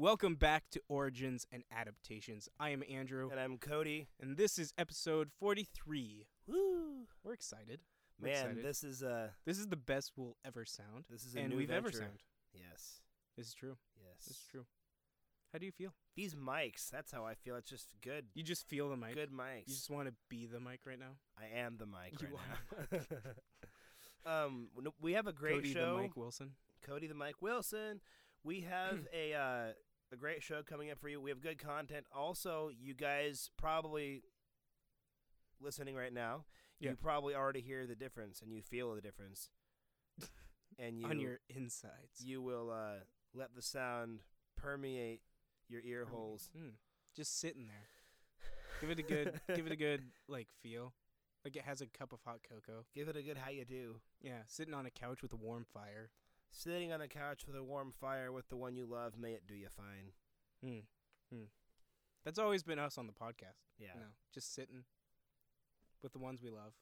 [0.00, 2.48] Welcome back to Origins and Adaptations.
[2.60, 4.06] I am Andrew, And I'm Cody.
[4.20, 6.28] and this is episode 43.
[6.46, 7.06] Woo!
[7.24, 7.80] We're excited.
[8.20, 8.64] We're Man, excited.
[8.64, 11.56] this is a This is the best we'll ever sound, this is a and new
[11.56, 11.98] we've ever venture.
[12.04, 12.22] sound.
[12.54, 13.00] Yes.
[13.36, 13.76] This is true.
[13.96, 14.24] Yes.
[14.26, 14.66] This is true.
[15.52, 15.92] How do you feel?
[16.14, 17.56] These mics, that's how I feel.
[17.56, 18.26] It's just good.
[18.34, 19.14] You just feel the mic.
[19.14, 19.66] Good mics.
[19.66, 21.16] You just want to be the mic right now.
[21.36, 22.28] I am the mic You
[22.92, 23.02] right
[24.26, 24.30] now.
[24.46, 24.68] um,
[25.00, 25.96] we have a great Cody show.
[25.96, 26.50] the Mike Wilson.
[26.82, 28.00] Cody the Mike Wilson.
[28.44, 29.72] We have a uh,
[30.12, 31.20] a great show coming up for you.
[31.20, 32.06] We have good content.
[32.14, 34.22] Also, you guys probably
[35.60, 36.44] listening right now.
[36.80, 36.90] Yeah.
[36.90, 39.50] You probably already hear the difference and you feel the difference.
[40.78, 42.22] and you on your insides.
[42.22, 43.00] you will uh,
[43.34, 44.20] let the sound
[44.56, 45.20] permeate
[45.68, 46.50] your ear holes.
[46.56, 46.72] Mm.
[47.16, 47.88] Just sitting there.
[48.80, 49.40] Give it a good.
[49.54, 50.92] give it a good like feel.
[51.44, 52.84] Like it has a cup of hot cocoa.
[52.94, 53.96] Give it a good how you do.
[54.20, 56.10] Yeah, sitting on a couch with a warm fire.
[56.50, 59.46] Sitting on the couch with a warm fire with the one you love, may it
[59.46, 60.12] do you fine.
[60.64, 60.80] Hmm.
[61.32, 61.44] Hmm.
[62.24, 63.60] That's always been us on the podcast.
[63.78, 63.88] Yeah.
[63.94, 64.84] You know, just sitting
[66.02, 66.72] with the ones we love.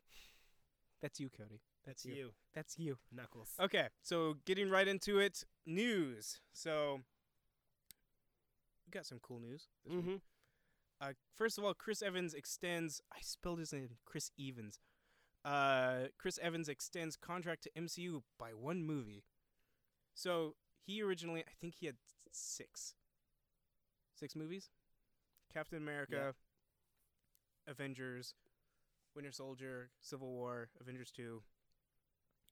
[1.03, 1.61] That's you, Cody.
[1.86, 2.14] That's, you.
[2.14, 2.31] you.
[2.55, 2.98] That's you.
[3.12, 3.50] Knuckles.
[3.61, 6.41] Okay, so getting right into it, news.
[6.53, 7.01] So
[8.86, 9.69] we got some cool news.
[9.84, 9.95] This.
[9.95, 10.17] Mm-hmm.
[11.01, 13.01] Uh, first of all, Chris Evans extends.
[13.12, 14.80] I spelled his name, Chris Evans.
[15.45, 19.23] Uh, Chris Evans extends contract to MCU by one movie.
[20.17, 21.97] So he originally, I think he had
[22.33, 22.95] six,
[24.19, 24.70] six movies.
[25.53, 26.34] Captain America,
[27.69, 28.34] Avengers,
[29.14, 31.42] Winter Soldier, Civil War, Avengers Two,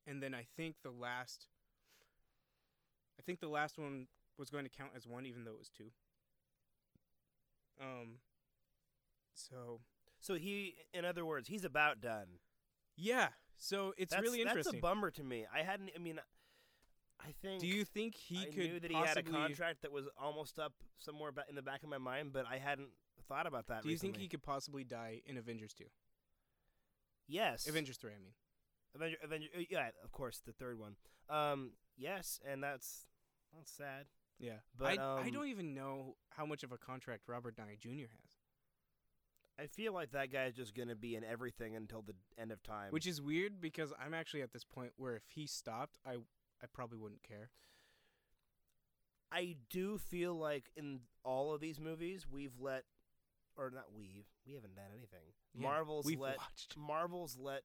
[0.07, 1.47] and then I think the last.
[3.19, 4.07] I think the last one
[4.37, 5.91] was going to count as one, even though it was two.
[7.81, 8.19] Um.
[9.33, 9.81] So
[10.19, 12.39] So he, in other words, he's about done.
[12.95, 14.73] yeah, so it's that's, really interesting.
[14.73, 15.45] That's a bummer to me.
[15.53, 15.91] I hadn't.
[15.95, 16.19] I mean,
[17.19, 17.61] I think.
[17.61, 20.07] Do you think he I could knew that he had a possibly- contract that was
[20.17, 22.89] almost up somewhere ba- in the back of my mind, but I hadn't
[23.27, 23.83] thought about that.
[23.83, 25.85] Do you think he could possibly die in Avengers two?
[27.27, 27.67] Yes.
[27.67, 28.33] Avengers three, I mean.
[28.93, 29.17] Avenger.
[29.23, 29.47] Avenger.
[29.57, 30.95] uh, Yeah, of course, the third one.
[31.29, 31.71] Um.
[31.97, 33.07] Yes, and that's
[33.55, 34.05] that's sad.
[34.37, 37.77] Yeah, But, I I um, don't even know how much of a contract Robert Downey
[37.79, 38.11] Jr.
[38.11, 38.35] has,
[39.57, 42.91] I feel like that guy's just gonna be in everything until the end of time.
[42.91, 46.17] which is weird because I'm actually at this point where if he stopped, I
[46.63, 47.49] I probably wouldn't care.
[49.31, 52.83] I do feel like in all of these movies we've let,
[53.57, 55.33] or not we've, we haven't done anything.
[55.53, 57.63] Yeah, Marvel's let watched Marvel's let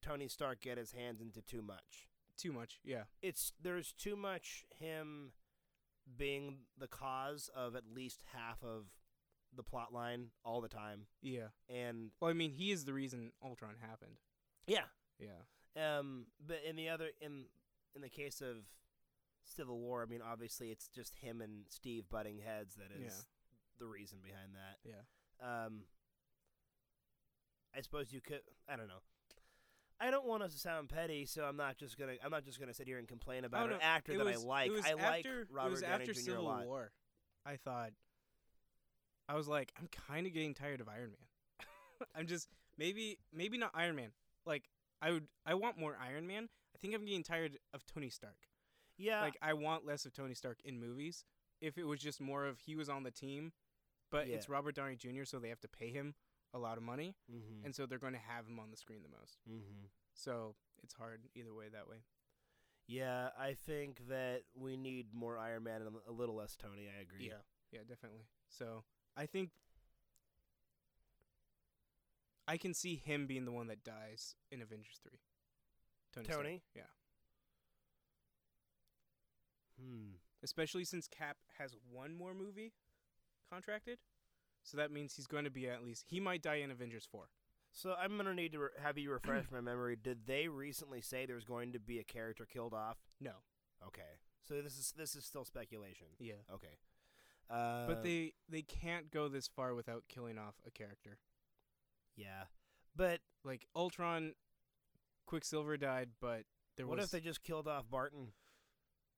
[0.00, 2.08] Tony Stark get his hands into too much.
[2.38, 2.80] too much.
[2.84, 5.32] Yeah, It's there's too much him
[6.16, 8.86] being the cause of at least half of
[9.54, 11.48] the plot line all the time, yeah.
[11.68, 14.16] and Well, I mean, he is the reason Ultron happened.
[14.66, 14.84] yeah,
[15.18, 17.44] Yeah, Um, but in the other in
[17.94, 18.56] in the case of
[19.44, 23.26] Civil War, I mean, obviously it's just him and Steve butting heads that is
[23.78, 24.78] the reason behind that.
[24.84, 25.02] yeah.
[25.66, 25.82] Um,
[27.76, 28.40] I suppose you could.
[28.68, 29.02] I don't know.
[30.00, 32.14] I don't want us to sound petty, so I'm not just gonna.
[32.24, 34.36] I'm not just gonna sit here and complain about Oh, an actor it that I
[34.36, 34.70] like.
[34.70, 36.20] was I like after, Robert it was Downey after Jr.
[36.20, 36.66] Civil a lot.
[36.66, 36.92] War.
[37.46, 37.90] I thought
[39.28, 41.66] I was like, I'm kind of getting tired of Iron Man.
[42.16, 42.48] I'm just
[42.78, 44.10] maybe maybe not Iron Man.
[44.44, 44.64] Like
[45.00, 46.48] I would I want more Iron Man.
[46.74, 48.48] I think I'm getting tired of Tony Stark.
[48.98, 51.24] Yeah, Like I want less of Tony Stark in movies.
[51.60, 53.52] If it was just more of he was on the team,
[54.10, 54.36] but Yeah.
[54.36, 55.24] it's Robert Downey Jr.
[55.24, 56.14] so they have to pay him
[56.54, 57.64] a lot of money, mm-hmm.
[57.64, 59.38] and so they're going to have him on the screen the most.
[59.48, 59.86] mm-hmm.
[60.14, 62.04] So it's hard either way that way.
[62.86, 63.30] yeah.
[63.38, 66.88] I think that we need more Iron Man and a little less Tony.
[66.94, 67.28] I agree.
[67.28, 67.40] Yeah,
[67.70, 68.26] yeah, definitely.
[68.48, 68.84] So
[69.16, 69.50] I think
[72.46, 75.20] I can see him being the one that dies in Avengers three.
[76.12, 76.26] Tony.
[76.26, 76.46] Stark.
[76.76, 76.82] Yeah.
[79.80, 80.14] Hmm.
[80.42, 82.72] Especially since Cap has one more movie
[83.50, 83.98] contracted,
[84.62, 87.28] so that means he's going to be at least he might die in Avengers four.
[87.72, 89.96] So I'm gonna need to re- have you refresh my memory.
[90.02, 92.98] Did they recently say there's going to be a character killed off?
[93.20, 93.32] No.
[93.86, 96.08] Okay, so this is this is still speculation.
[96.18, 96.34] Yeah.
[96.52, 96.78] Okay,
[97.50, 101.18] uh, But they they can't go this far without killing off a character.
[102.16, 102.44] yeah,
[102.96, 104.34] but Like Ultron,
[105.26, 106.44] Quicksilver died, but
[106.76, 108.32] there what was What if they just killed off Barton?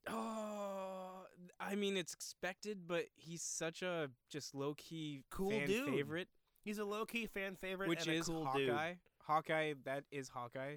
[0.08, 1.24] Oh,
[1.58, 5.88] I mean it's expected, but he's such a just low key Cool fan dude.
[5.88, 6.28] favorite,
[6.62, 8.58] He's a low key fan favorite, which is cool Hawkeye.
[8.90, 8.98] dude.
[9.22, 10.76] Hawkeye, that is Hawkeye.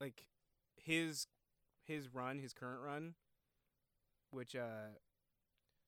[0.00, 0.26] Like
[0.76, 1.26] his
[1.84, 3.14] his run, his current run,
[4.30, 4.92] which uh,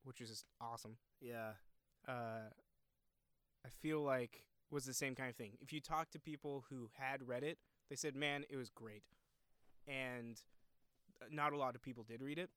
[0.04, 0.96] which is just awesome.
[1.20, 1.52] Yeah,
[2.06, 2.50] Uh,
[3.64, 5.52] I feel like was the same kind of thing.
[5.60, 9.04] If you talk to people who had read it, they said, "Man, it was great,"
[9.86, 10.40] and
[11.30, 12.50] not a lot of people did read it,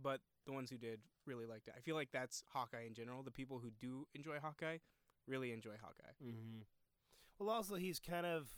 [0.00, 1.74] but the ones who did really liked it.
[1.76, 3.22] I feel like that's Hawkeye in general.
[3.22, 4.78] The people who do enjoy Hawkeye
[5.26, 6.12] really enjoy Hawkeye.
[6.24, 6.62] Mm-hmm.
[7.38, 8.48] Well, also he's kind of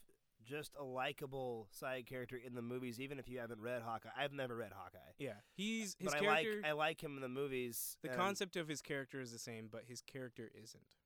[0.43, 4.11] just a likable side character in the movies, even if you haven't read Hawkeye.
[4.19, 6.57] I've never read Hawkeye, Yeah, he's his but I character.
[6.63, 7.97] like I like him in the movies.
[8.03, 10.97] the concept of his character is the same, but his character isn't.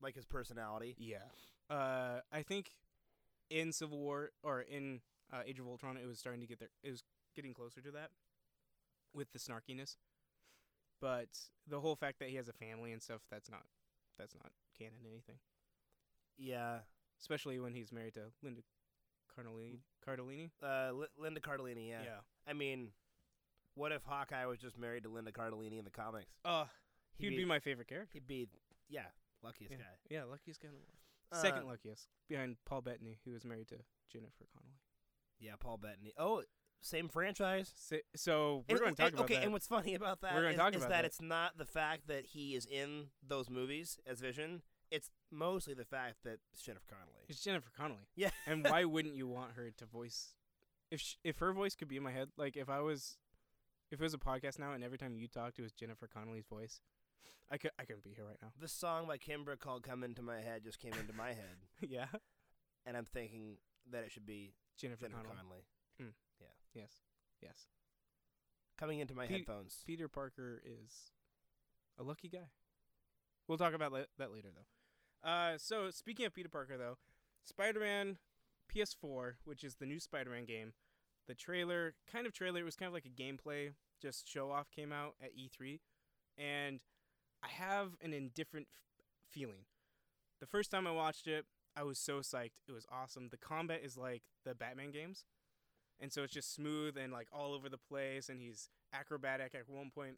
[0.00, 0.94] like his personality.
[0.98, 1.18] Yeah.
[1.70, 2.70] Uh, I think
[3.54, 5.00] in Civil War or in
[5.32, 6.70] uh, Age of Ultron, it was starting to get there.
[6.82, 7.02] It was
[7.36, 8.10] getting closer to that
[9.14, 9.96] with the snarkiness.
[11.00, 11.28] But
[11.68, 13.62] the whole fact that he has a family and stuff, that's not
[14.18, 15.36] that's not canon anything.
[16.36, 16.78] Yeah,
[17.20, 18.60] Especially when he's married to Linda
[19.36, 19.78] Cardellini.
[20.06, 20.50] Cardellini.
[20.62, 21.88] uh, Li- Linda Cardellini.
[21.88, 22.02] Yeah.
[22.04, 22.20] Yeah.
[22.48, 22.88] I mean,
[23.76, 26.32] what if Hawkeye was just married to Linda Cardellini in the comics?
[26.44, 26.64] Uh,
[27.18, 28.10] he'd be, my favorite character.
[28.14, 28.48] He'd be,
[28.88, 29.02] yeah,
[29.44, 29.78] luckiest Yeah.
[29.78, 29.94] guy.
[30.10, 30.98] Yeah, luckiest guy in the world.
[31.34, 33.76] Second Uh, luckiest behind Paul Bettany, who was married to
[34.10, 34.78] Jennifer Connelly.
[35.38, 36.12] Yeah, Paul Bettany.
[36.16, 36.42] Oh,
[36.80, 37.72] same franchise.
[37.76, 39.42] So, so we're going to talk and- about okay, that.
[39.44, 41.04] and what's funny about that We're gonna is- talk is about that, that.
[41.06, 44.62] it's not the fact that he is in those movies as Vision.
[44.90, 47.24] It's mostly the fact that it's Jennifer Connelly.
[47.28, 48.06] It's Jennifer Connelly.
[48.14, 48.30] Yeah.
[48.46, 50.34] and why wouldn't you want her to voice?
[50.90, 53.16] If sh- if her voice could be in my head, like if I was,
[53.90, 56.46] if it was a podcast now, and every time you talked, it was Jennifer Connelly's
[56.46, 56.80] voice,
[57.50, 58.48] I could I couldn't be here right now.
[58.60, 62.06] The song by Kimbra called "Come Into My Head" just came into my head, yeah,
[62.86, 63.58] and I'm thinking
[63.90, 65.36] that it should be Jennifer, Jennifer Connelly.
[65.36, 65.64] Connelly
[66.74, 67.02] Yes,
[67.40, 67.68] yes.
[68.76, 69.84] coming into my Pe- headphones.
[69.86, 71.12] Peter Parker is
[71.98, 72.48] a lucky guy.
[73.46, 75.28] We'll talk about la- that later, though.
[75.28, 76.98] Uh, so speaking of Peter Parker, though,
[77.44, 78.18] Spider-Man
[78.74, 80.72] PS4, which is the new Spider-Man game,
[81.28, 83.70] the trailer, kind of trailer, it was kind of like a gameplay,
[84.02, 85.78] just show off came out at E3,
[86.36, 86.80] and
[87.44, 89.66] I have an indifferent f- feeling.
[90.40, 91.44] The first time I watched it,
[91.76, 92.62] I was so psyched.
[92.68, 93.28] It was awesome.
[93.30, 95.24] The combat is like the Batman games.
[96.00, 99.68] And so it's just smooth and like all over the place and he's acrobatic at
[99.68, 100.16] one point.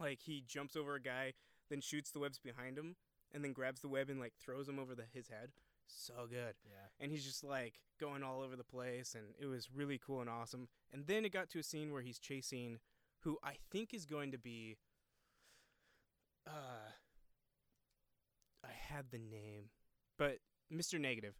[0.00, 1.34] Like he jumps over a guy,
[1.70, 2.96] then shoots the webs behind him,
[3.32, 5.50] and then grabs the web and like throws him over the his head.
[5.86, 6.54] So good.
[6.64, 6.88] Yeah.
[7.00, 10.30] And he's just like going all over the place and it was really cool and
[10.30, 10.68] awesome.
[10.92, 12.78] And then it got to a scene where he's chasing
[13.20, 14.76] who I think is going to be
[16.48, 16.90] uh
[18.64, 19.70] I had the name,
[20.18, 20.38] but
[20.72, 20.98] Mr.
[21.00, 21.34] Negative,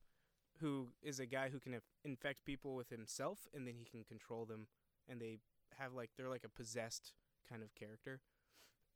[0.61, 4.05] who is a guy who can inf- infect people with himself and then he can
[4.05, 4.67] control them
[5.09, 5.39] and they
[5.79, 7.13] have like they're like a possessed
[7.49, 8.21] kind of character.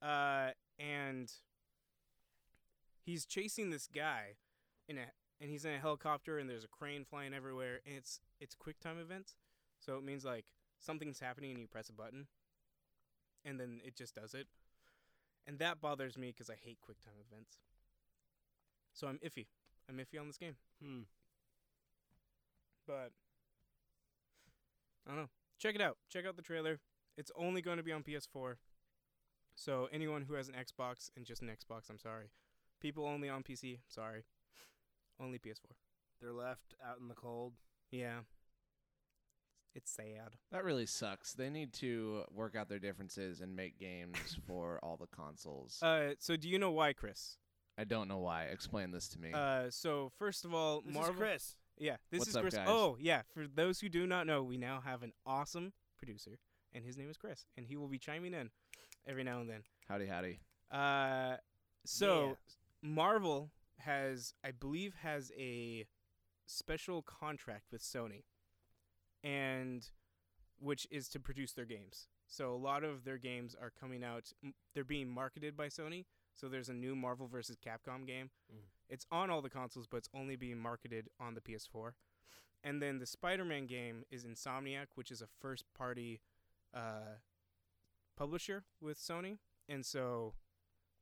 [0.00, 1.32] Uh and
[3.04, 4.36] he's chasing this guy
[4.88, 5.06] in a
[5.40, 8.80] and he's in a helicopter and there's a crane flying everywhere and it's it's quick
[8.80, 9.34] time events.
[9.78, 10.46] So it means like
[10.78, 12.26] something's happening and you press a button
[13.44, 14.46] and then it just does it.
[15.46, 17.58] And that bothers me cuz I hate quick time events.
[18.92, 19.46] So I'm iffy.
[19.88, 20.56] I'm iffy on this game.
[20.82, 21.02] Hmm.
[22.86, 23.12] But
[25.06, 25.30] I don't know.
[25.58, 25.98] Check it out.
[26.08, 26.80] Check out the trailer.
[27.16, 28.56] It's only going to be on PS4.
[29.54, 32.30] So anyone who has an Xbox and just an Xbox, I'm sorry.
[32.80, 34.24] People only on PC, sorry.
[35.20, 35.76] Only PS4.
[36.20, 37.54] They're left out in the cold.
[37.90, 38.20] Yeah.
[39.74, 40.36] It's sad.
[40.50, 41.32] That really sucks.
[41.32, 44.16] They need to work out their differences and make games
[44.46, 45.78] for all the consoles.
[45.82, 47.38] Uh so do you know why, Chris?
[47.78, 48.44] I don't know why.
[48.44, 49.32] Explain this to me.
[49.32, 51.56] Uh so first of all, This Marvel is Chris.
[51.78, 52.54] Yeah, this What's is up, Chris.
[52.54, 52.66] guys?
[52.68, 53.22] Oh, yeah.
[53.32, 56.38] For those who do not know, we now have an awesome producer,
[56.74, 58.50] and his name is Chris, and he will be chiming in
[59.06, 59.62] every now and then.
[59.88, 60.40] howdy, howdy.
[60.70, 61.38] Uh,
[61.86, 62.36] so
[62.82, 62.90] Yeah.
[62.90, 65.86] Marvel has, I believe, has a
[66.46, 68.24] special contract with Sony,
[69.22, 69.88] and
[70.60, 72.08] which is to produce their games.
[72.26, 74.32] So a lot of their games are coming out.
[74.74, 76.04] They're being marketed by Sony.
[76.34, 77.56] So there's a new Marvel vs.
[77.56, 78.30] Capcom game.
[78.50, 78.60] Mm.
[78.88, 81.92] It's on all the consoles, but it's only being marketed on the PS4.
[82.64, 86.20] And then the Spider-Man game is Insomniac, which is a first-party
[86.74, 87.16] uh,
[88.16, 89.38] publisher with Sony,
[89.68, 90.34] and so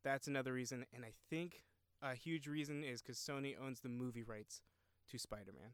[0.03, 0.87] that's another reason.
[0.95, 1.65] And I think
[2.03, 4.63] a huge reason is because Sony owns the movie rights
[5.11, 5.73] to Spider-Man.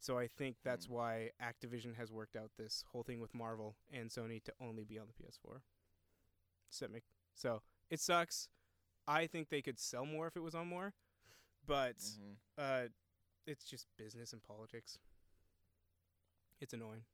[0.00, 0.92] So I think that's Hmm.
[0.94, 4.98] why Activision has worked out this whole thing with Marvel and Sony to only be
[4.98, 5.62] on the PS4.
[6.70, 7.02] Does
[7.34, 7.62] so?
[7.90, 8.48] It sucks.
[9.06, 10.94] I think they could sell more if it was on more,
[11.66, 12.36] but Mhm.
[12.56, 12.88] uh,
[13.46, 14.98] it's just business and politics.
[16.60, 17.04] It's annoying.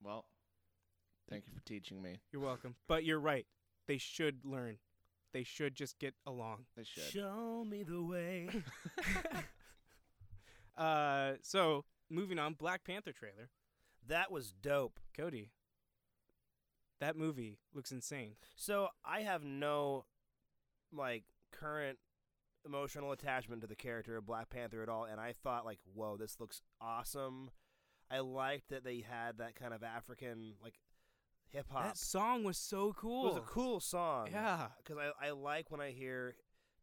[0.00, 0.28] Well,
[1.28, 2.20] thank you for teaching me.
[2.30, 2.76] You're welcome.
[2.86, 3.46] But you're right.
[3.86, 4.78] They should learn.
[5.32, 6.66] They should just get along.
[6.76, 7.04] They should.
[7.04, 8.48] Show me the way.
[10.76, 13.50] uh, so moving on, Black Panther trailer.
[14.06, 15.00] that was dope.
[15.16, 15.50] Cody,
[17.00, 18.34] that movie looks insane.
[18.56, 20.04] So I have no
[20.92, 21.98] like current
[22.66, 26.16] emotional attachment to the character of Black Panther at all, and I thought like, whoa,
[26.16, 27.50] this looks awesome.
[28.10, 30.74] I liked that they had that kind of African like
[31.48, 31.84] hip hop.
[31.84, 33.26] That song was so cool.
[33.26, 34.28] It was a cool song.
[34.30, 34.66] Yeah.
[34.78, 36.36] because I I like when I hear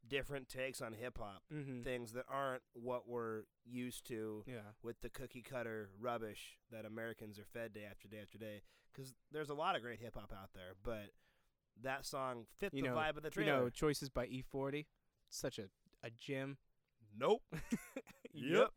[0.07, 1.81] different takes on hip hop Mm-hmm.
[1.83, 4.73] things that aren't what we're used to Yeah.
[4.83, 8.61] with the cookie cutter rubbish that Americans are fed day after day after day.
[8.93, 11.11] Because there's a lot of great hip hop out there, but
[11.81, 13.59] that song fit You the know- vibe of the You trailer.
[13.61, 14.85] know, choices by E40.
[15.29, 15.69] Such a
[16.03, 16.57] a gem.
[17.15, 17.43] nope.
[18.33, 18.69] Yep.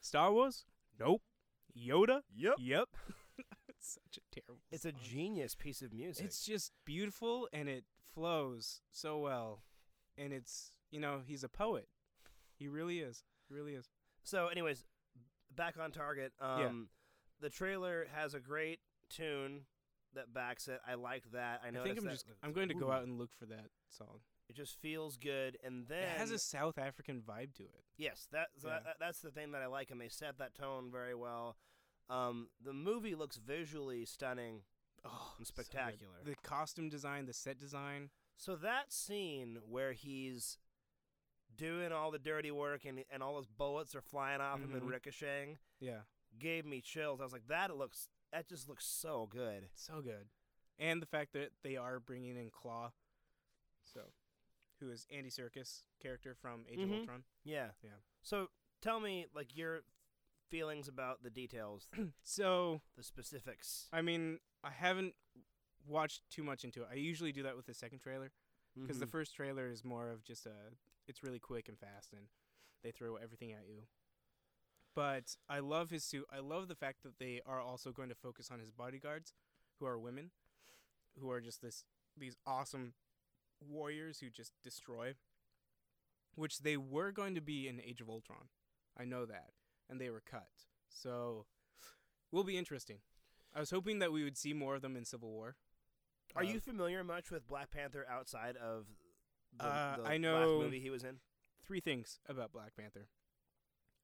[0.00, 0.66] Star Wars?
[1.00, 1.22] Nope.
[1.76, 2.20] Yoda?
[2.34, 2.54] Yep.
[2.58, 2.88] Yep.
[3.68, 4.62] it's such a terrible.
[4.70, 6.24] It's a genius piece of music.
[6.24, 7.84] It's just beautiful and it
[8.14, 9.62] flows so well.
[10.16, 11.88] And it's, you know, he's a poet.
[12.56, 13.24] He really is.
[13.48, 13.88] He really is.
[14.22, 14.84] So, anyways,
[15.54, 16.32] back on target.
[16.40, 16.88] Um,
[17.40, 18.78] the trailer has a great
[19.10, 19.62] tune
[20.14, 20.80] that backs it.
[20.86, 21.60] I like that.
[21.66, 21.80] I know.
[21.80, 24.20] I, think I'm just I'm going to go out and look for that song.
[24.48, 27.82] It just feels good, and then it has a South African vibe to it.
[27.96, 28.80] yes, that, so Yeah.
[28.84, 31.56] that that's the thing that I like, and they set that tone very well.
[32.10, 34.60] Um, the movie looks visually stunning.
[35.02, 36.12] Oh, And so spectacular.
[36.24, 38.10] the costume design, the set design.
[38.36, 40.58] So that scene where he's
[41.56, 44.88] doing all the dirty work and and all those bullets are flying off him and
[44.88, 46.00] ricocheting Yeah.
[46.38, 47.20] gave me chills.
[47.20, 49.68] I was like, that looks that just looks so good.
[49.74, 50.28] So good.
[50.78, 52.90] And the fact that they are bringing in Claw,
[53.84, 54.00] so
[54.80, 56.84] who is Andy Serkis character from Age Mhm.
[56.84, 57.24] of Ultron.
[57.44, 57.70] Yeah.
[57.82, 57.98] Yeah.
[58.22, 58.50] So
[58.82, 59.84] tell me like your
[60.50, 61.88] feelings about the details,
[62.24, 63.88] So the specifics.
[63.92, 65.14] I mean, I haven't
[65.86, 66.88] watched too much into it.
[66.90, 68.32] I usually do that with the second trailer
[68.74, 69.10] because the Mhm.
[69.10, 70.76] first trailer is more of just a.
[71.06, 72.28] It's really quick and fast, and
[72.82, 73.86] they throw everything at you.
[74.94, 76.26] But I love his suit.
[76.30, 79.34] I love the fact that they are also going to focus on his bodyguards,
[79.78, 80.30] who are women,
[81.18, 81.84] who are just this
[82.16, 82.94] these awesome
[83.60, 85.16] warriors who just destroy.
[86.36, 88.48] Which they were going to be in Age of Ultron,
[88.96, 89.54] I know that,
[89.88, 90.66] and they were cut.
[90.88, 91.46] So,
[92.32, 93.02] will be interesting.
[93.52, 95.56] I was hoping that we would see more of them in Civil War.
[96.34, 98.86] Are Uh, you familiar much with Black Panther outside of
[99.52, 101.20] the, Uh, the I know- last movie he was in?
[101.62, 103.08] three things about Black Panther?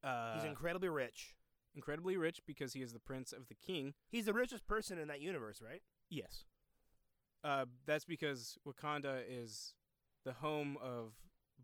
[0.02, 1.37] Uh, He's incredibly rich.
[1.75, 3.94] incredibly rich because he is the prince of the king.
[4.08, 5.84] He's the richest person in that universe, right?
[6.08, 6.44] Yes.
[7.44, 9.75] Uh, that's because Wakanda is
[10.25, 11.14] the home of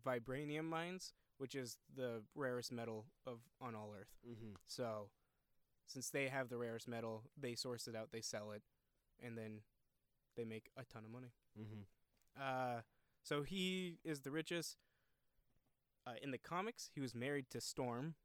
[0.01, 4.17] vibranium mines, which is the rarest metal of on all Earth.
[4.25, 4.53] Mm-hmm.
[4.65, 5.11] So,
[5.85, 8.63] since they have the rarest metal, they source it out, they sell it,
[9.19, 9.63] and then
[10.37, 11.33] they make a ton of money.
[11.59, 12.41] Mm-hmm.
[12.41, 12.81] Uh,
[13.23, 14.77] so he is the richest.
[16.05, 18.15] Uh, in the comics, he was married to Storm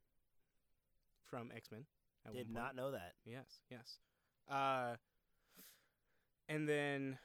[1.25, 1.87] from X Men.
[2.33, 3.15] Did not know that.
[3.25, 3.99] Yes, yes.
[4.49, 4.95] Uh,
[6.49, 7.19] and then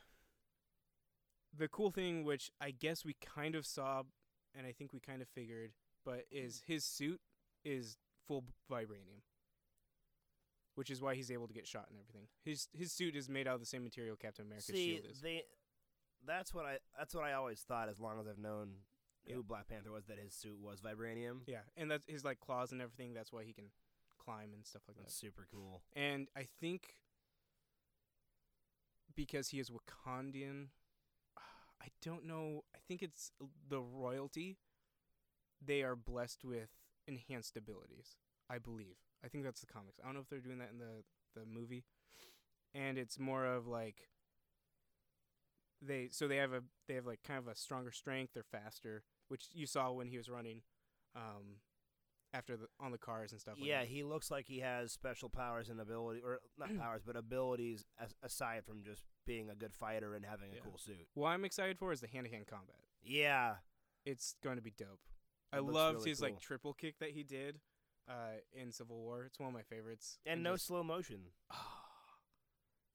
[1.55, 4.03] the cool thing, which I guess we kind of saw,
[4.55, 5.71] and I think we kind of figured,
[6.03, 7.19] but is his suit
[7.63, 9.21] is full vibranium,
[10.77, 12.27] which is why he's able to get shot and everything.
[12.45, 15.21] His his suit is made out of the same material Captain America's See, shield is.
[15.21, 15.43] they
[16.25, 18.69] that's what I that's what I always thought as long as I've known
[19.25, 19.35] Yeah.
[19.35, 21.41] who Black Panther was that his suit was vibranium.
[21.47, 23.13] yeah, and that's his like claws and everything.
[23.13, 23.65] That's why he can
[24.23, 25.25] climb and stuff like That's that.
[25.25, 25.81] super cool.
[25.95, 26.93] And I think
[29.15, 30.67] because he is Wakandian,
[31.81, 32.63] I don't know.
[32.75, 33.31] I think it's
[33.67, 34.57] the royalty.
[35.63, 36.69] They are blessed with
[37.07, 38.17] enhanced abilities.
[38.49, 38.97] I believe.
[39.23, 39.99] I think that's the comics.
[40.01, 41.03] I don't know if they're doing that in the
[41.35, 41.83] the movie.
[42.73, 44.09] And it's more of like
[45.81, 48.33] they so they have a they have like kind of a stronger strength.
[48.33, 50.61] They're faster, which you saw when he was running,
[51.15, 51.57] um,
[52.33, 53.55] after the on the cars and stuff.
[53.59, 53.87] like yeah, that.
[53.87, 58.13] he looks like he has special powers and ability, or not powers, but abilities as,
[58.23, 61.07] aside from just being a good fighter and having a cool suit.
[61.13, 62.77] What I'm excited for is the hand to hand combat.
[63.03, 63.55] Yeah,
[64.05, 64.99] It's going to be dope.
[65.53, 66.29] I It looks loved really his cool.
[66.29, 67.59] like triple kick that he did
[68.09, 69.25] uh, in Civil War.
[69.25, 70.19] It's one of my favorites.
[70.25, 71.19] and no just- slow motion.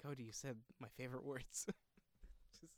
[0.02, 1.66] Cody, you said my favorite words.
[2.61, 2.73] just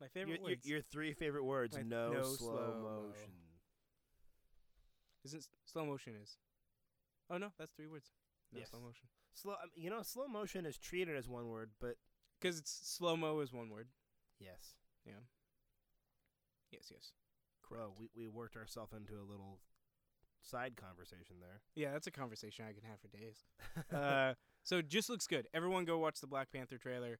[0.00, 0.66] my Your, favorite your, words.
[0.66, 3.02] your three favorite words: no, no slow, slow-mo.
[3.08, 3.30] motion.
[5.24, 6.36] Isn't s- slow motion is?
[7.30, 8.10] Oh no, that's three words.
[8.52, 8.70] No Yes.
[8.70, 9.08] slow motion.
[9.34, 11.96] Slow, um, you know, slow motion is treated as one word, but
[12.38, 13.88] Because it's slow mo is one word.
[14.38, 14.76] yes,
[15.06, 15.20] Yeah.
[16.70, 17.12] Yes, yes.
[17.62, 17.94] Crow.
[17.98, 19.60] We we worked ourselves into a little
[20.46, 21.60] side conversation there.
[21.74, 23.44] Yeah, that's a conversation I can have for days.
[23.92, 24.34] uh,
[24.64, 25.48] so it just looks good.
[25.52, 27.18] Everyone go watch the Black Panther trailer.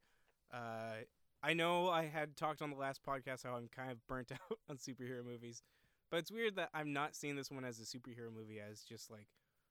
[0.52, 1.02] Uh,
[1.42, 4.58] I know I had talked on the last podcast how I'm kind of burnt out
[4.68, 5.62] on superhero movies,
[6.10, 9.10] but it's weird that I'm not seeing this one as a superhero movie as just
[9.10, 9.26] like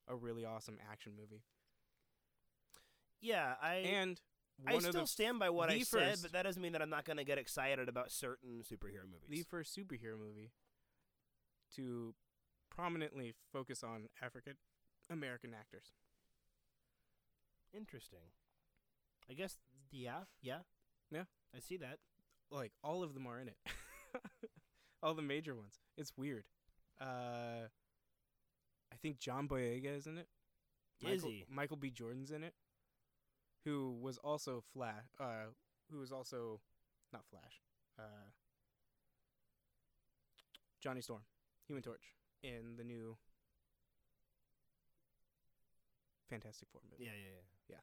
[0.07, 1.43] a really awesome action movie.
[3.21, 4.21] yeah, I And
[4.67, 7.05] I still stand by what I the said, but that doesn't mean that I'm not
[7.05, 9.27] going to get excited about certain superhero movies.
[9.29, 10.51] the first superhero movie
[11.75, 12.13] to
[12.75, 14.55] prominently focus on African
[15.09, 15.93] American actors.
[17.73, 18.31] Interesting.
[19.29, 19.57] I guess.
[19.91, 20.21] Yeah.
[20.41, 20.59] Yeah.
[21.11, 21.23] Yeah.
[21.55, 21.99] I see that.
[22.51, 23.57] Like all of them are in it.
[25.03, 25.79] all the major ones.
[25.97, 26.43] It's weird.
[26.99, 27.67] Uh,
[28.91, 30.27] I think John Boyega is in it.
[31.01, 31.45] Is Michael, he?
[31.49, 31.89] Michael B.
[31.89, 32.53] Jordan's in it,
[33.65, 35.03] who was also Flash.
[35.19, 35.51] Uh,
[35.91, 36.61] who was also
[37.11, 37.61] not Flash.
[37.99, 38.29] Uh,
[40.81, 41.21] Johnny Storm,
[41.67, 42.13] Human Torch,
[42.43, 43.17] in the new
[46.29, 47.11] Fantastic Four movie, Yeah.
[47.11, 47.75] Yeah.
[47.75, 47.81] Yeah.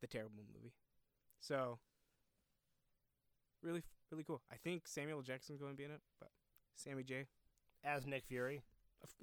[0.00, 0.72] the terrible movie.
[1.40, 1.78] So,
[3.62, 4.42] really, really cool.
[4.50, 5.22] I think Samuel.
[5.22, 6.30] Jackson's going to be in it, but
[6.74, 7.26] Sammy J.
[7.84, 8.62] As Nick Fury,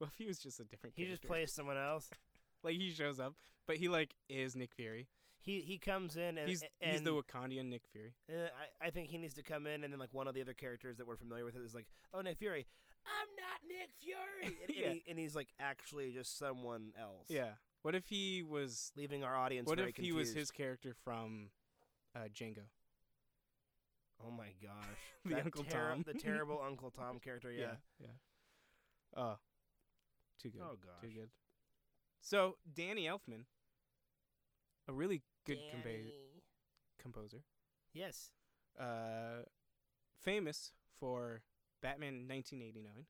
[0.00, 0.94] well, if he was just a different.
[0.96, 2.10] he just plays someone else.
[2.64, 3.34] like he shows up,
[3.66, 5.06] but he like is Nick Fury.
[5.42, 8.14] He he comes in and he's and he's the Wakandian Nick Fury.
[8.30, 8.48] Uh,
[8.82, 10.54] I, I think he needs to come in, and then like one of the other
[10.54, 12.66] characters that we're familiar with is like, "Oh, Nick Fury,
[13.06, 14.86] I'm not Nick Fury," and, Yeah.
[14.86, 17.26] and, he, and he's like actually just someone else.
[17.28, 17.50] Yeah.
[17.82, 18.92] What if he was?
[18.96, 19.68] leaving our audience.
[19.68, 21.48] What if he was his character from
[22.14, 22.64] uh, Django?
[24.22, 26.04] Oh my gosh, The That Uncle terri- Tom.
[26.06, 27.50] the terrible Uncle Tom character.
[27.58, 27.76] Yeah.
[27.98, 28.08] Yeah.
[29.16, 29.36] Oh,
[30.40, 30.60] too good.
[30.62, 31.30] Oh gosh, Too good.
[32.20, 33.44] So Danny Elfman,
[34.86, 36.10] a really good compa-
[37.00, 37.42] composer,
[37.94, 38.30] Yes.
[38.78, 39.44] uh,
[40.22, 41.40] famous for
[41.82, 43.06] Batman 1989,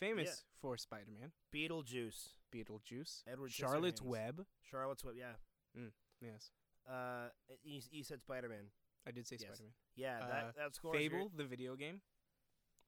[0.00, 2.28] famous for Spider-Man, Beetlejuice.
[2.54, 4.44] Beetlejuice, Edward Charlotte's Web.
[4.70, 5.14] Charlotte's Web.
[5.18, 5.82] Yeah.
[6.20, 6.50] Yes,
[6.88, 7.28] Uh,
[7.64, 8.70] you, you said Spider Man.
[9.06, 9.48] I did say Yes.
[9.56, 9.72] Spider-Man.
[9.96, 10.18] Yeah.
[10.22, 10.94] Uh, that that score.
[10.94, 12.00] Fable, the video game.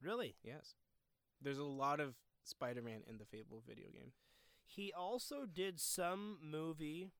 [0.01, 0.35] Really.
[0.43, 0.75] Yes.
[1.41, 4.11] There's a lot of Spider-Man in the Fable video game.
[4.65, 7.11] He also did some movie.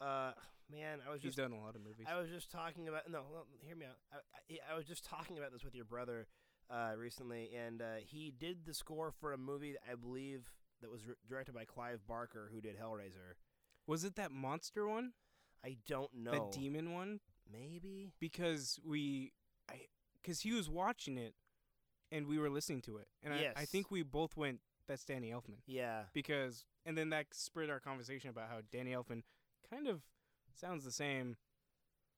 [0.00, 0.32] Uh,
[0.70, 2.06] man, I was just He's done a lot of movies.
[2.10, 3.96] I was just talking about no, well, hear me out.
[4.12, 4.16] I,
[4.70, 6.26] I, I was just talking about this with your brother
[6.70, 11.06] uh, recently, and uh, he did the score for a movie I believe that was
[11.06, 13.34] re- directed by Clive Barker, who did Hellraiser.
[13.86, 15.12] Was it that monster one?
[15.64, 16.50] I don't know.
[16.52, 17.20] The demon one?
[17.50, 18.12] Maybe.
[18.20, 19.32] Because we,
[19.70, 19.86] I,
[20.22, 21.34] because he was watching it,
[22.12, 25.30] and we were listening to it, and I, I think we both went, "That's Danny
[25.30, 26.02] Elfman," Yeah.
[26.12, 29.22] because, and then that spurred our conversation about how Danny Elfman
[29.70, 30.02] kind of
[30.58, 31.36] sounds the same.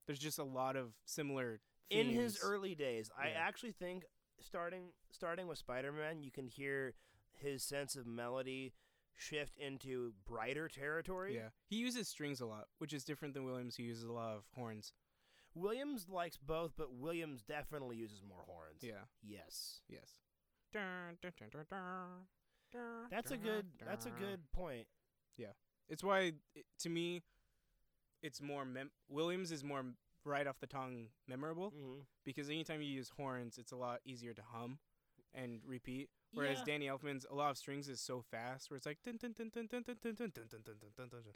[0.07, 1.61] There's just a lot of similar.
[1.89, 4.05] In his early days, I actually think
[4.39, 6.93] starting starting with Spider-Man, you can hear
[7.33, 8.73] his sense of melody
[9.13, 11.35] shift into brighter territory.
[11.35, 13.75] yeah, he uses strings a lot, which is different than Williams.
[13.75, 14.93] Who uses a lot of horns.
[15.53, 18.81] Williams likes both, but Williams definitely uses more horns.
[18.81, 19.03] Yeah.
[19.21, 19.81] Yes.
[19.89, 20.19] Yes.
[20.73, 24.87] Dun, dun, dun, That's a good that's a good point.
[25.37, 25.47] Yeah.
[25.89, 27.21] It's why it, to me,
[28.21, 29.83] it's more mem- Williams is more
[30.23, 32.01] right off the tongue memorable Mm-hmm.
[32.25, 34.79] because anytime you use horns, it's a lot easier to hum
[35.33, 36.09] and repeat.
[36.33, 36.65] Whereas Yeah.
[36.65, 39.49] Danny Elfman's a lot of strings is so fast where it's like dun dun dun
[39.51, 41.33] dun dun dun dun dun dun dun dun dun dun dun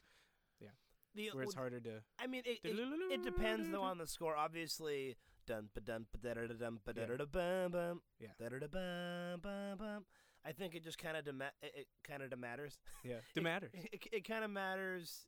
[1.15, 2.03] The, where it's harder to.
[2.19, 2.75] I mean, it, it,
[3.11, 4.35] it depends though on the score.
[4.35, 5.15] Obviously,
[5.47, 8.01] dun ba dun ba da da dum ba da da bum bum.
[8.19, 8.29] Yeah.
[8.37, 10.05] Da da bum bum bum.
[10.45, 12.77] I think it just kind of dema- it, it kind of matters.
[13.03, 13.71] Yeah, it matters.
[13.73, 15.25] It, it kind of matters.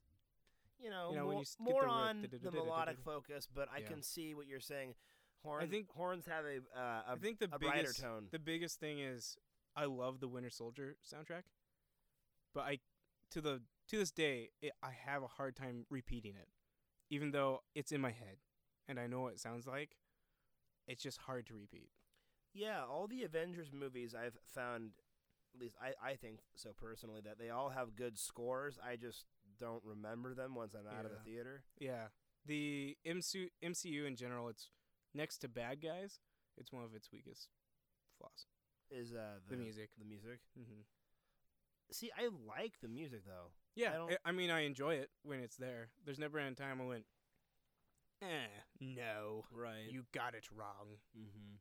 [0.78, 2.64] You know, You know, more, you more the on the da-da-da-da-da-da-da.
[2.64, 3.88] melodic focus, but I Yeah.
[3.88, 4.94] can see what you're saying.
[5.42, 8.28] Horns, I think- horns have a uh, a, I think the biggest tone.
[8.30, 9.36] the biggest thing is
[9.76, 11.44] I love the Winter Soldier soundtrack,
[12.54, 12.80] but I
[13.30, 16.48] to the to this day it, I have a hard time repeating it,
[17.10, 18.38] even though it's in my head
[18.88, 19.96] and I know what it sounds like.
[20.86, 21.90] It's just hard to repeat.
[22.52, 24.92] Yeah, all the Avengers movies I've found,
[25.54, 28.78] at least I, I think so personally, that they all have good scores.
[28.82, 29.26] I just
[29.58, 31.62] don't remember them once I'm out of the theater.
[31.78, 32.08] Yeah,
[32.46, 34.70] the MCU MCU in general, it's
[35.14, 36.20] next to Bad Guys,
[36.56, 37.48] it's one of its weakest
[38.18, 38.46] flaws.
[38.90, 39.90] Is uh The, music.
[39.98, 40.40] The music.
[40.56, 40.82] hmm
[41.90, 43.52] See, I like the music though.
[43.74, 45.88] Yeah, don't- I, I mean I enjoy it when it's there.
[46.04, 47.04] There's never been a time I went,
[48.22, 48.46] eh,
[48.80, 49.90] no, Right.
[49.90, 50.98] you got it wrong.
[51.16, 51.54] mm-hmm.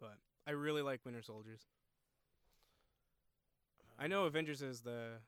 [0.00, 1.62] but I really like Winter Soldiers.
[3.98, 5.18] I know Avengers is the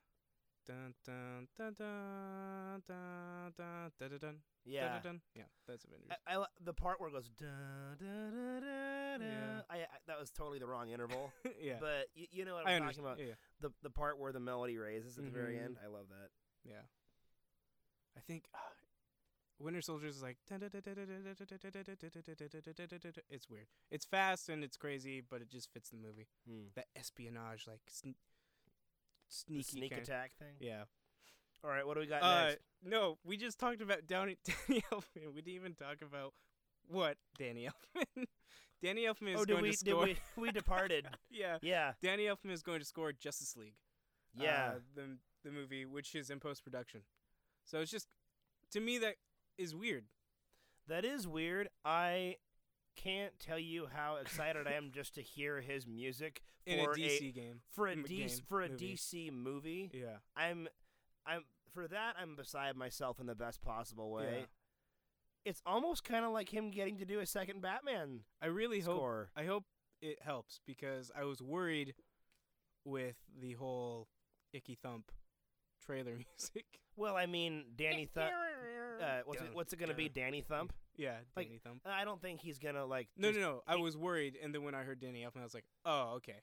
[0.66, 4.37] Dun dun dun dun dun dun dun dun.
[4.64, 5.20] Yeah, dun, dun, dun.
[5.37, 6.11] yeah, that's Avengers.
[6.26, 7.48] I, I the part where it goes dun,
[8.00, 9.61] dun, dun, dun, yeah.
[9.70, 11.33] I, I that was totally the wrong interval.
[11.62, 13.20] yeah, but you, you know what I'm I talking about.
[13.20, 13.35] Yeah.
[13.61, 15.33] The the part where the melody raises at mm-hmm.
[15.33, 15.76] the very end.
[15.83, 16.31] I love that.
[16.64, 16.83] Yeah,
[18.16, 18.59] I think uh,
[19.61, 20.38] Winter Soldiers is like
[23.31, 23.66] it's weird.
[23.90, 26.26] It's fast and it's crazy, but it just fits the movie.
[26.48, 26.70] Hmm.
[26.74, 28.16] That espionage, like sn-
[29.29, 30.55] the sneaky sneak kind- attack thing.
[30.61, 30.85] Yeah.
[31.65, 32.62] All right, what do we got Uh, next?
[32.85, 35.33] no, we just talked about Downey, Danny Elfman.
[35.35, 36.33] We didn't even talk about
[36.89, 38.27] what Danny Elfman.
[38.83, 40.05] Danny Elfman is Oh, did going we to did score.
[40.05, 41.07] we we departed?
[41.31, 41.93] yeah, yeah.
[42.03, 43.75] Danny Elfman is going to score Justice League.
[44.35, 44.73] Yeah.
[44.75, 47.01] uh, the the movie, which is in post production.
[47.65, 48.07] So it's just
[48.73, 49.17] to me that
[49.59, 50.05] is weird.
[50.89, 51.69] That is weird.
[51.85, 52.37] I
[52.96, 56.94] can't tell you how excited I am just to hear his music In a for
[56.96, 57.61] DC game.
[57.70, 58.94] for a m- game, for a movie.
[58.94, 59.90] DC movie.
[59.92, 60.16] Yeah.
[60.37, 60.68] I'm
[61.26, 64.38] I'm for that I'm beside myself in the best possible way.
[64.40, 64.44] Yeah.
[65.44, 69.28] It's almost kind of like him getting to do a second Batman I really hope.
[69.37, 69.64] I hope
[70.02, 71.94] it helps because I was worried
[72.85, 74.09] with the whole
[74.52, 75.11] Icky Thump
[75.87, 76.64] trailer music.
[76.96, 78.33] Well, I mean, Danny Thump.
[78.96, 80.09] Uh, what's it, what's it gonna be?
[80.09, 80.72] Danny Thump?
[80.96, 81.83] Yeah, Like, Danny Thump.
[81.85, 83.09] I don't think he's gonna like.
[83.14, 83.62] No, just- no, no.
[83.66, 86.40] I was worried, and then when I heard Danny Elfman, I was like, "Oh, okay."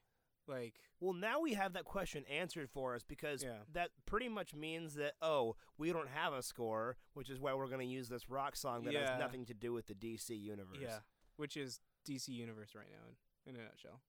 [0.47, 3.58] Like, Well, now we have that question answered for us because Yeah.
[3.71, 7.65] that pretty much means that oh, we don't have a score, which is why we're
[7.69, 9.10] gonna use this rock song that Yeah.
[9.13, 10.77] has nothing to do with the DC universe.
[10.79, 10.99] yeah,
[11.38, 13.08] which is DC Universe right now,
[13.47, 13.99] in, in a nutshell.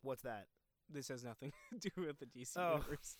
[0.00, 0.46] What's that?
[0.88, 2.76] This has nothing to do with the DC Oh.
[2.76, 3.18] Universe.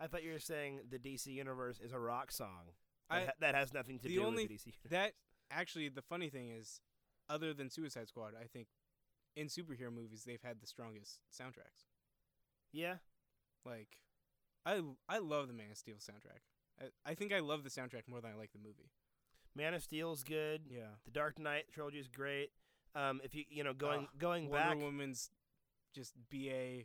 [0.00, 2.72] I thought you were saying the DC universe is a rock song.
[3.10, 4.66] That, I ha- that has nothing to do only- with the DC.
[4.66, 4.90] universe.
[4.90, 5.12] that
[5.50, 6.80] actually the funny thing is,
[7.28, 8.68] other than Suicide Squad, I think
[9.36, 11.86] in superhero movies they've had the strongest soundtracks.
[12.72, 12.96] Yeah.
[13.64, 13.98] Like,
[14.66, 16.40] I I love the Man of Steel soundtrack.
[16.80, 18.90] I, I think I love the soundtrack more than I like the movie.
[19.54, 20.62] Man of Steel's good.
[20.70, 20.96] Yeah.
[21.04, 22.50] The Dark Knight trilogy is great.
[22.94, 25.30] Um, if you you know going Ugh, going Wonder back, Wonder Woman's
[25.94, 26.84] just BA.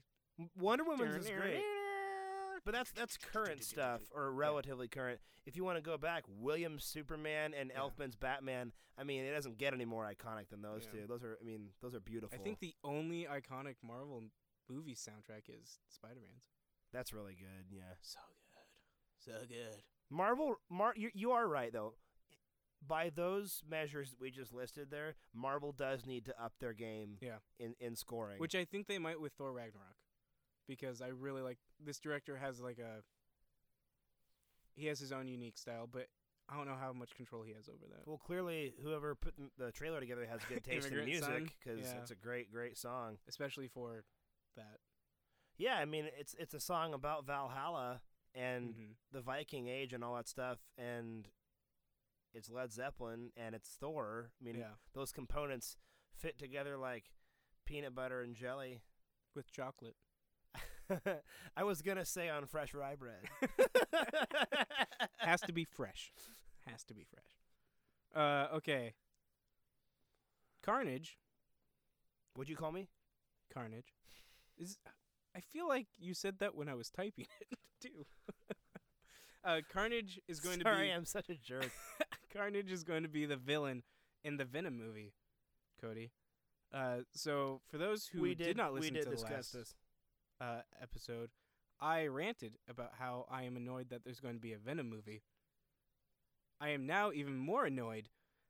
[0.60, 1.64] Wonder Woman's is great.
[2.68, 5.22] But that's that's current stuff or relatively current.
[5.46, 7.80] If you want to go back, Williams Superman and Yeah.
[7.80, 8.74] Elfman's Batman.
[8.98, 10.92] I mean, it doesn't get any more iconic than those Yeah.
[11.04, 11.08] two.
[11.08, 12.38] Those are I mean, those are beautiful.
[12.38, 14.22] I think the only iconic Marvel
[14.68, 16.44] movie soundtrack is Spider Man's.
[16.92, 17.68] that's really good.
[17.70, 17.94] Yeah.
[18.02, 18.20] So
[18.54, 19.32] good.
[19.40, 19.82] So good.
[20.10, 21.94] Marvel Mar you you are right though.
[22.86, 27.40] By those measures we just listed there, Marvel does need to up their game Yeah.
[27.60, 28.40] in in scoring.
[28.40, 29.96] Which I think they might with Thor Ragnarok.
[30.68, 33.02] Because I really like this director has like a
[34.76, 36.08] he has his own unique style, but
[36.50, 38.08] I don't know how much control he has over that.
[38.08, 42.00] well, clearly whoever put the- trailer together has good taste in music because Yeah.
[42.02, 43.18] it's a great great song.
[43.28, 44.04] Especially for
[44.56, 44.80] that.
[45.58, 48.02] Yeah, I mean it's it's a song about Valhalla
[48.36, 48.96] and Mhm.
[49.12, 51.28] the Viking Age and all that stuff, and
[52.34, 54.32] it's Led Zeppelin and it's Thor.
[54.40, 54.76] I mean, Yeah.
[54.94, 55.76] those components
[56.14, 57.12] fit together like
[57.66, 58.84] peanut butter and jelly.
[59.34, 59.96] With chocolate.
[61.58, 63.28] I was gonna say on fresh rye bread.
[65.18, 66.12] Has to be fresh.
[66.66, 67.26] Has to be fresh.
[68.16, 68.94] Uh okay.
[70.64, 71.18] Carnage.
[72.34, 72.88] What'd you call me?
[73.54, 73.94] Carnage.
[74.58, 74.78] Is
[75.36, 78.06] I feel like you said that when I was typing it too.
[79.44, 81.72] uh Carnage is going Sorry, to be I'm such a jerk.
[82.34, 83.84] Carnage is going to be the villain
[84.24, 85.14] in the Venom movie,
[85.82, 86.12] Cody.
[86.74, 89.32] Uh, so for those who we did, did not listen we did to the discuss
[89.32, 89.76] last this.
[90.42, 91.30] Uh, episode,
[91.80, 95.22] I ranted about how I am annoyed that there's going to be a Venom movie.
[96.60, 98.10] I am now even more annoyed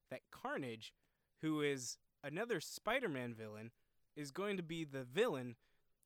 [0.09, 0.93] that Carnage,
[1.41, 3.71] who is another Spider-Man villain,
[4.15, 5.55] is going to be the villain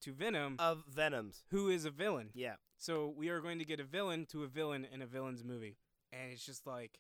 [0.02, 1.44] to Venom, Of Venoms.
[1.52, 2.32] who is a villain.
[2.34, 2.56] Yeah.
[2.78, 5.78] So we are going to get a villain to a villain in a villain's movie,
[6.12, 6.98] and it's just like.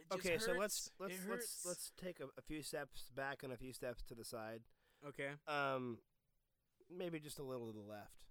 [0.00, 1.00] it just Okay, so let's hurts.
[1.00, 4.24] let's let's let's take a, a few steps back and a few steps to the
[4.24, 4.62] side.
[5.08, 5.28] Okay.
[5.48, 5.98] Um,
[6.94, 8.24] maybe just a little to the left.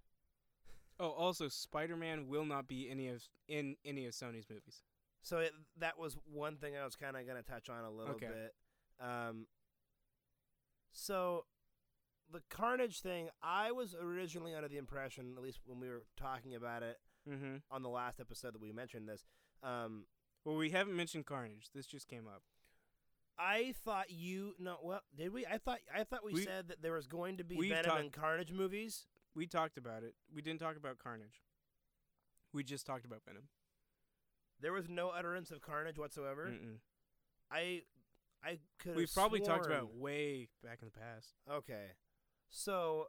[0.98, 4.82] Oh, also, Spider-Man will not be any of in any of Sony's movies.
[5.22, 7.90] So it, that was one thing I was kind of going to touch on a
[7.90, 8.28] little Okay.
[8.28, 8.54] bit.
[9.00, 9.46] Um,
[10.92, 11.44] so
[12.32, 16.54] the Carnage thing, I was originally under the impression, at least when we were talking
[16.54, 17.56] about it Mm-hmm.
[17.72, 19.24] on the last episode that we mentioned this,
[19.64, 20.06] um,
[20.44, 21.70] Well, we haven't mentioned Carnage.
[21.74, 22.42] This just came up.
[23.38, 26.80] I thought you no well did we I thought I thought we, We- said that
[26.82, 29.06] there was going to be Venom talked- and Carnage movies.
[29.34, 30.14] We talked about it.
[30.34, 31.42] We didn't talk about Carnage.
[32.54, 33.48] We just talked about Venom.
[34.60, 36.46] There was no utterance of Carnage whatsoever.
[36.46, 36.78] Mm-mm.
[37.50, 37.82] I
[38.42, 41.34] I could We've probably talked sworn- about way back in the past.
[41.50, 41.88] Okay.
[42.48, 43.08] So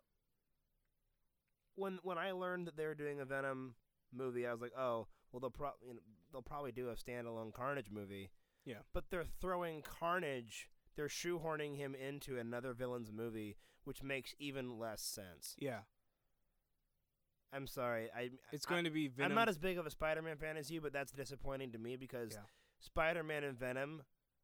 [1.76, 3.76] when when I learned that they were doing a Venom
[4.12, 6.00] movie, I was like, "Oh, well they'll pro- you know,
[6.32, 8.32] they'll probably do a standalone Carnage movie."
[8.68, 8.80] Yeah.
[8.94, 15.02] But they're throwing Carnage, they're shoehorning him into another villain's movie, which makes even less
[15.02, 15.56] sense.
[15.58, 15.80] Yeah,
[17.54, 18.10] I'm sorry.
[18.16, 19.32] I it's I- going to be Venom.
[19.32, 21.96] I'm not as big of a Spider-Man fan as you, but that's disappointing to me
[21.96, 22.42] because Yeah.
[22.80, 24.04] Spider-Man and Venom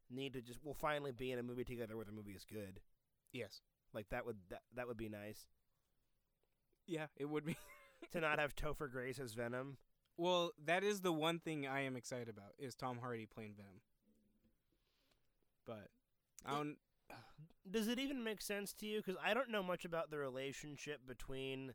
[0.10, 2.80] need to just will finally be in a movie together where the movie is good.
[3.32, 3.62] yes.
[3.94, 5.46] Like that would that, that would be nice.
[6.88, 7.56] Yeah, it would be.
[8.12, 9.78] to not have Topher Grace as Venom.
[10.18, 13.82] well, that is the one thing I am excited about is Tom Hardy playing Venom.
[15.66, 15.88] But
[16.46, 16.78] I don't.
[17.70, 18.98] Does it even make sense to you?
[18.98, 21.74] Because I don't know much about the relationship between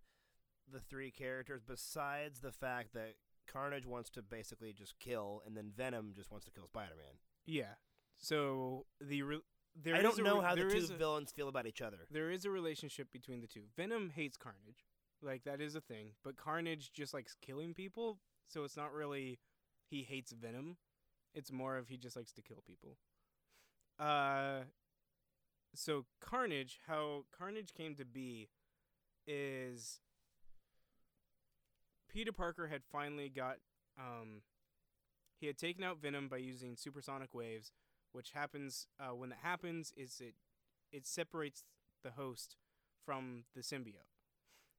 [0.70, 3.14] the three characters besides the fact that
[3.50, 7.14] Carnage wants to basically just kill, and then Venom just wants to kill Spider-Man.
[7.46, 7.74] Yeah.
[8.18, 9.40] So the re-
[9.80, 11.98] there I is don't know re- how the two a- villains feel about each other.
[12.10, 13.62] there is a relationship between the two.
[13.76, 14.84] Venom hates Carnage.
[15.22, 19.38] Like that is a thing, but Carnage just likes killing people, so it's not really
[19.88, 20.76] he hates Venom.
[21.34, 22.98] It's more of he just likes to kill people.
[23.98, 24.60] Uh
[25.74, 28.48] so Carnage, how Carnage came to be
[29.26, 30.00] is
[32.08, 33.58] Peter Parker had finally got
[33.98, 34.42] um
[35.40, 37.70] he had taken out Venom by using supersonic waves,
[38.12, 40.34] which happens uh, when that happens is it
[40.90, 41.64] it separates
[42.02, 42.56] the host
[43.04, 44.10] from the symbiote.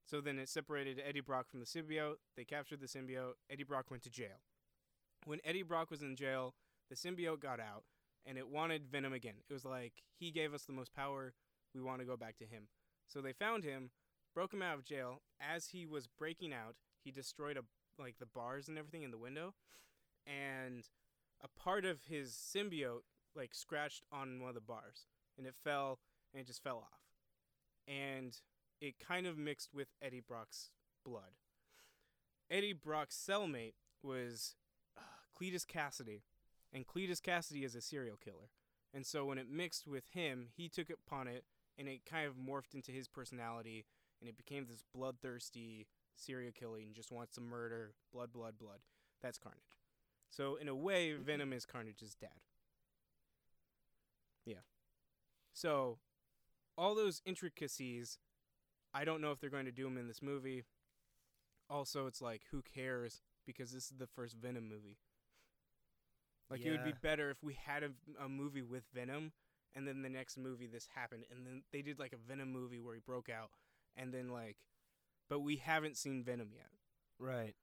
[0.04, 2.16] So then it separated Eddie Brock from the symbiote.
[2.36, 3.34] They captured the symbiote.
[3.48, 4.42] Eddie Brock went to jail.
[5.24, 6.54] When Eddie Brock was in jail,
[6.88, 7.84] the symbiote got out
[8.26, 9.34] and it wanted Venom again.
[9.48, 11.34] It was like, he gave us the most power.
[11.74, 12.64] We want to go back to him.
[13.06, 13.90] So they found him,
[14.34, 15.22] broke him out of jail.
[15.40, 17.62] As he was breaking out, he destroyed a,
[18.00, 19.54] like the bars and everything in the window.
[20.26, 20.84] And
[21.42, 23.02] a part of his symbiote
[23.34, 25.06] like scratched on one of the bars
[25.38, 25.98] and it fell
[26.32, 27.00] and it just fell off.
[27.88, 28.36] And
[28.80, 30.70] it kind of mixed with Eddie Brock's
[31.04, 31.38] blood.
[32.50, 34.54] Eddie Brock's cellmate was
[34.96, 35.00] uh,
[35.38, 36.22] Cletus Kasady,
[36.72, 38.50] and Cletus Kasady is a serial killer.
[38.92, 41.44] And so when it mixed with him, he took it upon it,
[41.78, 43.86] and it kind of morphed into his personality,
[44.20, 48.80] and it became this bloodthirsty serial killing, just wants to murder, blood, blood, blood.
[49.22, 49.60] That's Carnage.
[50.28, 51.22] So in a way, mm-hmm.
[51.22, 52.30] Venom is Carnage's dad.
[54.44, 54.62] Yeah.
[55.52, 55.98] So
[56.76, 58.18] all those intricacies,
[58.94, 60.64] I don't know if they're going to do them in this movie.
[61.68, 64.96] Also, it's like who cares because this is the first Venom movie.
[66.50, 67.90] Like it would be better if we had a,
[68.24, 69.32] a movie with Venom,
[69.74, 72.80] and then the next movie this happened, and then they did like a Venom movie
[72.80, 73.50] where he broke out,
[73.96, 74.56] and then like,
[75.28, 76.70] but we haven't seen Venom yet,
[77.18, 77.54] Right.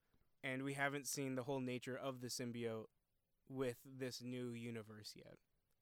[0.43, 2.85] and we haven't seen the whole nature of the symbiote
[3.49, 5.37] with this new universe yet,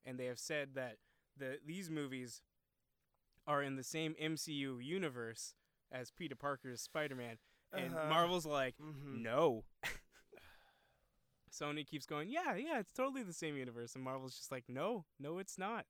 [0.06, 0.98] and they have said that
[1.38, 2.42] the these movies
[3.48, 5.54] are in the same MCU universe
[5.92, 7.38] as Peter Parker's Spider-Man,
[7.74, 8.10] and Uh-huh.
[8.10, 9.22] Marvel's like, Mm-hmm.
[9.24, 9.66] no.
[11.60, 15.06] Sony keeps going, yeah, yeah, it's totally the same universe, and Marvel's just like, no,
[15.20, 15.86] no, it's not.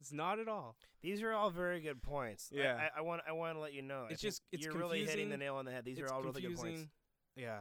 [0.00, 0.76] It's not at all.
[1.02, 2.50] These are all very good points.
[2.52, 2.88] Yeah.
[2.96, 4.06] I, I want I want to let you know.
[4.08, 5.84] It's just- it's you're really hitting the nail on the head.
[5.84, 6.86] These it's are all really good points.
[7.36, 7.58] Yeah.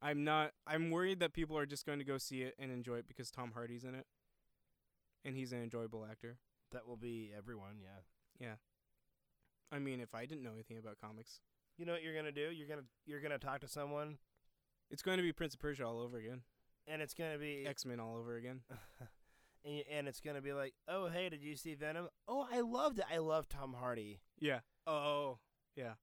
[0.00, 0.52] I'm not.
[0.66, 3.30] I'm worried that people are just going to go see it and enjoy it because
[3.32, 4.06] Tom Hardy's in it,
[5.24, 6.38] and he's an enjoyable actor.
[6.70, 7.78] That will be everyone.
[7.82, 7.98] Yeah.
[8.46, 8.54] Yeah.
[9.72, 11.40] I mean, if I didn't know anything about comics,
[11.76, 12.50] You know what you're gonna do?
[12.52, 14.18] You're gonna you're gonna talk to someone,
[14.90, 16.42] it's going to be Prince of Persia all over again,
[16.86, 18.60] and it's gonna be X Men all over again.
[19.64, 22.08] and, and it's gonna be like, oh hey, did you see Venom?
[22.26, 23.04] Oh, I loved it.
[23.12, 24.20] I love Tom Hardy.
[24.40, 24.60] Yeah.
[24.86, 25.38] Oh,
[25.76, 25.94] yeah.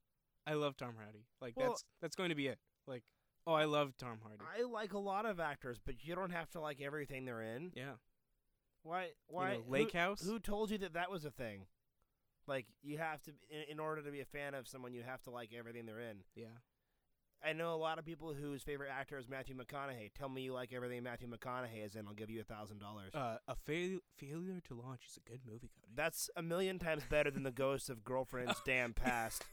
[0.45, 1.25] I love Tom Hardy.
[1.41, 2.59] Like Well- that's that's going to be it.
[2.87, 3.03] Like,
[3.47, 4.43] oh, I love Tom Hardy.
[4.57, 7.71] I like a lot of actors, but you don't have to like everything they're in.
[7.75, 7.93] yeah.
[8.83, 9.07] Why?
[9.27, 9.53] Why?
[9.53, 10.21] you know, Lake who, House.
[10.21, 11.65] Who told you that that was a thing?
[12.47, 15.23] Like you have to, in, in order to be a fan of someone, you have
[15.23, 16.17] to like everything they're in.
[16.35, 16.45] Yeah.
[17.45, 20.11] I know a lot of people whose favorite actor is Matthew McConaughey.
[20.17, 23.13] Tell me you like everything Matthew McConaughey is in, I'll give you a thousand dollars.
[23.13, 25.93] Uh, a fail- failure to launch is a good movie, Cody.
[25.93, 29.43] That's a million times better than the ghosts of girlfriends damn past.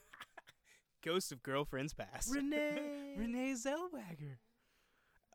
[1.05, 2.33] Ghost of Girlfriend's Past.
[2.33, 3.15] Renee.
[3.19, 4.37] Renee Zellweger.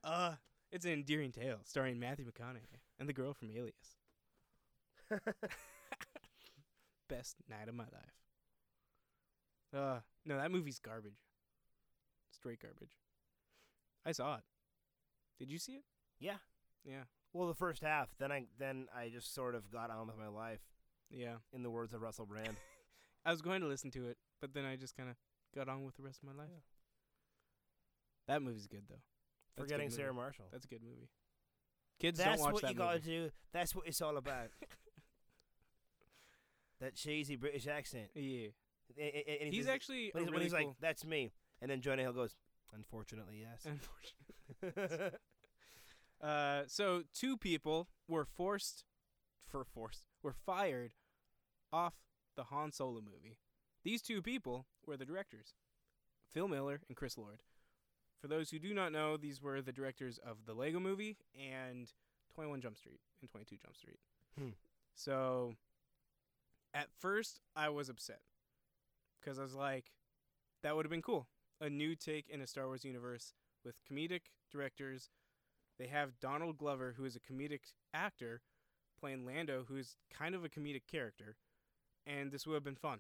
[0.01, 0.35] Uh,
[0.71, 3.97] it's an endearing tale starring Matthew McConaughey and the girl from Alias.
[7.09, 8.13] Best night of my life.
[9.75, 11.26] Uh, no, that movie's garbage.
[12.47, 12.95] Straight garbage.
[14.05, 14.43] I saw it.
[15.38, 15.83] Did you see it?
[16.17, 16.38] Yeah.
[16.86, 17.03] Yeah.
[17.33, 18.07] Well, the first half.
[18.19, 20.62] Then I then I just sort of got on with my life.
[21.12, 21.36] Yeah.
[21.51, 22.55] In the words of Russell Brand.
[23.25, 25.17] I was going to listen to it, but then I just kind of
[25.53, 26.63] got on with the rest of my life.
[28.29, 28.95] That movie's good though.
[28.95, 29.97] That's good Forgetting movie.
[29.97, 30.45] Sarah Marshall.
[30.49, 31.10] That's a good movie.
[31.99, 33.29] Kids That's don't watch what that you gotta do.
[33.51, 34.51] That's what it's all about.
[36.79, 38.07] that cheesy British accent.
[38.15, 38.47] Yeah.
[38.97, 41.33] A- a- a- and he He's actually when he's, when really he's like, "That's me,"
[41.61, 42.35] and then Jonah Hill goes,
[42.73, 45.17] "Unfortunately, yes." Unfortunately.
[46.21, 48.83] Uh, so two people were forced,
[49.45, 50.93] for forced, were fired
[51.71, 51.93] off
[52.35, 53.37] the Han Solo movie.
[53.83, 55.53] These two people were the directors,
[56.31, 57.43] Phil Miller and Chris Lord.
[58.19, 61.91] For those who do not know, these were the directors of the Lego Movie and
[62.33, 63.99] 21 Jump Street and 22 Jump Street.
[64.37, 64.49] Hmm.
[64.95, 65.53] So,
[66.73, 68.21] at first, I was upset
[69.19, 69.91] because I was like,
[70.63, 71.27] that would have been cool.
[71.59, 73.33] A new take in a Star Wars universe
[73.65, 75.09] with comedic directors.
[75.79, 78.41] They have Donald Glover, who is a comedic actor,
[78.99, 81.35] playing Lando, who's kind of a comedic character,
[82.05, 82.99] and this would have been fun.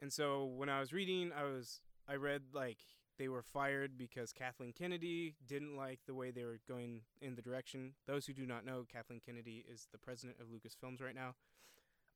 [0.00, 2.78] And so when I was reading, I was I read like
[3.18, 7.42] they were fired because Kathleen Kennedy didn't like the way they were going in the
[7.42, 7.92] direction.
[8.06, 11.34] Those who do not know, Kathleen Kennedy is the president of Lucasfilms right now.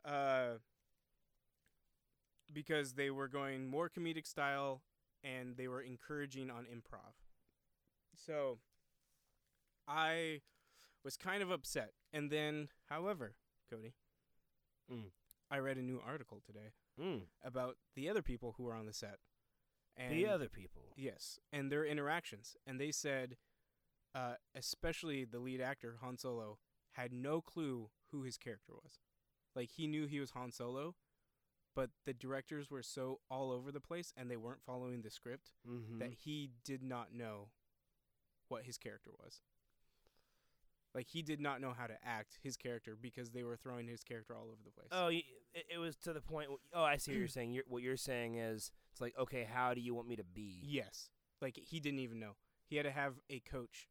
[0.05, 0.59] Uh,
[2.53, 4.83] because they were going more comedic style
[5.25, 7.15] and they were encouraging on improv.
[8.17, 8.59] So
[9.87, 10.41] I
[11.05, 11.93] was kind of upset.
[12.13, 13.35] And then, however,
[13.71, 13.95] Cody,
[14.91, 15.11] Mm.
[15.51, 17.29] I read a new article today Mm.
[17.43, 19.21] about the other people who were on the set.
[19.97, 20.93] And The other people.
[20.97, 22.57] Yes, and their interactions.
[22.67, 23.39] And they said,
[24.15, 26.59] uh, especially the lead actor, Han Solo,
[26.93, 29.01] had no clue who his character was.
[29.55, 30.97] Like, he knew he was Han Solo,
[31.77, 35.53] but the directors were so all over the place and they weren't following the script
[35.69, 35.99] Mm-hmm.
[35.99, 37.51] that he did not know
[38.49, 39.43] what his character was.
[40.95, 44.03] Like, he did not know how to act his character because they were throwing his
[44.03, 44.89] character all over the place.
[44.91, 45.25] Oh, it,
[45.71, 46.49] it was to the point.
[46.73, 47.53] Oh, I see what you're saying.
[47.53, 50.61] You're, what you're saying is, it's like, okay, how do you want me to be?
[50.65, 51.11] Yes.
[51.43, 52.37] Like he didn't even know.
[52.67, 53.89] He had to have a coach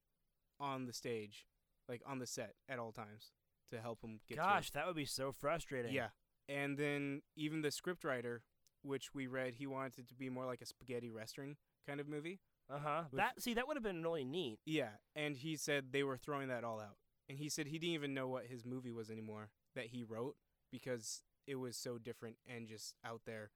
[0.60, 1.46] on the stage,
[1.88, 3.34] like on the set at all times
[3.70, 4.44] to help him get through.
[4.46, 5.94] Gosh, that would be so frustrating.
[5.94, 6.08] Yeah.
[6.48, 8.40] And then even the scriptwriter,
[8.84, 11.56] which we read, he wanted it to be more like a spaghetti western
[11.88, 12.40] kind of movie.
[12.70, 13.04] Uh huh.
[13.14, 14.60] That see, that would have been really neat.
[14.66, 16.98] Yeah, and he said they were throwing that all out.
[17.30, 20.36] And he said he didn't even know what his movie was anymore that he wrote
[20.72, 23.52] because it was so different and just out there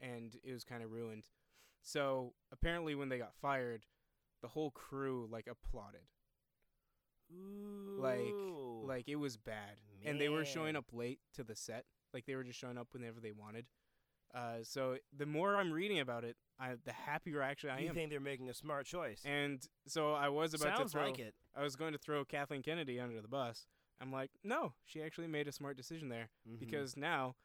[0.00, 1.24] and it was kind of ruined.
[1.82, 3.86] So, apparently when they got fired,
[4.42, 6.08] the whole crew like applauded.
[7.32, 7.98] Ooh.
[7.98, 8.34] Like
[8.86, 9.80] like it was bad.
[10.04, 11.84] And they were showing up late to the set.
[12.14, 13.66] Like they were just showing up whenever they wanted.
[14.34, 17.88] Uh, so the more I'm reading about it, I, the happier actually I you am.
[17.88, 19.20] You think they're making a smart choice?
[19.24, 21.34] And so I was about Sounds to throw like it.
[21.54, 23.66] I was going to throw Kathleen Kennedy under the bus.
[24.00, 26.58] I'm like, no, she actually made a smart decision there Mhm.
[26.58, 27.36] because now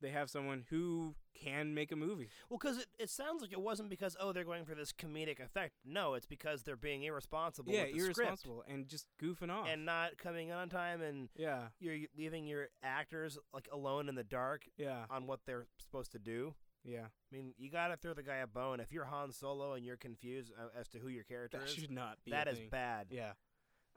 [0.00, 2.28] they have someone who can make a movie.
[2.48, 5.40] well, because it, it sounds like it wasn't because oh they're going for this comedic
[5.40, 5.74] effect.
[5.84, 7.72] No, it's because they're being irresponsible.
[7.72, 9.66] yeah, with the script irresponsible and just goofing off.
[9.70, 14.24] and not coming on time, and yeah, you're leaving your actors like alone in the
[14.24, 16.54] dark yeah, on what they're supposed to do.
[16.84, 17.06] yeah.
[17.30, 18.80] I mean, you gotta throw the guy a bone.
[18.80, 21.74] If you're Han Solo and you're confused uh, as to who your character That is,
[21.74, 22.30] should not be.
[22.30, 22.68] that is thing.
[22.70, 23.08] bad.
[23.10, 23.32] Yeah.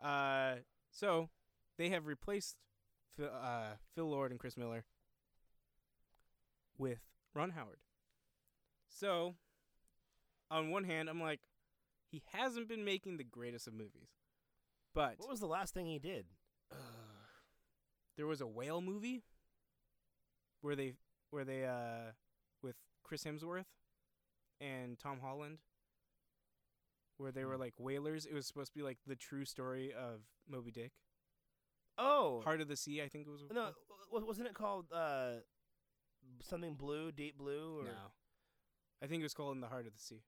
[0.04, 0.56] Uh,
[0.92, 1.30] so
[1.78, 2.58] they have replaced
[3.16, 4.84] Phil, uh, Phil Lord and Chris Miller
[6.78, 7.00] with
[7.34, 7.80] Ron Howard.
[8.90, 9.36] So,
[10.50, 11.40] on one hand, I'm like,
[12.12, 14.10] he hasn't been making the greatest of movies,
[14.94, 16.26] but What was the last thing he did?
[16.72, 16.76] uh,
[18.18, 19.24] there was a whale movie
[20.62, 20.94] where they
[21.32, 22.12] where they uh
[22.62, 23.66] with Chris Hemsworth
[24.60, 25.60] and Tom Holland
[27.18, 27.62] where they were Hmm.
[27.62, 28.26] like whalers.
[28.26, 30.92] It was supposed to be like the true story of Moby Dick.
[31.98, 33.42] Oh, Heart of the Sea, I think it was.
[33.54, 33.70] no,
[34.12, 35.36] wasn't it called uh,
[36.42, 38.12] something blue, deep blue, or no.
[39.04, 40.24] I think it was called In the Heart of the Sea.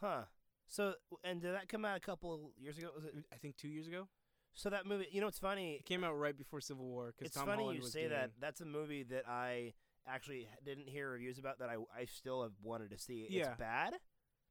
[0.00, 0.22] huh?
[0.68, 2.88] So, and did that come out a couple years ago?
[2.94, 3.14] Was it?
[3.32, 4.08] I think two years ago.
[4.54, 5.74] So that movie, you know, it's funny.
[5.74, 8.12] It came out right before Civil War because It's Tom funny Holland you say doing,
[8.12, 8.30] that.
[8.40, 9.74] That's a movie that I
[10.08, 13.26] actually didn't hear reviews about that I I still have wanted to see.
[13.30, 13.50] Yeah.
[13.50, 13.94] It's bad.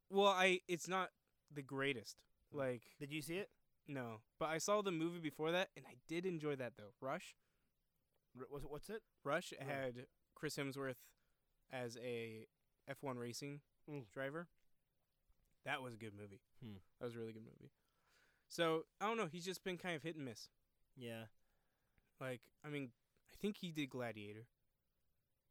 [0.10, 1.10] Well, I it's not
[1.54, 2.18] the greatest.
[2.54, 2.60] Mm.
[2.60, 3.50] Like Did you see it?
[3.88, 6.94] no, but I saw the movie before that, and I did enjoy that though.
[7.02, 7.36] Rush.
[8.40, 9.02] R- Was it what's it?
[9.24, 10.96] Rush had Chris Hemsworth
[11.72, 12.48] as a
[12.90, 14.10] F1 racing Mm.
[14.12, 14.48] driver.
[15.64, 16.42] That was a good movie.
[16.64, 16.76] Hmm.
[17.00, 17.72] That was a really good movie.
[18.50, 19.28] So I don't know.
[19.28, 20.50] He's just been kind of hit and miss.
[20.96, 21.26] Yeah.
[22.20, 22.92] Like I mean,
[23.32, 24.48] I think he did Gladiator.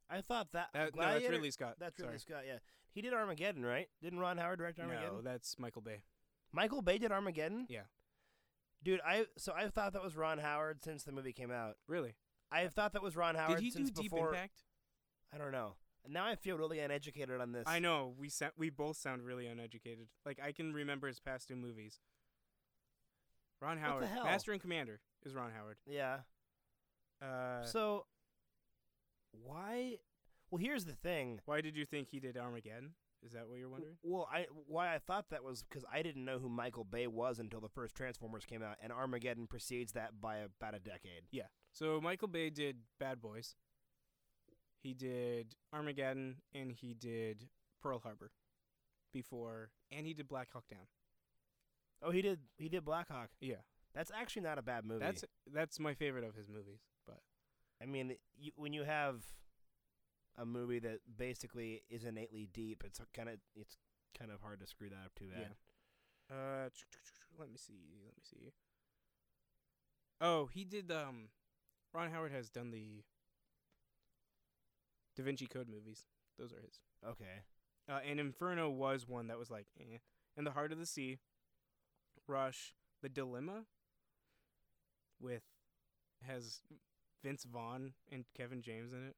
[0.08, 1.76] I thought that, That, no, that's Gladiator- Ridley Scott.
[1.78, 2.18] That's Sorry.
[2.18, 2.44] Scott.
[2.46, 2.58] Yeah,
[2.92, 3.88] he did Armageddon, right?
[4.02, 5.14] Didn't Ron Howard direct Armageddon?
[5.16, 6.02] No, that's Michael Bay.
[6.52, 7.66] Michael Bay did Armageddon.
[7.68, 7.84] Yeah.
[8.82, 11.76] Dude, I so I thought that was Ron Howard since the movie came out.
[11.88, 12.14] Really?
[12.52, 14.28] I thought that was Ron Howard did he since do Deep before.
[14.28, 14.62] Impact?
[15.34, 15.74] I don't know.
[16.08, 17.64] Now I feel really uneducated on this.
[17.66, 20.08] I know we sa- we both sound really uneducated.
[20.26, 21.98] Like I can remember his past two movies.
[23.60, 24.24] Ron the Howard, hell?
[24.24, 25.78] Master and Commander, is Ron Howard.
[25.86, 26.18] Yeah.
[27.22, 28.04] Uh, so
[29.32, 29.96] why?
[30.50, 31.40] Well, here's the thing.
[31.46, 32.90] why did you think he did Armageddon?
[33.24, 33.94] Is that what you're wondering?
[34.02, 37.38] Well, I why I thought that was because I didn't know who Michael Bay was
[37.38, 41.22] until the first Transformers came out, and Armageddon precedes that by about a decade.
[41.30, 41.44] Yeah.
[41.72, 43.54] So Michael Bay did Bad Boys.
[44.84, 47.48] He did Armageddon and he did
[47.82, 48.30] Pearl Harbor
[49.14, 50.86] before and he did Black Hawk Down.
[52.02, 52.40] Oh, he did.
[52.58, 53.30] He did Black Hawk.
[53.40, 53.62] Yeah.
[53.94, 55.00] That's actually not a bad movie.
[55.02, 55.24] That's
[55.54, 57.20] that's my favorite of his movies, but
[57.82, 59.22] I mean, you, when you have
[60.36, 63.78] a movie that basically is innately deep, it's kind of it's
[64.18, 65.54] kind of hard to screw that up too bad.
[66.30, 66.36] Yeah.
[66.36, 66.68] uh
[67.38, 68.02] let me see.
[68.04, 68.52] Let me see.
[70.20, 71.28] Oh, he did um
[71.94, 73.04] Ron Howard has done the
[75.16, 76.04] Da Vinci Code movies.
[76.38, 76.80] Those are his.
[77.08, 77.42] Okay.
[77.88, 79.98] Uh, and Inferno was one that was like, eh.
[80.36, 81.18] In the Heart of the Sea,
[82.26, 83.64] Rush, The Dilemma,
[85.20, 85.42] with
[86.26, 86.60] has
[87.22, 89.16] Vince Vaughn and Kevin James in it.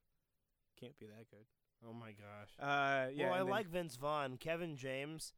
[0.78, 1.46] Can't be that good.
[1.88, 2.50] Oh my gosh.
[2.60, 3.26] Uh, yeah.
[3.26, 4.36] well, I then- like Vince Vaughn.
[4.38, 5.32] Kevin James,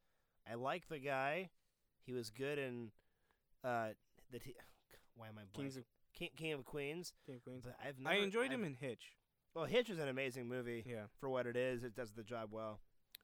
[0.49, 1.49] I like the guy.
[2.05, 2.91] He was good in
[3.63, 3.89] uh
[4.31, 4.55] the t-
[5.15, 5.77] why am I Kings blanking?
[5.79, 5.83] of
[6.13, 7.13] King, King of Queens.
[7.25, 7.63] King of Queens.
[7.63, 9.13] But I've I enjoyed him I've- in Hitch.
[9.55, 11.05] Well, Hitch is an amazing movie Yeah.
[11.19, 11.83] for what it is.
[11.83, 12.81] It does the job well.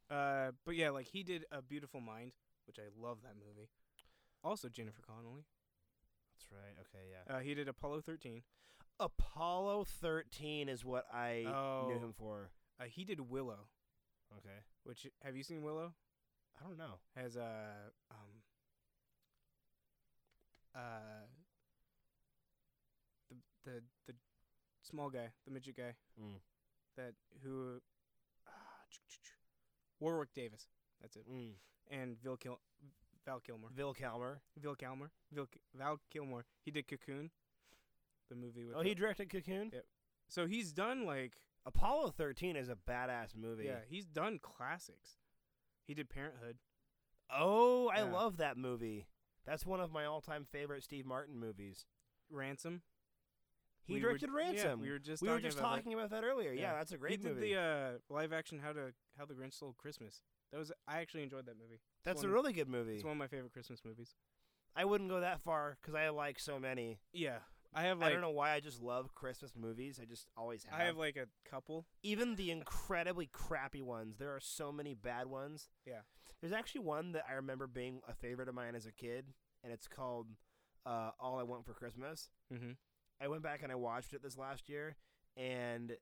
[0.09, 2.33] Uh, but yeah, like he did A Beautiful Mind,
[2.67, 3.69] which I love that movie.
[4.43, 5.45] Also Jennifer Connelly.
[6.33, 6.75] That's right.
[6.81, 7.35] Okay, yeah.
[7.35, 8.43] Uh, he did Apollo 13.
[8.99, 11.49] Apollo 13 is what I knew
[11.95, 11.99] Oh.
[11.99, 12.51] him for.
[12.79, 13.69] Uh, he did Willow,
[14.37, 14.63] Okay.
[14.83, 15.93] which have you seen Willow?
[16.59, 16.99] I don't know.
[17.15, 18.41] Has uh um
[20.73, 21.27] uh
[23.29, 23.83] the the
[24.85, 26.39] small guy, the midget guy Mm.
[26.97, 27.13] that
[27.43, 27.81] who
[28.47, 28.51] ah,
[29.99, 30.67] Warwick Davis.
[31.01, 31.25] That's it.
[31.31, 31.53] Mm.
[31.89, 32.59] And Val Kil-
[33.25, 33.69] Val Kilmer.
[33.73, 34.41] Vil Calmer.
[34.57, 35.11] Val Kilmer.
[35.31, 36.45] Val, Ki- Val Kilmer.
[36.63, 37.31] He did Cocoon,
[38.29, 38.75] the movie with.
[38.75, 39.71] Oh, the- he directed Cocoon?
[39.73, 39.79] Yeah.
[40.27, 41.33] so he's done like
[41.65, 43.65] Apollo 13 is a badass movie.
[43.65, 45.17] yeah, he's done classics.
[45.87, 46.57] He did Parenthood.
[47.29, 48.11] Oh, I Yeah.
[48.11, 49.07] love that movie.
[49.45, 51.85] That's one of my all-time favorite Steve Martin movies.
[52.29, 52.81] Ransom.
[53.85, 54.79] He We were- directed Ransom.
[54.79, 55.75] Yeah, we were just We were talking just about that.
[55.77, 56.51] talking about that earlier.
[56.51, 56.73] Yeah, Yeah.
[56.73, 57.53] that's a great he did movie.
[57.53, 60.21] the uh, live action How to How the Grinch Stole Christmas.
[60.51, 61.79] That was I actually enjoyed that movie.
[62.03, 62.95] that's one a of- really good movie.
[62.95, 64.15] It's one of my favorite Christmas movies.
[64.75, 66.99] I wouldn't go that far because I like so many.
[67.13, 67.39] Yeah,
[67.73, 69.99] I have I don't know why I just love Christmas movies.
[70.01, 70.79] I just always have.
[70.79, 71.85] I have like a couple.
[72.03, 74.17] Even the incredibly crappy ones.
[74.17, 75.69] There are so many bad ones.
[75.85, 76.01] Yeah.
[76.41, 79.33] There's actually one that I remember being a favorite of mine as a kid,
[79.63, 80.27] and it's called
[80.85, 82.71] uh, "All I Want for Christmas." Mm-hmm.
[83.25, 84.95] I went back and I watched it this last year,
[85.35, 85.93] and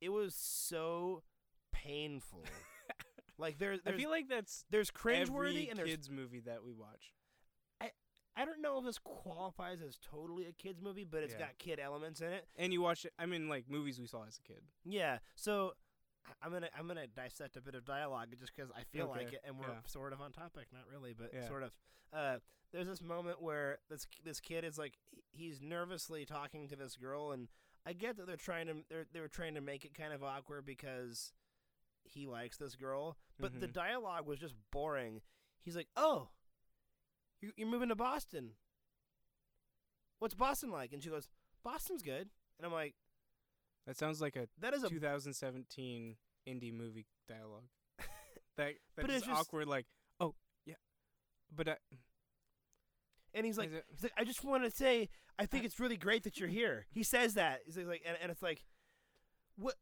[0.00, 1.24] it was so
[1.72, 2.44] painful.
[3.38, 6.72] like there, I feel like that's there's cringeworthy every and there's kids movie that we
[6.72, 7.12] watch.
[7.80, 7.90] I
[8.36, 11.40] I don't know if this qualifies as totally a kids movie, but it's Yeah.
[11.46, 12.46] got kid elements in it.
[12.56, 13.12] And you watch it.
[13.18, 14.62] I mean, like movies we saw as a kid.
[14.84, 15.72] Yeah, so
[16.42, 19.40] I'm gonna I'm gonna dissect a bit of dialogue just because I feel like it,
[19.46, 19.80] and we're yeah.
[19.86, 21.46] sort of on topic, not really, but Yeah.
[21.48, 21.72] sort of.
[22.12, 22.38] Uh,
[22.72, 24.98] there's this moment where this this kid is like
[25.32, 27.48] he's nervously talking to this girl, and
[27.86, 30.64] I get that they're trying to they're they're trying to make it kind of awkward
[30.66, 31.32] because
[32.04, 33.72] he likes this girl, but the Mhm.
[33.72, 35.20] dialogue was just boring.
[35.60, 36.30] He's like, "Oh,
[37.40, 38.56] you you're moving to Boston.
[40.18, 41.28] What's Boston like?" And she goes,
[41.62, 42.94] "Boston's good." And I'm like,
[43.86, 46.16] That sounds like a "That is a 2017
[46.48, 47.64] indie movie dialogue.
[48.56, 49.68] that it's just- awkward.
[49.68, 49.86] Like,
[50.20, 50.34] oh
[50.66, 50.74] yeah,
[51.54, 51.76] but I,
[53.34, 55.08] And he's like, it- he's like, I just want to say,
[55.38, 56.86] I think it's really great that you're here.
[56.90, 57.60] He says that.
[57.64, 58.64] He's like, and, and it's like,
[59.56, 59.74] what?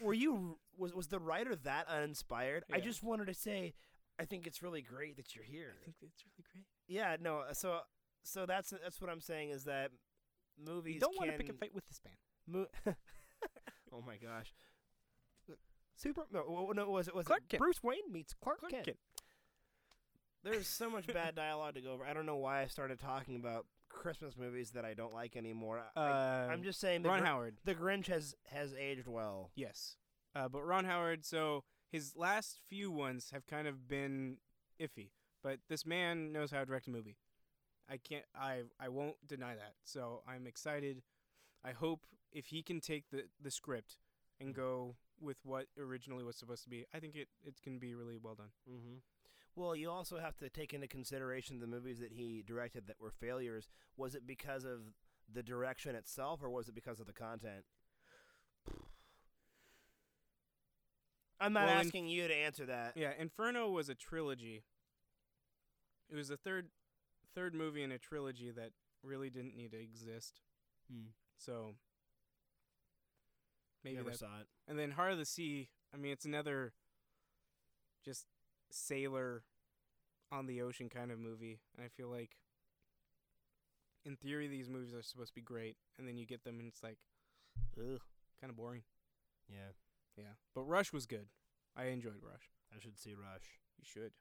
[0.00, 2.64] Were you was was the writer that uninspired?
[2.72, 3.74] I just wanted to say,
[4.18, 5.74] I think it's really great that you're here.
[5.82, 6.64] I think it's really great.
[6.86, 7.40] Yeah, no.
[7.40, 7.80] Uh, so
[8.22, 9.90] so that's that's what I'm saying is that
[10.58, 12.14] movies You don't want to pick a fight with this man.
[12.86, 12.92] Mo-
[13.94, 14.52] oh my gosh.
[15.96, 17.60] Super no, no was it was Clark it Kent.
[17.60, 18.84] Bruce Wayne meets Clark, Clark Kent.
[18.86, 18.96] Kent.
[20.42, 22.04] There's so much bad dialogue to go over.
[22.04, 25.80] I don't know why I started talking about Christmas movies that I don't like anymore.
[25.96, 27.56] I, Uh, I'm just saying the, Ron Gr- Howard.
[27.64, 29.50] the Grinch has has aged well.
[29.54, 29.96] Yes.
[30.34, 34.38] Uh, but Ron Howard, so his last few ones have kind of been
[34.80, 35.10] iffy.
[35.44, 37.16] But this man knows how to direct a movie.
[37.88, 39.74] I can't I I won't deny that.
[39.84, 41.02] So I'm excited.
[41.64, 42.00] I hope
[42.34, 43.96] if he can take the, the script
[44.40, 44.56] and Mm.
[44.56, 48.18] go with what originally was supposed to be, I think it, it can be really
[48.22, 48.50] well done.
[48.68, 48.96] Mm-hmm.
[49.56, 53.12] Well, you also have to take into consideration the movies that he directed that were
[53.12, 53.68] failures.
[53.96, 54.80] Was it because of
[55.32, 57.64] the direction itself, or was it because of the content?
[61.40, 62.96] I'm not Well, in- asking you to answer that.
[62.96, 64.64] Yeah, Inferno was a trilogy.
[66.10, 66.68] It was the third
[67.34, 68.70] third movie in a trilogy that
[69.02, 70.40] really didn't need to exist.
[70.92, 71.08] Hmm.
[71.36, 71.74] So
[73.84, 74.46] maybe Never that's saw it.
[74.66, 76.72] And then Heart of the Sea, I mean, it's another
[78.04, 78.26] just
[78.70, 79.44] sailor
[80.32, 81.60] on the ocean kind of movie.
[81.76, 82.36] And I feel like,
[84.04, 85.76] in theory, these movies are supposed to be great.
[85.98, 86.98] And then you get them and it's like,
[87.78, 88.00] ugh,
[88.40, 88.82] kind of boring.
[89.48, 89.72] Yeah,
[90.16, 90.34] Yeah.
[90.54, 91.26] But Rush was good.
[91.76, 92.50] I enjoyed Rush.
[92.74, 93.60] I should see Rush.
[93.78, 94.12] You should.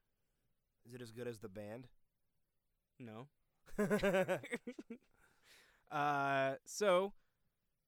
[0.85, 1.87] Is it as good as the band?
[2.99, 3.27] No.
[5.91, 7.13] uh, so,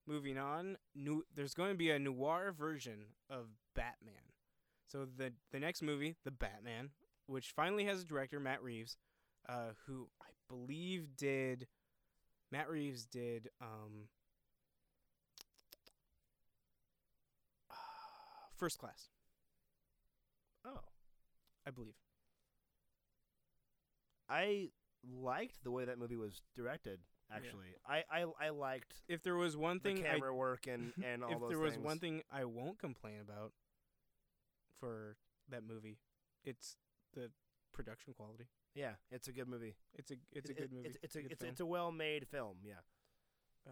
[0.08, 4.14] moving on, new, there's going to be a noir version of Batman.
[4.88, 6.92] So the the next movie, The Batman,
[7.28, 8.98] which finally has a director, Matt Reeves,
[9.50, 11.68] uh, who I believe did.
[12.52, 14.08] Matt Reeves did um,
[18.58, 19.10] First Class.
[20.66, 20.80] Oh,
[21.68, 21.96] I believe.
[24.30, 24.70] I
[25.08, 27.00] liked the way that movie was directed.
[27.32, 30.94] Actually, I, I I liked If there was one the thing, I, camera work and
[31.04, 31.86] and all those things if there was things.
[31.86, 33.52] one thing I won't complain about
[34.80, 35.18] for
[35.50, 35.98] that movie,
[36.44, 36.78] it's
[37.14, 37.32] the
[37.74, 38.48] production quality.
[38.76, 39.76] yeah, it's a good movie.
[39.96, 40.88] It's a it's a good movie.
[40.88, 42.58] It's, it's a good it's, it's a well made film.
[42.64, 42.82] Yeah.
[43.68, 43.72] Uh,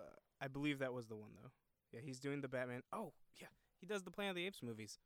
[0.00, 0.04] uh,
[0.40, 1.50] I believe that was the one though.
[1.92, 2.82] Yeah, he's doing the Batman.
[2.92, 3.48] Oh, yeah,
[3.80, 4.98] he does the Planet of the Apes movies.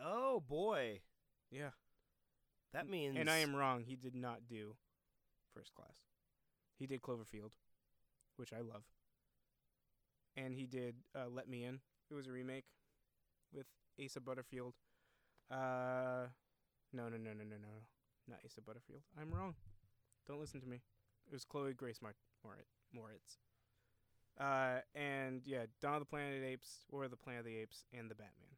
[0.00, 1.00] Oh boy,
[1.50, 1.70] Yeah,
[2.74, 3.16] that means.
[3.18, 3.82] and I am wrong.
[3.86, 4.76] He did not do
[5.54, 5.96] First Class.
[6.78, 7.50] He did Cloverfield,
[8.36, 8.82] which I love.
[10.36, 11.80] And he did uh, Let Me In.
[12.10, 12.64] It was a remake
[13.52, 13.66] with
[14.04, 14.74] Asa Butterfield.
[15.50, 16.26] Uh,
[16.92, 17.74] no, no, no, no, no, no,
[18.28, 19.02] not Asa Butterfield.
[19.20, 19.54] I'm wrong.
[20.26, 20.76] Don't listen to me.
[21.26, 22.14] It was Chloe Grace Mar-
[22.44, 23.38] Morit- Moretz.
[24.38, 27.56] Uh, and yeah, Dawn of the Planet of the Apes, or the Planet of the
[27.56, 28.53] Apes, and the Batman.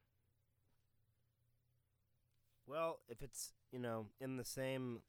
[2.77, 5.01] Well, if it's you know in the same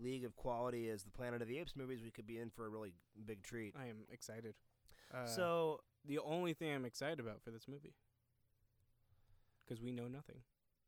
[0.00, 2.64] league of quality as the Planet of the Apes movies, we could be in for
[2.64, 2.94] a really
[3.26, 3.74] big treat.
[3.78, 4.54] I am excited.
[5.12, 7.94] Uh, so the only thing I'm excited about for this movie,
[9.66, 10.36] because we know nothing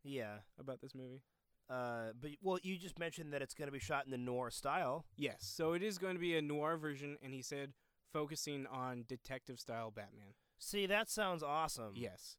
[0.03, 1.21] yeah, about this movie.
[1.69, 4.51] uh, but well, you just mentioned that it's going to be shot in the noir
[4.51, 5.05] style.
[5.19, 7.75] Yes, so it is going to be a noir version, and he said
[8.11, 10.33] focusing on detective style Batman.
[10.59, 11.93] See, that sounds awesome.
[11.95, 12.39] Yes,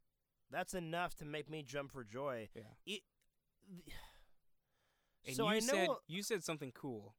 [0.49, 2.49] that's enough to make me jump for joy.
[2.55, 2.97] yeah.
[5.27, 7.15] And so you I know, said you said something cool,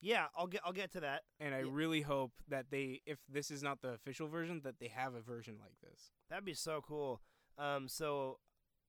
[0.00, 1.22] yeah, I'll get I'll get to that.
[1.40, 1.70] and I Yeah.
[1.70, 5.22] really hope that they, if this is not the official version, that they have a
[5.22, 6.12] version like this.
[6.28, 7.22] That'd be so cool.
[7.56, 8.38] Um, so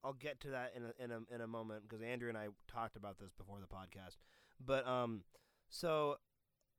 [0.03, 2.47] I'll get to that in a in a in a moment because Andrew and I
[2.67, 4.17] talked about this before the podcast.
[4.59, 5.23] But um,
[5.69, 6.17] so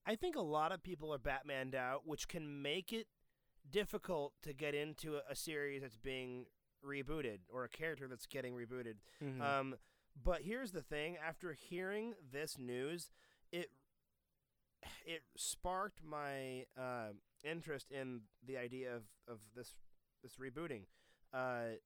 [0.07, 3.07] I think a lot of people are Batmaned out, which can make it
[3.71, 6.45] difficult to get into a, a series that's being
[6.85, 8.95] rebooted or a character that's getting rebooted.
[9.23, 9.41] Mhm.
[9.41, 9.75] Um,
[10.23, 13.11] but here's the thing: after hearing this news,
[13.53, 13.71] it
[15.05, 17.09] it sparked my uh,
[17.45, 19.75] interest in the idea of, of this
[20.23, 20.85] this rebooting.
[21.33, 21.77] Uh,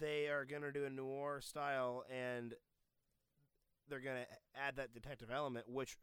[0.00, 2.54] they are gonna do a noir style, and
[3.88, 5.96] they're gonna add that detective element, which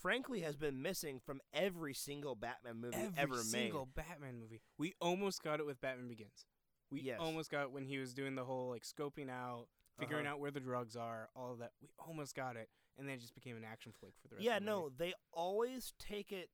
[0.00, 3.94] frankly has been missing from every single Batman movie Every ever single made.
[3.94, 4.60] Batman movie.
[4.78, 6.46] We almost got it with Batman Begins.
[6.90, 7.18] We Yes.
[7.20, 9.66] almost got it when he was doing the whole like scoping out,
[9.98, 10.34] figuring Uh-huh.
[10.34, 11.72] out where the drugs are, all of that.
[11.82, 12.68] We almost got it,
[12.98, 14.44] and then it just became an action flick for the rest.
[14.44, 14.94] Yeah, of the no, movie.
[14.98, 16.50] they always take it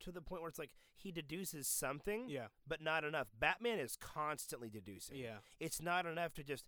[0.00, 3.28] to the point where it's like he deduces something, Yeah, but not enough.
[3.38, 5.16] Batman is constantly deducing.
[5.16, 5.38] yeah.
[5.60, 6.66] It's not enough to just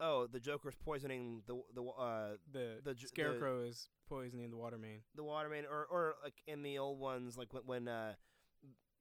[0.00, 4.56] oh, the Joker's poisoning the the uh The, The j- the- scarecrow is poisoning the
[4.56, 5.02] water main.
[5.14, 8.14] the water main or or like in the old ones like when when uh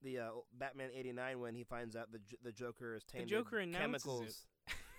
[0.03, 4.05] the uh, Batman 89 when he finds out the the Joker is tainted Joker announces
[4.21, 4.35] it.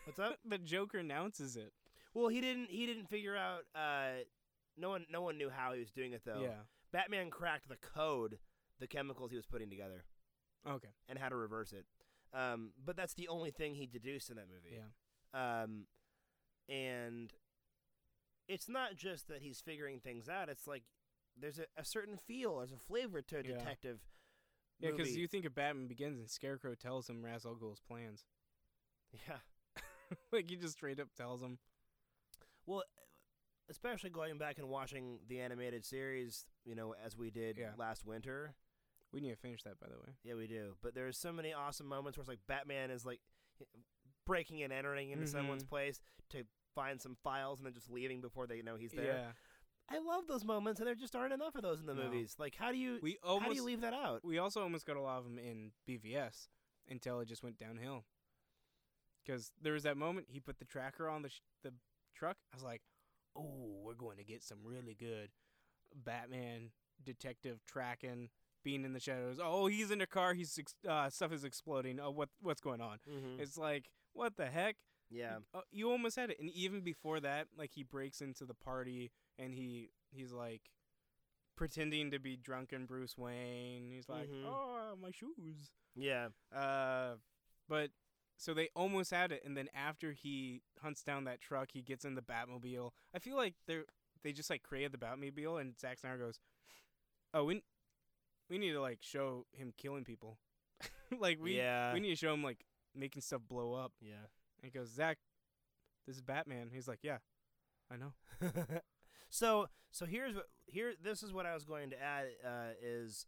[0.09, 0.39] What's up?
[0.49, 1.73] the Joker announces it.
[2.15, 4.23] well, he didn't he didn't figure out uh
[4.77, 6.41] no one no one knew how he was doing it though.
[6.43, 6.63] Yeah.
[6.93, 8.39] Batman cracked the code,
[8.81, 10.05] the chemicals he was putting together
[10.67, 10.89] Okay.
[11.09, 11.85] and how to reverse it.
[12.33, 14.77] Um, but that's the only thing he deduced in that movie.
[14.77, 15.63] Yeah.
[15.63, 15.85] Um,
[16.69, 17.33] and
[18.49, 20.49] it's not just that he's figuring things out.
[20.49, 20.85] It's like
[21.39, 23.59] there's a, a certain feel, there's a flavor to a Yeah.
[23.59, 24.01] detective.
[24.81, 28.25] Yeah, because you think of Batman Begins and Scarecrow tells him Ra's al Ghul's plans.
[29.29, 29.37] yeah.
[30.33, 31.59] like he just straight up tells him.
[32.67, 32.83] Well,
[33.71, 37.73] especially going back and watching the animated series, you know, as we did Yeah.
[37.77, 38.55] last winter.
[39.13, 40.15] We need to finish that, by the way.
[40.23, 40.77] Yeah, we do.
[40.83, 43.21] But there's so many awesome moments where it's like Batman is like
[44.27, 45.69] breaking and entering into someone's Mhm.
[45.71, 46.01] place
[46.31, 46.45] to
[46.75, 49.05] find some files and then just leaving before they know he's there.
[49.17, 49.33] Yeah.
[49.91, 52.05] I love those moments, and there just aren't enough of those in the No.
[52.05, 52.37] movies.
[52.39, 54.23] Like, how do you We how do you leave that out?
[54.23, 56.51] we also almost got a lot of them in BVS
[56.89, 58.05] until it just went downhill.
[59.25, 61.73] Because there was that moment he put the tracker on the sh- the
[62.15, 62.37] truck.
[62.53, 62.83] I was like,
[63.37, 65.31] "Oh, we're going to get some really good
[65.95, 66.71] Batman
[67.05, 68.31] detective tracking,
[68.65, 69.39] being in the shadows.
[69.43, 70.35] Oh, he's in the car.
[70.35, 72.01] He's ex- uh, stuff is exploding.
[72.01, 72.99] Oh, what what's going on?
[73.09, 73.41] Mm-hmm.
[73.41, 74.77] It's like, what the heck?
[75.11, 76.39] Yeah, Uh, you almost had it.
[76.39, 80.63] And even before that, like he breaks into the party and he he's like
[81.57, 83.91] pretending to be drunken Bruce Wayne.
[83.91, 84.45] He's like, Mhm.
[84.47, 87.17] "Oh, my shoes." yeah, Uh,
[87.69, 87.91] but
[88.39, 92.05] so they almost had it, and then after he hunts down that truck, he gets
[92.05, 92.93] in the Batmobile.
[93.15, 93.85] I feel like they are
[94.23, 96.39] they just like created the Batmobile, and Zack Snyder goes,
[97.35, 97.63] "Oh, we
[98.49, 100.39] we need to like show him killing people,
[101.19, 102.65] like we yeah, we need to show him like
[102.95, 104.27] making stuff blow up." yeah.
[104.63, 105.19] And he goes, "Zack,
[106.07, 107.19] this is Batman." He's like, "Yeah,
[107.91, 108.13] I know."
[109.31, 110.93] so, so here's what here.
[111.03, 112.27] This is what I was going to add.
[112.45, 113.27] Uh, is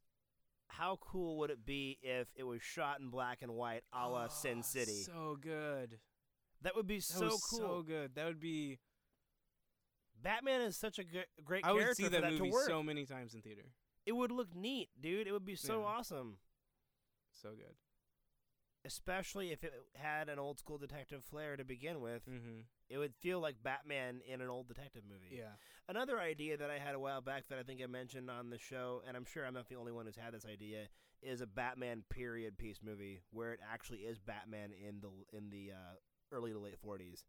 [0.70, 4.24] how cool would it be if it was shot in black and white, a la
[4.24, 5.02] ah, Sin Oh, City?
[5.02, 5.98] So good.
[6.62, 7.38] that would be That so cool.
[7.58, 8.14] so good.
[8.14, 8.78] That would be.
[10.22, 13.06] Batman is such a g- great I would character see that that movie so many
[13.06, 13.72] times in theater.
[14.06, 15.26] it would look neat, dude.
[15.26, 15.86] It would be so Yeah.
[15.86, 16.38] awesome,
[17.32, 17.74] So good.
[18.84, 22.22] Especially if it had an old school detective flair to begin with.
[22.28, 22.60] Mm-hmm.
[22.88, 25.36] It would feel like Batman in an old detective movie.
[25.36, 25.52] Yeah.
[25.88, 28.58] Another idea that I had a while back that I think I mentioned on the
[28.58, 30.86] show, and I'm sure I'm not the only one who's had this idea,
[31.22, 35.72] is a Batman period piece movie where it actually is Batman in the in the
[35.72, 35.94] uh,
[36.32, 37.24] early to late 40s.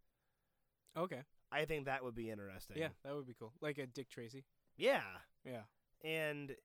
[0.97, 1.21] Okay.
[1.51, 2.77] I think that would be interesting.
[2.77, 3.51] Yeah, that would be cool.
[3.61, 4.45] Like a Dick Tracy.
[4.77, 5.01] Yeah.
[5.45, 5.63] Yeah.
[6.03, 6.55] And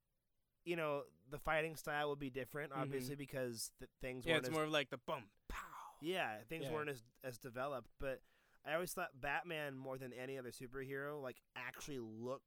[0.66, 4.28] you know, the fighting style would be different obviously because th- things Mm-hmm.
[4.28, 5.58] Yeah, weren't it's as more of like the bum, pow.
[6.02, 6.72] Yeah, things Yeah.
[6.74, 8.20] weren't as as developed, but
[8.66, 12.44] I always thought Batman more than any other superhero like actually looked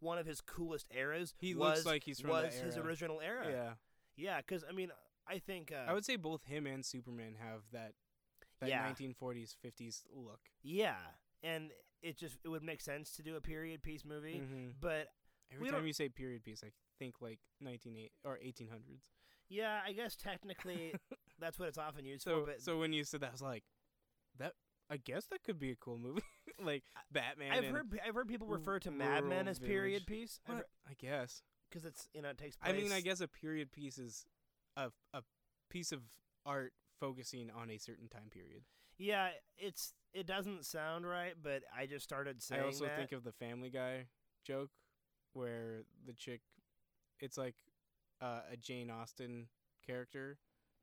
[0.00, 3.46] one of his coolest eras He was looks like he's from was his original era.
[3.50, 3.72] Yeah.
[4.16, 4.90] Yeah, cuz I mean,
[5.26, 7.94] I think uh, I would say both him and Superman have that
[8.60, 8.86] that Yeah.
[8.92, 10.40] 1940s 50s look.
[10.62, 10.98] yeah,
[11.42, 14.70] and it just it would make sense to do a period piece movie, Mm-hmm.
[14.80, 15.08] but
[15.52, 19.00] Every time you say period piece, I think like 198 or 1800s.
[19.48, 20.94] yeah, I guess technically
[21.40, 23.42] that's what it's often used So for, but so when you said that, I was
[23.42, 23.64] like,
[24.38, 24.52] that
[24.88, 26.22] I guess that could be a cool movie,
[26.62, 27.50] like Batman.
[27.52, 30.20] I've heard I've heard people refer to Mad Men as period village.
[30.28, 30.66] piece What?
[30.88, 31.42] I guess.
[31.68, 34.24] because it's you know it takes I mean, I guess a period piece is
[34.76, 35.22] a a
[35.68, 36.00] piece of
[36.46, 38.62] art focusing on a certain time period.
[38.98, 42.96] Yeah, it's it doesn't sound right, but I just started saying I also that.
[42.98, 44.06] think of the Family Guy
[44.44, 44.70] joke
[45.32, 46.40] where the chick,
[47.20, 47.56] it's like
[48.20, 49.48] uh, a Jane Austen
[49.86, 50.38] character.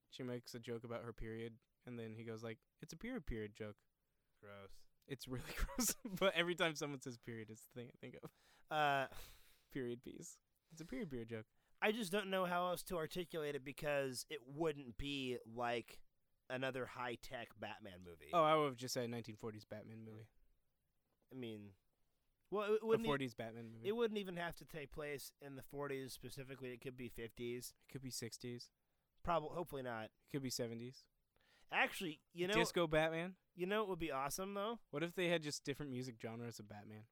[0.10, 1.54] She makes a joke about her period,
[1.86, 3.76] and then he goes like, "It's a period period joke."
[4.42, 4.70] gross.
[5.08, 5.44] It's really
[5.78, 8.30] gross, but every time someone says period, it's the thing I think of.
[8.70, 9.06] Uh,
[9.74, 10.38] Period piece.
[10.72, 11.46] It's a period period joke.
[11.82, 16.00] I just don't know how else to articulate it because it wouldn't be like
[16.50, 18.32] another high tech Batman movie.
[18.34, 20.28] Oh, I would have just said 1940s Batman movie.
[21.32, 21.72] I mean,
[22.52, 23.08] well, it The wouldn't.
[23.08, 23.88] e- 40s Batman movie.
[23.90, 26.70] it wouldn't even have to take place in the 40s specifically.
[26.70, 27.70] It could be 50s.
[27.70, 28.70] It could be 60s.
[29.24, 30.06] Probably, hopefully not.
[30.06, 31.04] It could be 70s.
[31.72, 33.34] Actually, you know, Disco Batman.
[33.56, 34.80] you know, it would be awesome though.
[34.92, 37.04] What if they had just different music genres of Batman?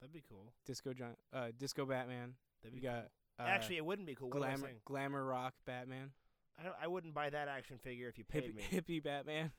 [0.00, 0.52] That'd be cool.
[0.66, 0.92] Disco,
[1.32, 2.34] uh, Disco Batman.
[2.62, 3.02] That'd be got
[3.38, 3.46] cool.
[3.46, 4.28] uh, Actually, it wouldn't be cool.
[4.28, 6.10] Glamour, glamour rock Batman,
[6.58, 8.62] I, don't, I wouldn't buy that action figure if you paid hippie, me.
[9.00, 9.52] hippie Batman.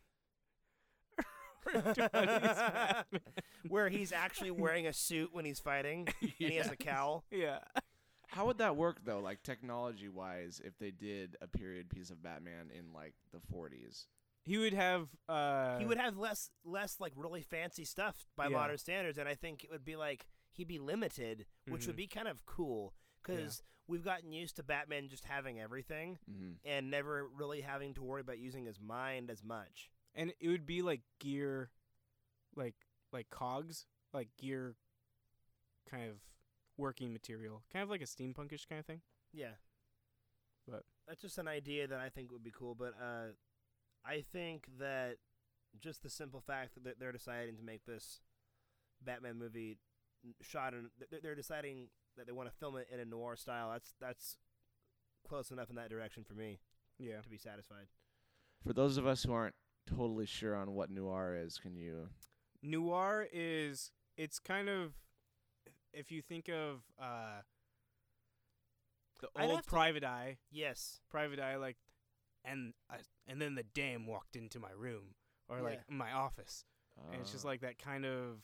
[3.67, 7.23] Where he's actually wearing a suit when he's fighting, and he has a cowl.
[7.31, 7.59] yeah.
[8.27, 12.23] How would that work though, like technology wise, if they did a period piece of
[12.23, 14.05] Batman in like the 40s?
[14.43, 15.09] He would have.
[15.29, 18.57] Uh, he would have less less like really fancy stuff by Yeah.
[18.57, 21.97] modern standards and i think it would be like he'd be limited which would Mhm.
[21.97, 26.51] be kind of cool because we've gotten used to batman just having everything Mm-hmm.
[26.65, 30.65] and never really having to worry about using his mind as much and it would
[30.65, 31.69] be like gear,
[32.55, 32.75] like
[33.11, 34.75] like cogs, like gear,
[35.89, 36.17] kind of
[36.77, 39.01] working material, kind of like a steampunkish kind of thing.
[39.33, 39.55] yeah
[40.67, 43.33] But- that's just an idea that i think would be cool but uh
[44.05, 45.17] i think that
[45.79, 48.21] just the simple fact that they're deciding to make this
[49.03, 49.77] batman movie
[50.41, 53.71] shot in they're- they're deciding that they want to film it in a noir style
[53.71, 54.37] that's that's
[55.27, 56.59] close enough in that direction for me
[56.97, 57.21] Yeah.
[57.21, 57.87] to be satisfied.
[58.65, 59.55] For those of us who aren't
[59.95, 62.09] totally sure on what noir is, can you?
[62.63, 64.93] Noir is it's kind of
[65.93, 67.41] if you think of uh
[69.21, 70.99] the old have to- Private Eye, Yes.
[71.09, 71.77] Private Eye like
[72.43, 75.15] and I, and then the dame walked into my room
[75.47, 76.65] or like my office.
[77.11, 78.41] and it's just uh, like that kind of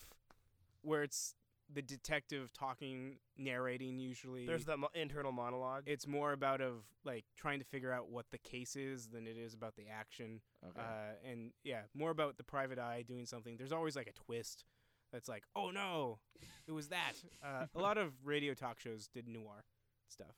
[0.81, 1.35] where it's
[1.73, 5.83] the detective talking narrating usually There's the mo- internal monologue.
[5.85, 9.37] it's more about of like trying to figure out what the case is than it
[9.37, 10.79] is about the action okay.
[10.79, 14.63] uh, and yeah more about the private eye doing something there's always like a twist
[15.11, 16.19] that's like oh no
[16.67, 17.13] it was that
[17.43, 19.65] uh, a lot of radio talk shows did noir
[20.09, 20.35] stuff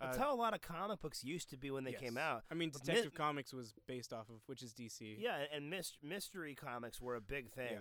[0.00, 2.42] That's uh, how a lot of comic books used to be when they came out.
[2.50, 5.96] i mean Mi- detective comics was based off of which is dc Yeah, and mys-
[6.02, 7.72] mystery comics were a big thing.
[7.72, 7.78] Yeah.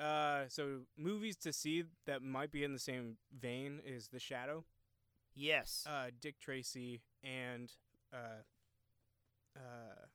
[0.00, 4.64] Uh, so movies to see that might be in the same vein is the shadow
[5.34, 5.84] Yes.
[5.88, 7.70] uh, dick tracy and
[8.12, 8.42] uh,
[9.56, 10.06] uh,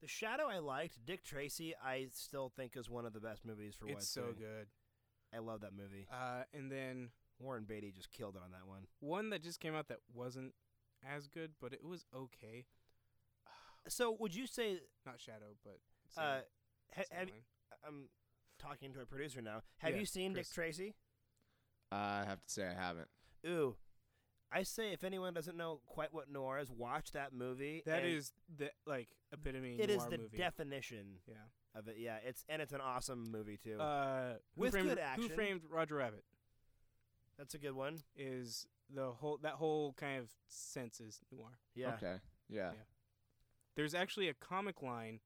[0.00, 1.04] the Shadow I liked.
[1.04, 4.68] Dick Tracy I still think is one of the best movies for it's so good
[5.34, 6.06] I love that movie.
[6.12, 8.86] uh, and then Warren Beatty just killed it on that one.
[9.00, 10.54] one that just came out that wasn't
[11.06, 12.64] as good but it was okay
[13.88, 15.78] So would you say not shadow but
[16.20, 16.40] uh
[16.94, 17.42] ha- have line.
[17.86, 18.08] I'm
[18.60, 19.62] talking to a producer now.
[19.78, 20.48] Have Yeah, you seen Chris.
[20.48, 20.94] Dick Tracy?
[21.92, 23.08] I have to say I haven't.
[23.46, 23.76] Ooh.
[24.52, 27.82] I say if anyone doesn't know quite what noir is, watch that movie.
[27.86, 30.36] That is the like epitome it is noir the movie.
[30.36, 31.34] definition yeah.
[31.74, 31.96] of it.
[31.98, 33.78] Yeah, it's and it's an awesome movie too.
[33.80, 36.24] Uh, With framed, good Who framed Roger Rabbit
[37.38, 37.98] That's a good one.
[38.16, 41.58] is the whole that whole kind of sense is noir.
[41.74, 41.94] Yeah.
[41.94, 42.16] Okay.
[42.48, 42.70] Yeah.
[42.72, 42.82] Yeah.
[43.76, 45.20] There's actually a comic line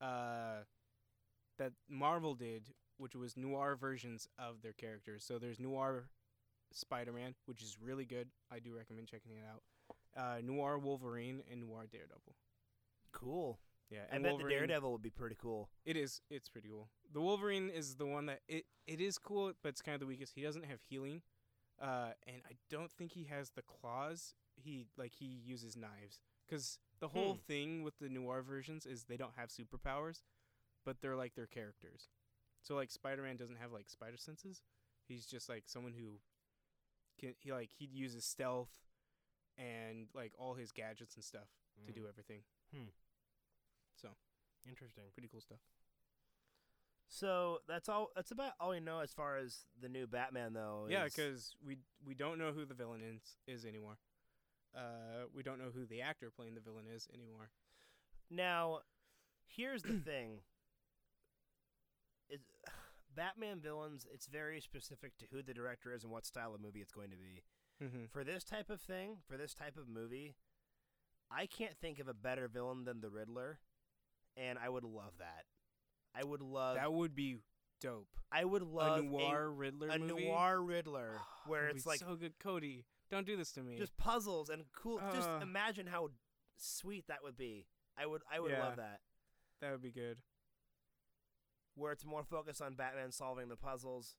[0.00, 0.64] uh,
[1.58, 5.24] that Marvel did, which was noir versions of their characters.
[5.24, 6.08] So there's noir
[6.72, 8.28] Spider-Man, which is really good.
[8.50, 9.62] I do recommend checking it out.
[10.16, 12.34] Uh, noir Wolverine and noir Daredevil.
[13.12, 13.58] Cool.
[13.90, 15.70] Yeah, I and bet Wolverine, the Daredevil would be pretty cool.
[15.86, 16.20] It is.
[16.30, 16.88] It's pretty cool.
[17.12, 20.06] The Wolverine is the one that it it is cool, but it's kind of the
[20.06, 20.34] weakest.
[20.34, 21.22] He doesn't have healing,
[21.80, 24.34] uh, and I don't think he has the claws.
[24.56, 27.40] He like he uses knives because the whole Hmm.
[27.46, 30.20] thing with the noir versions is they don't have superpowers,
[30.88, 32.08] but they're like their characters.
[32.62, 34.62] So like Spider Man doesn't have like spider senses.
[35.06, 36.18] He's just like someone who
[37.20, 38.70] can he like he uses stealth
[39.58, 41.48] and like all his gadgets and stuff
[41.86, 41.94] to Mm.
[41.94, 42.40] do everything.
[42.74, 42.88] Hmm.
[44.00, 44.08] So
[44.66, 45.04] Interesting.
[45.14, 45.58] pretty cool stuff.
[47.08, 48.10] So that's all.
[48.14, 50.86] That's about all we know as far as the new Batman, though.
[50.90, 53.98] Yeah, because we we don't know who the villain is is anymore.
[54.76, 57.50] Uh, we don't know who the actor playing the villain is anymore.
[58.30, 58.80] now,
[59.46, 60.40] here's the thing:
[62.30, 62.40] is
[63.16, 64.06] Batman villains.
[64.12, 67.10] It's very specific to who the director is and what style of movie it's going
[67.10, 67.42] to be.
[67.84, 68.04] Mm-hmm.
[68.12, 70.34] For this type of thing, for this type of movie,
[71.30, 73.58] I can't think of a better villain than the Riddler,
[74.36, 75.44] and I would love that.
[76.14, 76.76] I would love.
[76.76, 77.36] that would be
[77.80, 78.08] dope.
[78.32, 80.26] I would love a noir Riddler a, movie.
[80.26, 82.32] noir Riddler Oh, where it's like so good.
[82.40, 83.76] Cody, don't do this to me.
[83.76, 85.00] just puzzles and cool.
[85.14, 85.38] just Uh.
[85.42, 86.08] imagine how
[86.56, 87.66] sweet that would be.
[87.96, 88.22] I would.
[88.32, 88.64] I would Yeah.
[88.64, 89.00] love that.
[89.60, 90.18] that would be good.
[91.78, 94.16] Where it's more focused on Batman solving the puzzles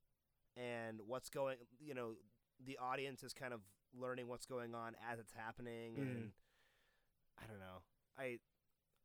[0.55, 1.57] and what's going.
[1.80, 2.14] You know,
[2.66, 3.62] the audience is kind of
[3.93, 6.01] learning what's going on as it's happening, Mhm.
[6.01, 6.32] and
[7.38, 7.84] I don't know.
[8.18, 8.39] I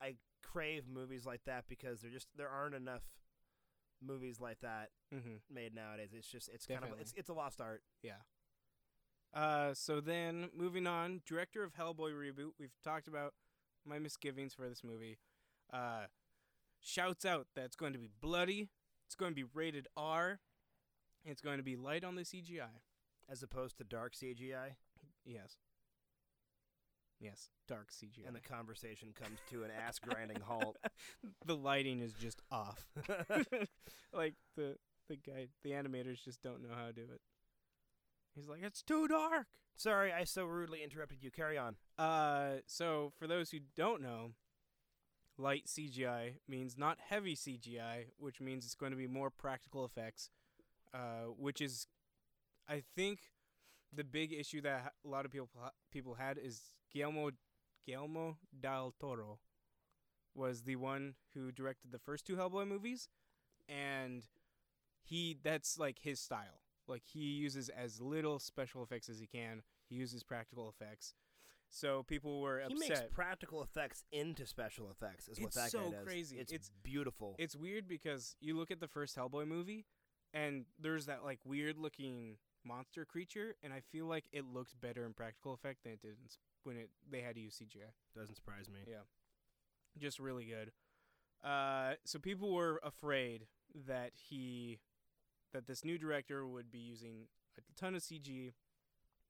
[0.00, 3.02] I crave movies like that because there just there aren't enough
[4.00, 5.36] movies like that Mm-hmm.
[5.50, 6.12] made nowadays.
[6.12, 7.82] It's just it's kind of it's it's a lost art.
[8.02, 8.22] Yeah.
[9.32, 12.52] Uh, so then moving on, director of Hellboy reboot.
[12.59, 13.34] We've talked about
[13.84, 15.18] my misgivings for this movie.
[15.72, 16.07] Uh,
[16.85, 18.68] shouts out that it's going to be bloody.
[19.07, 20.41] It's going to be rated R.
[21.24, 22.80] and It's going to be light on the CGI.
[23.28, 24.76] As opposed to dark CGI,
[25.24, 25.57] Yes.
[27.20, 28.26] Yes, dark CGI.
[28.26, 30.76] and the conversation comes to an ass grinding halt.
[31.47, 32.87] the lighting is just off.
[34.12, 34.76] like the
[35.09, 37.20] the guy, the animators just don't know how to do it.
[38.35, 39.47] He's like, it's too dark.
[39.76, 41.30] Sorry, I so rudely interrupted you.
[41.30, 41.76] Carry on.
[41.99, 44.32] Uh, so for those who don't know,
[45.39, 50.30] light CGI means not heavy CGI, which means it's going to be more practical effects.
[50.95, 51.89] Uh, which is,
[52.68, 53.18] I think,
[53.93, 55.49] the big issue that a lot of people
[55.93, 56.61] people had is
[56.93, 57.30] Guillermo
[57.85, 59.41] Guillermo del Toro
[60.35, 63.09] was the one who directed the first two Hellboy movies,
[63.68, 64.22] and
[65.03, 66.61] he that's like his style.
[66.87, 69.62] Like he uses as little special effects as he can.
[69.89, 71.14] He uses practical effects.
[71.75, 72.79] So people were He upset.
[72.89, 75.27] makes practical effects into special effects.
[75.29, 76.05] Is what It's that so guy does.
[76.07, 76.39] crazy.
[76.39, 77.35] It's, It's- beautiful.
[77.37, 79.85] it's weird because you look at the first Hellboy movie,
[80.33, 85.05] and there's that like weird looking monster creature, and I feel like it looked better
[85.05, 87.93] in practical effect than it did in s- when it they had to use CGI.
[88.14, 88.85] Doesn't surprise me.
[88.87, 89.03] Yeah,
[89.99, 90.72] just really good.
[91.43, 94.79] Uh, so people were afraid that he,
[95.53, 97.27] that this new director would be using
[97.59, 98.55] a ton of CG,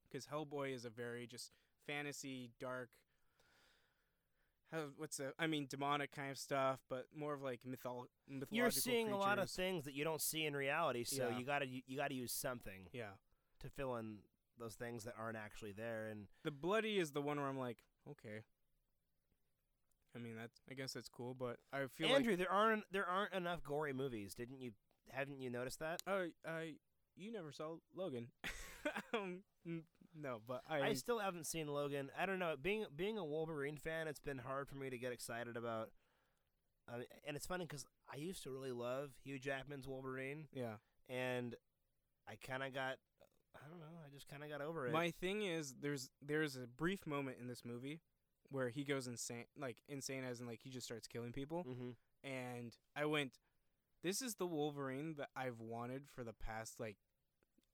[0.03, 1.51] because Hellboy is a very just
[1.87, 2.91] fantasy, dark.
[4.73, 5.33] How, what's the?
[5.39, 8.47] I mean, demonic kind of stuff, but more of like mythol- mythological.
[8.51, 11.39] You're seeing a lot of things that you don't see in reality, so Yeah.
[11.39, 13.11] you gotta you, you gotta use something Yeah,
[13.61, 14.19] to fill in
[14.59, 16.09] those things that aren't actually there.
[16.09, 17.77] And the bloody is the one where I'm like,
[18.11, 18.43] okay.
[20.17, 23.07] I mean, that's I guess that's cool, but I feel like Andrew, there aren't there
[23.07, 24.35] aren't enough gory movies.
[24.35, 24.73] Didn't you?
[25.11, 26.03] Haven't you noticed that?
[26.07, 26.75] Oh, I
[27.17, 28.29] you never saw Logan.
[29.15, 29.41] um,
[30.21, 32.11] no, but I, I still haven't seen Logan.
[32.19, 32.55] I don't know.
[32.61, 35.91] Being being a Wolverine fan, it's been hard for me to get excited about.
[36.89, 40.75] Uh, and it's funny because I used to really love Hugh Jackman's Wolverine, yeah.
[41.09, 41.55] and
[42.29, 42.97] I kind of got.
[43.57, 44.01] I don't know.
[44.05, 44.93] I just kind of got over it.
[44.93, 48.01] My thing is there's there's a brief moment in this movie
[48.51, 52.29] where he goes insane, like insane as in like he just starts killing people, mm-hmm.
[52.29, 53.39] and I went,
[54.03, 56.97] this is the Wolverine that I've wanted for the past like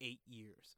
[0.01, 0.77] eight years.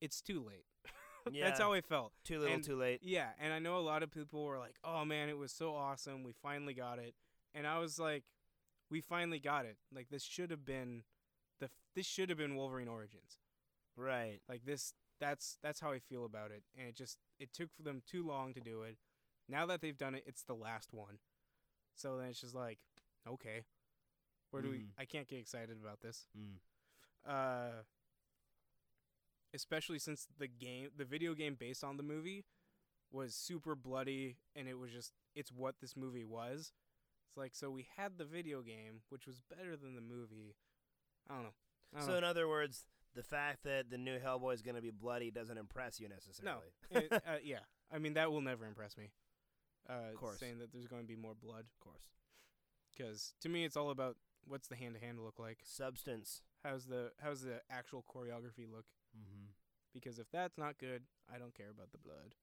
[0.00, 0.64] It's too late.
[1.30, 1.44] Yeah.
[1.44, 2.12] That's how I felt.
[2.24, 3.00] Too little, and- too late.
[3.02, 5.74] Yeah, and I know a lot of people were like, "Oh man, it was so
[5.74, 6.22] awesome.
[6.22, 7.14] We finally got it."
[7.52, 8.24] And I was like,
[8.90, 9.76] "We finally got it.
[9.94, 11.02] Like this should have been
[11.60, 13.40] the this should have been Wolverine Origins."
[13.94, 14.40] Right.
[14.48, 16.62] Like this that's that's how I feel about it.
[16.78, 18.96] And it just it took for them too long to do it.
[19.50, 21.18] Now that they've done it, it's the last one.
[21.94, 22.78] So then it's just like,
[23.28, 23.64] okay.
[24.50, 24.88] Where do we Mhm.
[24.96, 26.26] I can't get excited about this.
[26.38, 26.58] Mm.
[27.30, 27.82] Uh
[29.54, 32.44] especially since the game the video game based on the movie
[33.10, 36.72] was super bloody and it was just it's what this movie was.
[37.28, 40.56] It's like so we had the video game which was better than the movie.
[41.30, 41.48] I don't know.
[41.94, 42.18] I don't So know.
[42.18, 42.84] in other words,
[43.14, 46.72] the fact that the new Hellboy is going to be bloody doesn't impress you necessarily.
[46.90, 47.60] It- uh, yeah,
[47.92, 49.10] I mean that will never impress me.
[49.88, 50.38] Uh, course.
[50.38, 52.02] saying that there's going to be more blood, of course.
[52.94, 55.58] because to me it's all about what's the hand to hand look like.
[55.64, 56.42] Substance.
[56.62, 58.84] How's the how's the actual choreography look?
[59.16, 59.46] Mm-hmm.
[59.92, 61.02] Because if that's not good,
[61.32, 62.34] I don't care about the blood.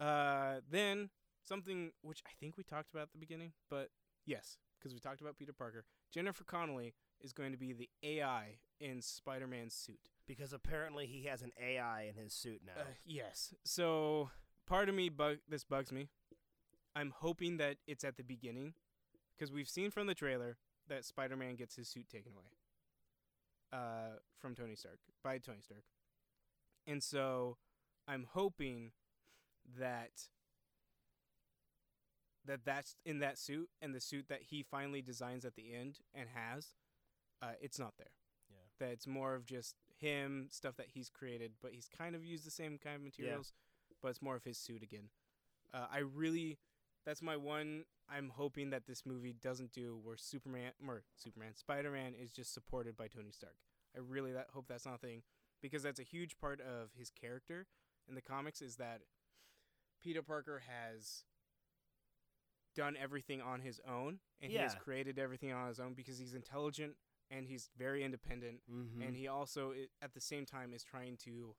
[0.00, 1.10] Uh, then
[1.42, 3.90] something which I think we talked about at the beginning, but
[4.26, 5.84] yes, because we talked about Peter Parker.
[6.12, 10.10] Jennifer Connelly is going to be the AI in Spider-Man's suit.
[10.26, 12.80] Because apparently he has an AI in his suit now.
[12.80, 13.54] Uh, yes.
[13.64, 14.30] So
[14.66, 16.08] part of me bug this bugs me.
[16.94, 18.74] I'm hoping that it's at the beginning
[19.36, 20.56] because we've seen from the trailer
[20.88, 22.44] that Spider-Man gets his suit taken away.
[23.72, 25.84] Uh, from Tony Stark by Tony Stark,
[26.86, 27.56] and so
[28.06, 28.92] I'm hoping
[29.78, 30.28] that
[32.44, 36.00] that that's in that suit and the suit that he finally designs at the end
[36.14, 36.74] and has,
[37.40, 38.10] uh, it's not there
[38.50, 38.86] yeah.
[38.86, 42.46] that it's more of just him stuff that he's created, but he's kind of used
[42.46, 43.52] the same kind of materials,
[44.02, 45.08] but it's more of his suit again.
[45.72, 46.58] Uh, I really,
[47.04, 47.84] that's my one.
[48.10, 52.96] I'm hoping that this movie doesn't do where Superman or Superman Spider-Man is just supported
[52.96, 53.56] by Tony Stark.
[53.96, 55.22] I really that hope that's not a thing
[55.60, 57.66] because that's a huge part of his character
[58.08, 59.00] in the comics is that
[60.02, 61.24] Peter Parker has
[62.74, 66.34] done everything on his own and he has created everything on his own because he's
[66.34, 66.94] intelligent
[67.30, 69.02] and he's very independent Mm-hmm.
[69.02, 71.54] and he also at the same time is trying to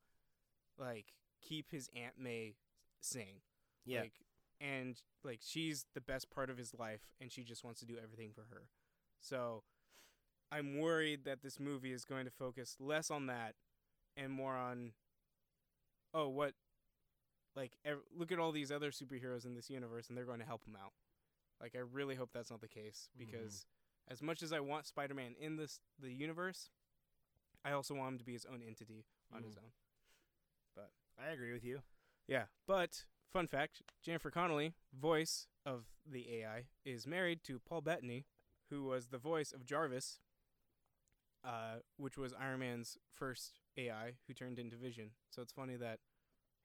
[0.78, 2.56] like keep his aunt May
[3.00, 3.42] sane.
[3.86, 4.02] yeah.
[4.02, 4.14] Like
[4.64, 7.98] and like she's the best part of his life and she just wants to do
[8.02, 8.64] everything for her.
[9.20, 9.64] So
[10.52, 13.56] I'm worried that this movie is going to focus less on that
[14.16, 14.94] and more on
[16.14, 16.54] oh what
[17.56, 20.46] like ev- look at all these other superheroes in this universe and they're going to
[20.46, 20.94] help him out.
[21.62, 23.66] Like I really hope that's not the case because
[24.10, 26.70] as much as I want Spider-Man in this the universe,
[27.66, 29.60] I also want him to be his own entity on his Mhm.
[29.64, 29.72] own.
[30.76, 31.84] But I agree with you.
[32.28, 38.26] Yeah, but fun fact: Jennifer Connelly, voice of the AI, is married to Paul Bettany,
[38.70, 40.20] who was the voice of Jarvis,
[41.44, 45.12] uh, which was Iron Man's first AI, who turned into Vision.
[45.30, 46.00] So it's funny that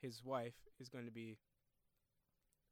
[0.00, 1.38] his wife is going to be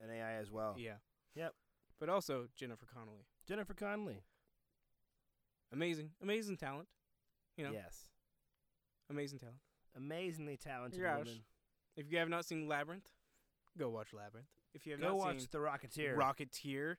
[0.01, 0.75] An AI as well.
[0.79, 0.97] yeah.
[1.35, 1.55] Yep.
[1.99, 4.23] But also Jennifer Connelly, Jennifer Connelly.
[5.73, 6.89] amazing, amazing talent.
[7.57, 8.09] You know, Yes.
[9.11, 9.61] amazing talent.
[9.97, 11.19] Amazingly talented Yes.
[11.19, 11.45] woman.
[11.97, 13.11] If you have not seen Labyrinth,
[13.79, 14.49] go watch Labyrinth.
[14.75, 16.17] If you have Go not watch seen The Rocketeer.
[16.17, 16.97] Rocketeer,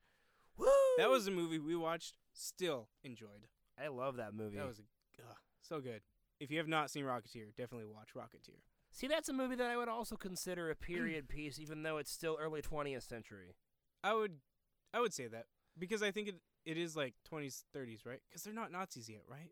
[0.57, 0.67] Woo!
[0.97, 3.47] that was a movie we watched, still enjoyed.
[3.81, 4.57] I love that movie.
[4.57, 4.83] That was a,
[5.21, 6.01] ugh, so good.
[6.39, 8.61] If you have not seen Rocketeer, definitely watch Rocketeer.
[8.91, 12.11] See, that's a movie that I would also consider a period piece, even though it's
[12.11, 13.55] still early 20th century.
[14.03, 14.37] I would,
[14.93, 15.45] I would say that
[15.77, 18.19] because I think it it is like 20s, 30s, right?
[18.27, 19.51] Because they're not Nazis yet, right?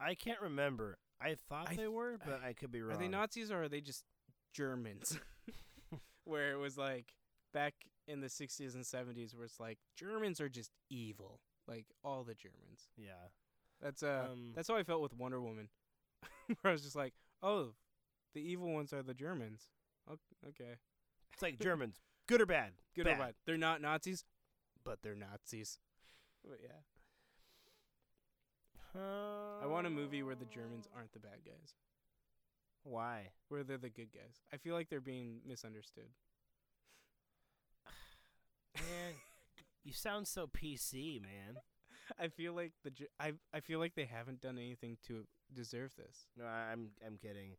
[0.00, 0.98] I can't remember.
[1.20, 2.96] I thought I they were, but I could be wrong.
[2.96, 4.04] Are they Nazis or are they just
[4.52, 5.20] Germans?
[6.24, 7.14] where it was like
[7.52, 7.74] back
[8.06, 12.34] in the 60s and 70s, where it's like Germans are just evil, like all the
[12.34, 12.88] Germans.
[12.96, 13.28] Yeah.
[13.82, 15.68] That's uh, Um, that's how I felt with Wonder Woman.
[16.46, 17.74] where I was just like, oh,
[18.34, 19.68] the evil ones are the Germans.
[20.10, 20.74] Okay.
[21.32, 22.72] It's like Germans, good or bad?
[22.94, 23.14] Good bad.
[23.14, 23.34] or bad.
[23.44, 24.24] They're not Nazis,
[24.84, 25.78] but they're Nazis.
[26.44, 26.68] But yeah.
[28.96, 31.74] I want a movie where the Germans aren't the bad guys,
[32.84, 33.30] Why?
[33.48, 34.40] where they're the good guys.
[34.52, 36.08] I feel like they're being misunderstood.
[38.76, 39.14] Man,
[39.84, 41.56] you sound so PC, man.
[42.18, 46.26] I feel like the I I feel like they haven't done anything to deserve this.
[46.36, 47.56] No, I'm I'm kidding.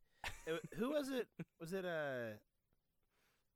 [0.47, 1.27] Uh, Who was it?
[1.59, 2.37] Was it uh?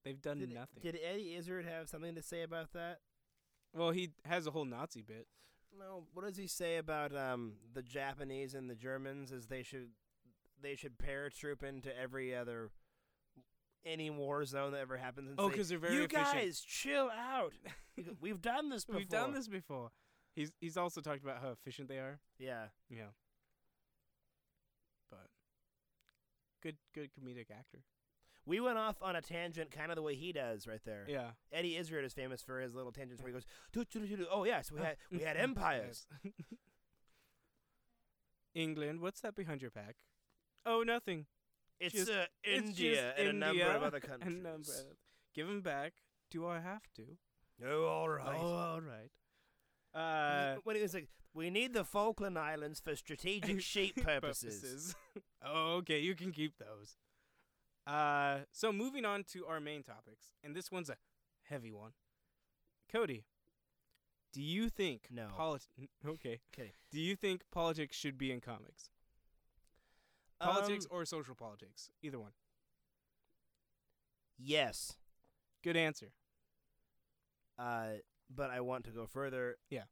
[0.05, 0.80] They've done Did, nothing.
[0.82, 2.99] did Eddie Izzard have something to say about that?
[3.74, 5.28] well, he has a whole Nazi bit.
[5.78, 6.05] No.
[6.13, 9.32] What does he say about um the Japanese and the Germans?
[9.32, 9.89] Is they should
[10.62, 12.70] they should paratroop into every other
[13.86, 15.30] any war zone that ever happens.
[15.30, 17.53] And Oh, say, 'cause they're very you efficient." guys chill out.
[18.22, 18.99] We've done this before.
[18.99, 19.91] We've done this before.
[20.36, 22.20] He's he's also talked about how efficient they are.
[22.38, 22.68] Yeah.
[22.89, 23.12] Yeah.
[25.10, 25.28] But
[26.62, 27.84] good good comedic actor.
[28.45, 31.05] We went off on a tangent, kind of the way he does right there.
[31.07, 31.32] Yeah.
[31.51, 34.28] Eddie Izzard is famous for his little tangents where he goes, "Doo, doo, doo, doo,
[34.30, 36.07] "Oh yes, we had we had empires."
[38.55, 39.01] England.
[39.01, 39.95] What's that behind your back?
[40.66, 41.26] Oh, nothing.
[41.80, 44.36] It's Just- uh, India just and a number of other countries.
[44.36, 44.74] number.
[45.34, 45.93] Give him back.
[46.32, 47.18] Do I have to?
[47.66, 48.38] Oh, all right.
[48.39, 49.12] Oh, all right.
[49.93, 54.95] Uh, when it was like, we need the Falkland Islands for strategic sheep purposes.
[55.43, 56.97] oh, okay, you can keep those.
[57.88, 60.97] Uh, so moving on to our main topics, and this one's a
[61.43, 61.91] heavy one.
[62.91, 63.26] Cody,
[64.34, 65.28] do you think No.
[65.36, 65.68] polit-
[66.05, 66.41] okay.
[66.51, 66.74] Kidding.
[66.91, 68.89] Do you think politics should be in comics?
[70.39, 71.89] Politics Um, or social politics?
[72.01, 72.31] Either one.
[74.37, 74.93] yes,
[75.63, 76.13] Good answer.
[77.57, 77.95] uh,
[78.29, 79.57] but I want to go further.
[79.69, 79.83] Yeah.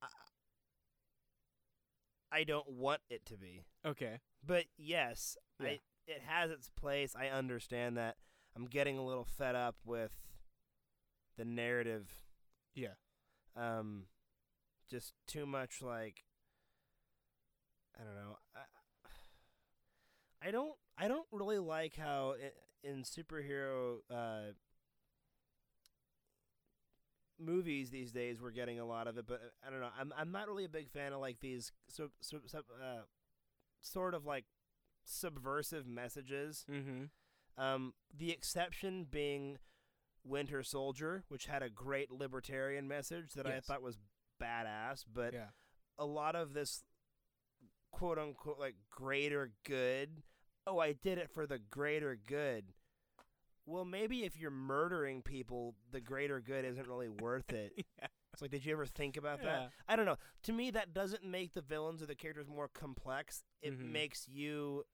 [0.00, 0.06] I,
[2.30, 4.20] I don't want it to be, Okay.
[4.46, 5.66] but yes, Yeah.
[5.70, 7.14] I, it has its place.
[7.18, 8.16] I understand that.
[8.54, 10.12] I'm getting a little fed up with
[11.36, 12.20] the narrative.
[12.74, 12.94] Yeah.
[13.56, 14.04] Um,
[14.90, 16.24] just too much like.
[17.98, 18.38] I don't know.
[18.54, 18.60] I,
[20.44, 20.72] I don't.
[20.98, 22.34] I don't really like how
[22.84, 24.52] in superhero uh,
[27.38, 29.88] movies these days we're getting a lot of it, but uh, I don't know.
[29.98, 33.02] I'm I'm not really a big fan of like these so, so, so uh,
[33.80, 34.44] sort of like
[35.04, 36.64] subversive messages.
[36.70, 37.04] Mm-hmm.
[37.62, 39.58] Um, the exception being
[40.24, 43.98] Winter Soldier, which had a great libertarian message that I thought was
[44.40, 45.48] badass, but Yeah.
[45.98, 46.84] a lot of this
[47.90, 50.22] quote unquote like greater good.
[50.66, 52.72] Oh, I did it for the greater good.
[53.66, 57.72] Well, maybe if you're murdering people, the greater good isn't really worth it.
[57.98, 58.06] yeah.
[58.32, 59.44] It's like, did you ever think about Yeah.
[59.52, 59.70] that?
[59.88, 60.16] I don't know.
[60.44, 63.44] To me, that doesn't make the villains or the characters more complex.
[63.60, 63.90] It Mhm.
[63.92, 64.84] makes you.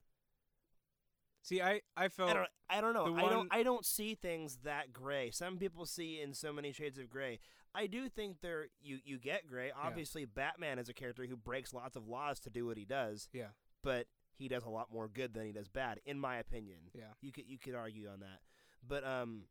[1.42, 2.48] See, I I felt I don't.
[2.68, 3.06] I don't know.
[3.06, 3.48] I one- don't.
[3.52, 5.30] I don't see things that gray.
[5.30, 7.38] Some people see in so many shades of gray.
[7.74, 9.70] I do think there you you get gray.
[9.70, 13.28] Obviously, Batman is a character who breaks lots of laws to do what he does.
[13.32, 13.50] Yeah.
[13.82, 14.08] But
[14.38, 16.78] he does a lot more good than he does bad, in my opinion.
[16.94, 17.04] Yeah.
[17.20, 18.40] You could you could argue on that,
[18.86, 19.42] but um,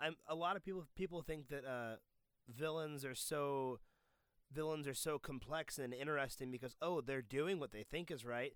[0.00, 1.96] I'm a lot of people people think that uh,
[2.48, 3.78] villains are so
[4.52, 8.54] villains are so complex and interesting because oh they're doing what they think is right.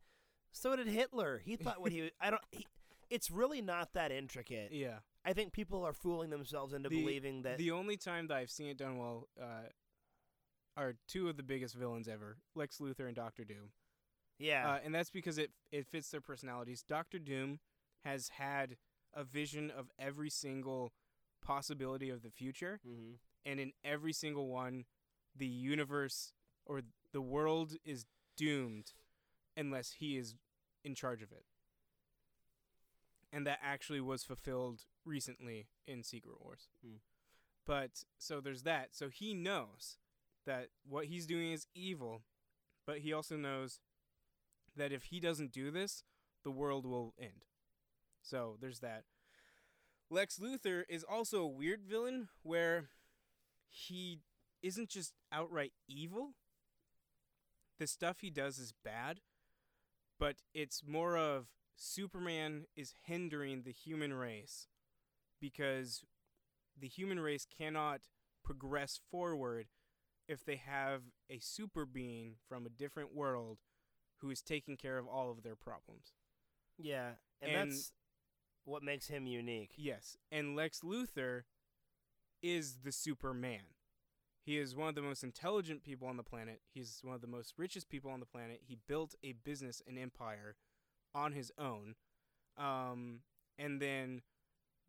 [0.52, 1.40] So did Hitler.
[1.44, 2.42] He thought what he I don't.
[2.50, 2.66] He,
[3.10, 4.70] it's really not that intricate.
[4.72, 4.98] yeah.
[5.26, 7.56] I think people are fooling themselves into The- believing that.
[7.58, 9.68] The only time that I've seen it done well uh,
[10.76, 13.70] are two of the biggest villains ever, Lex Luthor and Doctor Doom.
[14.38, 14.72] Yeah.
[14.72, 16.82] Uh, and that's because it it fits their personalities.
[16.86, 17.60] Doctor Doom
[18.04, 18.76] has had
[19.14, 20.92] a vision of every single
[21.44, 23.14] possibility of the future, mm-hmm.
[23.46, 24.84] and in every single one,
[25.36, 26.32] the universe
[26.66, 26.82] or
[27.12, 28.06] the world is
[28.36, 28.92] doomed
[29.56, 30.34] unless he is
[30.84, 31.44] in charge of it.
[33.32, 36.68] And that actually was fulfilled recently in Secret Wars.
[36.84, 36.96] Hmm.
[37.66, 38.88] But so there's that.
[38.92, 39.96] So he knows
[40.46, 42.22] that what he's doing is evil,
[42.86, 43.80] but he also knows
[44.76, 46.02] that if he doesn't do this,
[46.42, 47.44] the world will end.
[48.22, 49.04] So there's that.
[50.10, 52.90] Lex Luthor is also a weird villain where
[53.68, 54.20] he
[54.62, 56.34] isn't just outright evil.
[57.78, 59.20] The stuff he does is bad,
[60.18, 64.68] but it's more of Superman is hindering the human race
[65.40, 66.04] because
[66.78, 68.02] the human race cannot
[68.44, 69.66] progress forward
[70.28, 73.58] if they have a super being from a different world
[74.24, 76.14] who is taking care of all of their problems.
[76.78, 77.10] yeah,
[77.42, 77.92] and, and- that's
[78.64, 79.72] what makes him unique.
[79.76, 81.42] Yes, and Lex Luthor
[82.42, 83.74] is the Superman.
[84.46, 86.60] He is one of the most intelligent people on the planet.
[86.72, 88.60] He's one of the most richest people on the planet.
[88.66, 90.56] He built a business, an empire,
[91.14, 91.94] on his own.
[92.58, 93.20] Um,
[93.58, 94.22] and then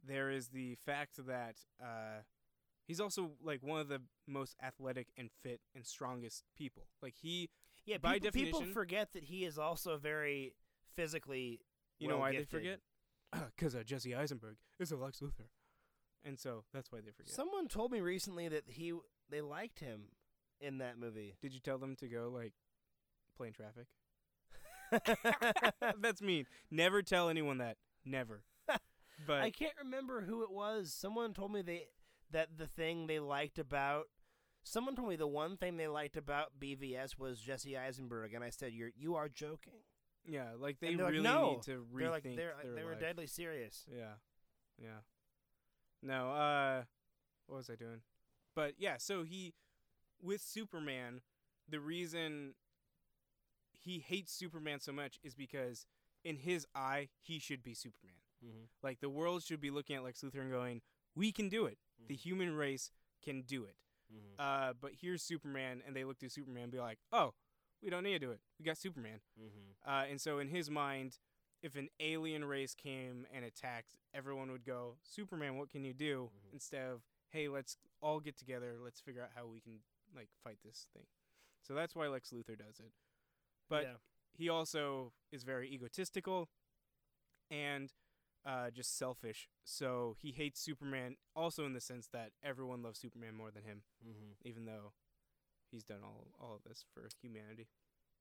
[0.05, 2.23] there is the fact that uh,
[2.87, 6.87] he's also like one of the most athletic and fit and strongest people.
[7.01, 7.49] Like he,
[7.85, 10.53] Yeah, By people, people forget that he is also very
[10.95, 11.61] physically.
[11.99, 12.79] you know why they forget?
[13.55, 15.49] Because uh, Jesse Eisenberg is a Lex Luthor,
[16.23, 17.33] and so that's why they forget.
[17.33, 18.93] Someone told me recently that he
[19.29, 20.03] they liked him
[20.61, 21.35] in that movie.
[21.41, 22.53] Did you tell them to go like
[23.35, 23.87] play in traffic?
[26.01, 26.45] That's mean.
[26.71, 27.77] Never tell anyone that.
[28.05, 28.43] Never.
[29.25, 30.93] But I can't remember who it was.
[30.93, 31.87] Someone told me they
[32.31, 34.07] that the thing they liked about
[34.65, 38.49] someone told me the one thing they liked about BVS was Jesse Eisenberg, and I
[38.49, 39.83] said, "You're you are joking."
[40.27, 42.91] yeah, like they they're like, really "No." need to rethink They're like they're they were
[42.91, 42.99] life.
[42.99, 43.85] deadly serious.
[43.89, 44.15] Yeah.
[44.81, 44.99] Yeah.
[46.01, 46.83] No, uh
[47.47, 48.01] what was I doing?
[48.55, 49.53] But yeah, so he
[50.21, 51.21] with Superman,
[51.69, 52.55] the reason
[53.71, 55.85] he hates Superman so much is because
[56.23, 58.15] in his eye, he should be Superman.
[58.43, 58.63] Mm-hmm.
[58.81, 60.81] Like the world should be looking at Lex Luthor and going,
[61.15, 61.77] "We can do it.
[62.07, 62.89] The human race
[63.23, 63.75] can do it."
[64.13, 64.39] Mm-hmm.
[64.39, 67.33] Uh, but here's Superman, and they look to Superman and be like, "Oh,
[67.81, 68.39] we don't need to do it.
[68.59, 69.19] We got Superman.
[69.39, 69.89] Mm-hmm.
[69.89, 71.17] Uh, and so in his mind,
[71.61, 76.31] if an alien race came and attacked, everyone would go, Superman, what can you do?
[76.33, 76.53] Mhm.
[76.53, 78.77] Instead of, hey, let's all get together.
[78.83, 79.79] Let's figure out how we can
[80.15, 81.05] like fight this thing.
[81.61, 82.91] So that's why Lex Luthor does it.
[83.69, 83.97] But yeah.
[84.33, 86.49] he also is very egotistical
[87.49, 87.91] and
[88.45, 89.47] uh, just selfish.
[89.63, 93.81] So he hates Superman also in the sense that everyone loves Superman more than him,
[94.07, 94.47] Mm-hmm.
[94.47, 94.93] even though
[95.71, 97.67] he's done all all of this for humanity.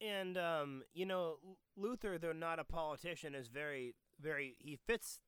[0.00, 1.36] And um, you know,
[1.78, 4.56] Luthor, though not a politician, is very, very.
[4.58, 5.20] He fits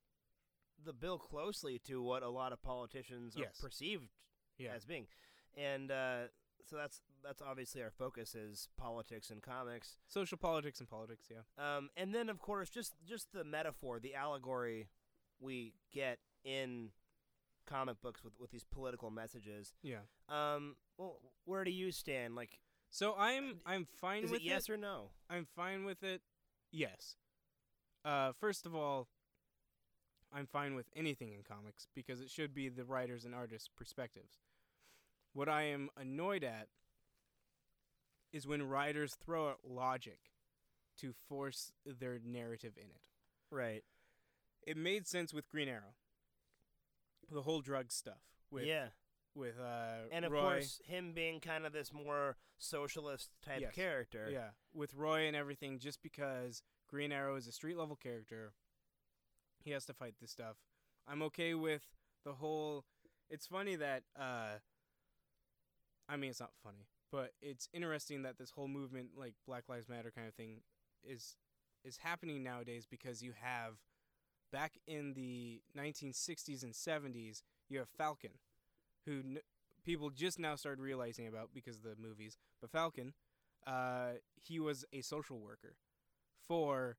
[0.84, 3.46] the bill closely to what a lot of politicians Yes.
[3.58, 4.08] are perceived
[4.58, 4.72] Yeah.
[4.74, 5.06] as being,
[5.56, 6.22] and uh,
[6.68, 9.96] so that's that's obviously our focus is politics and comics.
[10.08, 11.76] Social politics and politics, yeah.
[11.76, 14.88] Um, and then of course just just the metaphor, the allegory
[15.40, 16.90] we get in
[17.66, 19.74] comic books with with these political messages.
[19.82, 20.00] Yeah.
[20.28, 22.34] Um, well, where do you stand?
[22.34, 22.58] Like,
[22.90, 25.10] So I'm I'm fine with it yes or no?
[25.30, 26.22] I'm fine with it.
[26.72, 27.16] Yes.
[28.04, 29.08] Uh, first of all,
[30.32, 34.38] I'm fine with anything in comics because it should be the writers and artists' perspectives.
[35.36, 36.68] What I am annoyed at
[38.32, 40.18] is when writers throw out logic
[40.98, 43.02] to force their narrative in it.
[43.50, 43.84] Right.
[44.66, 45.92] It made sense with Green Arrow.
[47.30, 48.86] The whole drug stuff with yeah.
[49.34, 50.40] with uh And of Roy.
[50.40, 53.74] course, him being kind of this more socialist type Yes.
[53.74, 54.30] character.
[54.32, 58.54] Yeah, with Roy and everything, just because Green Arrow is a street level character,
[59.62, 60.56] he has to fight this stuff.
[61.06, 61.82] I'm okay with
[62.24, 62.86] the whole.
[63.28, 64.04] It's funny that.
[64.18, 64.60] uh
[66.08, 69.88] I mean, it's not funny, but it's interesting that this whole movement, like Black Lives
[69.88, 70.62] Matter kind of thing,
[71.04, 71.36] is
[71.84, 73.74] is happening nowadays because you have
[74.52, 78.32] back in the 1960s and 70s, you have Falcon,
[79.06, 79.38] who n-
[79.84, 82.36] people just now started realizing about because of the movies.
[82.60, 83.14] But Falcon,
[83.66, 85.76] uh, he was a social worker
[86.48, 86.96] for,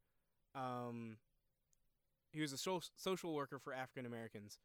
[0.56, 1.18] um,
[2.32, 4.60] he was a so- social worker for African Americans,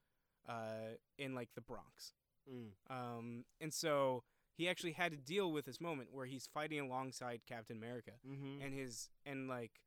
[0.49, 2.12] uh, in like the Bronx.
[2.51, 2.70] Mm.
[2.90, 4.24] Um, and so
[4.57, 8.62] he actually had to deal with this moment where he's fighting alongside Captain America Mm-hmm.
[8.62, 9.80] and his and like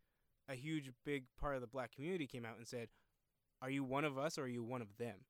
[0.49, 2.89] a huge big part of the black community came out and said
[3.61, 5.25] are you one of us or are you one of them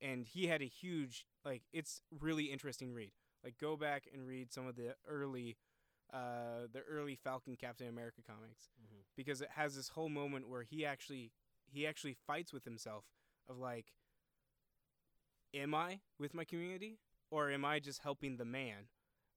[0.00, 3.12] and he had a huge like it's really interesting read
[3.44, 5.56] like go back and read some of the early
[6.12, 9.02] uh the early falcon captain america comics Mhm.
[9.16, 11.30] because it has this whole moment where he actually
[11.70, 13.04] he actually fights with himself
[13.48, 13.92] of like
[15.54, 16.98] am i with my community
[17.30, 18.88] or am i just helping the man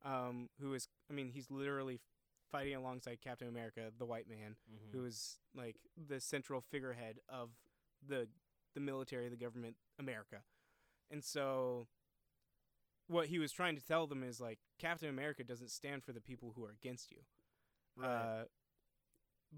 [0.05, 1.99] um who is i mean he's literally
[2.51, 4.97] fighting alongside captain america the white man Mm-hmm.
[4.97, 7.49] who is like the central figurehead of
[8.07, 8.27] the
[8.75, 10.43] the military, the government, America.
[11.09, 11.87] And so
[13.07, 16.21] what he was trying to tell them is like Captain America doesn't stand for the
[16.21, 17.17] people who are against you.
[17.95, 18.07] Right.
[18.07, 18.43] Uh,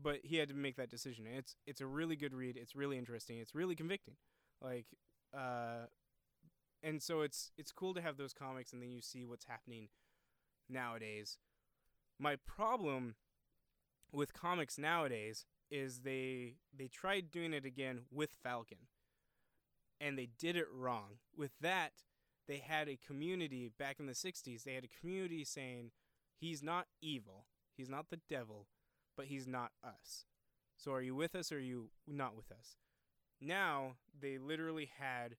[0.02, 1.26] but he had to make that decision.
[1.28, 2.56] And it's it's a really good read.
[2.56, 3.40] It's really interesting.
[3.40, 4.16] It's really convicting.
[4.62, 4.86] Like
[5.38, 5.88] uh
[6.84, 9.90] and so it's it's cool to have those comics and then you see what's happening
[10.70, 11.38] nowadays.
[12.20, 13.16] My problem
[14.12, 18.88] with comics nowadays is they they tried doing it again with Falcon.
[20.02, 21.20] And they did it wrong.
[21.36, 21.92] With that,
[22.48, 24.64] they had a community back in the 60s.
[24.64, 25.92] They had a community saying
[26.40, 27.48] he's not evil.
[27.76, 28.68] He's not the devil,
[29.18, 30.26] but he's not us.
[30.78, 32.78] So are you with us or are you not with us?
[33.42, 35.36] Now, they literally had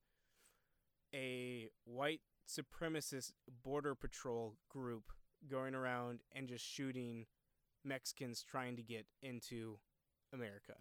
[1.15, 3.33] a white supremacist
[3.63, 5.05] border patrol group
[5.49, 7.27] going around and just shooting
[7.85, 9.79] Mexicans trying to get into
[10.33, 10.75] America.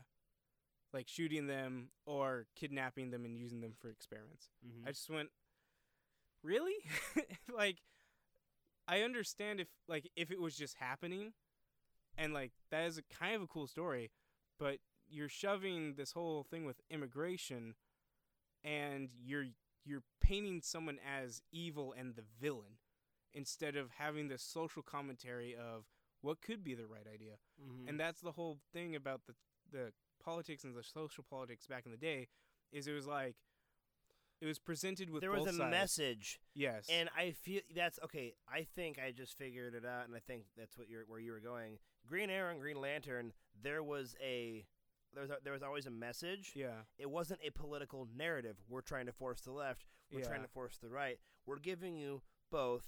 [0.93, 4.49] Like shooting them or kidnapping them and using them for experiments.
[4.65, 4.87] Mm-hmm.
[4.87, 5.29] I just went,
[6.43, 6.73] really?
[7.55, 7.77] like,
[8.87, 11.33] I understand if like if it was just happening,
[12.17, 14.09] and like that is a kind of a cool story,
[14.57, 17.75] but you're shoving this whole thing with immigration,
[18.63, 19.45] and you're
[19.85, 22.77] you're painting someone as evil and the villain,
[23.33, 25.85] instead of having the social commentary of
[26.21, 27.87] what could be the right idea mm-hmm.
[27.87, 29.33] and that's the whole thing about the
[29.71, 29.91] the
[30.23, 32.27] politics and the social politics back in the day
[32.71, 33.35] is it was like
[34.41, 35.71] it was presented with there was a sides.
[35.71, 38.33] message, yes and I feel that's okay.
[38.51, 41.33] I think I just figured it out, and I think that's what you're where you
[41.33, 41.77] were going.
[42.07, 43.33] Green Arrow and Green Lantern.
[43.61, 44.65] There was a
[45.13, 46.51] there was a, there was always a message.
[46.55, 48.57] yeah It wasn't a political narrative.
[48.69, 49.85] We're trying to force the left.
[50.11, 51.19] We're trying to force the right.
[51.45, 52.21] We're giving you
[52.51, 52.85] both,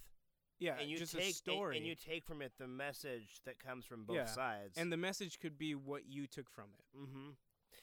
[0.59, 3.59] yeah and you just take a and- and, you take from it the message that
[3.59, 4.25] comes from both Yeah.
[4.25, 4.77] sides.
[4.77, 7.29] and the message could be what you took from it mm-hmm.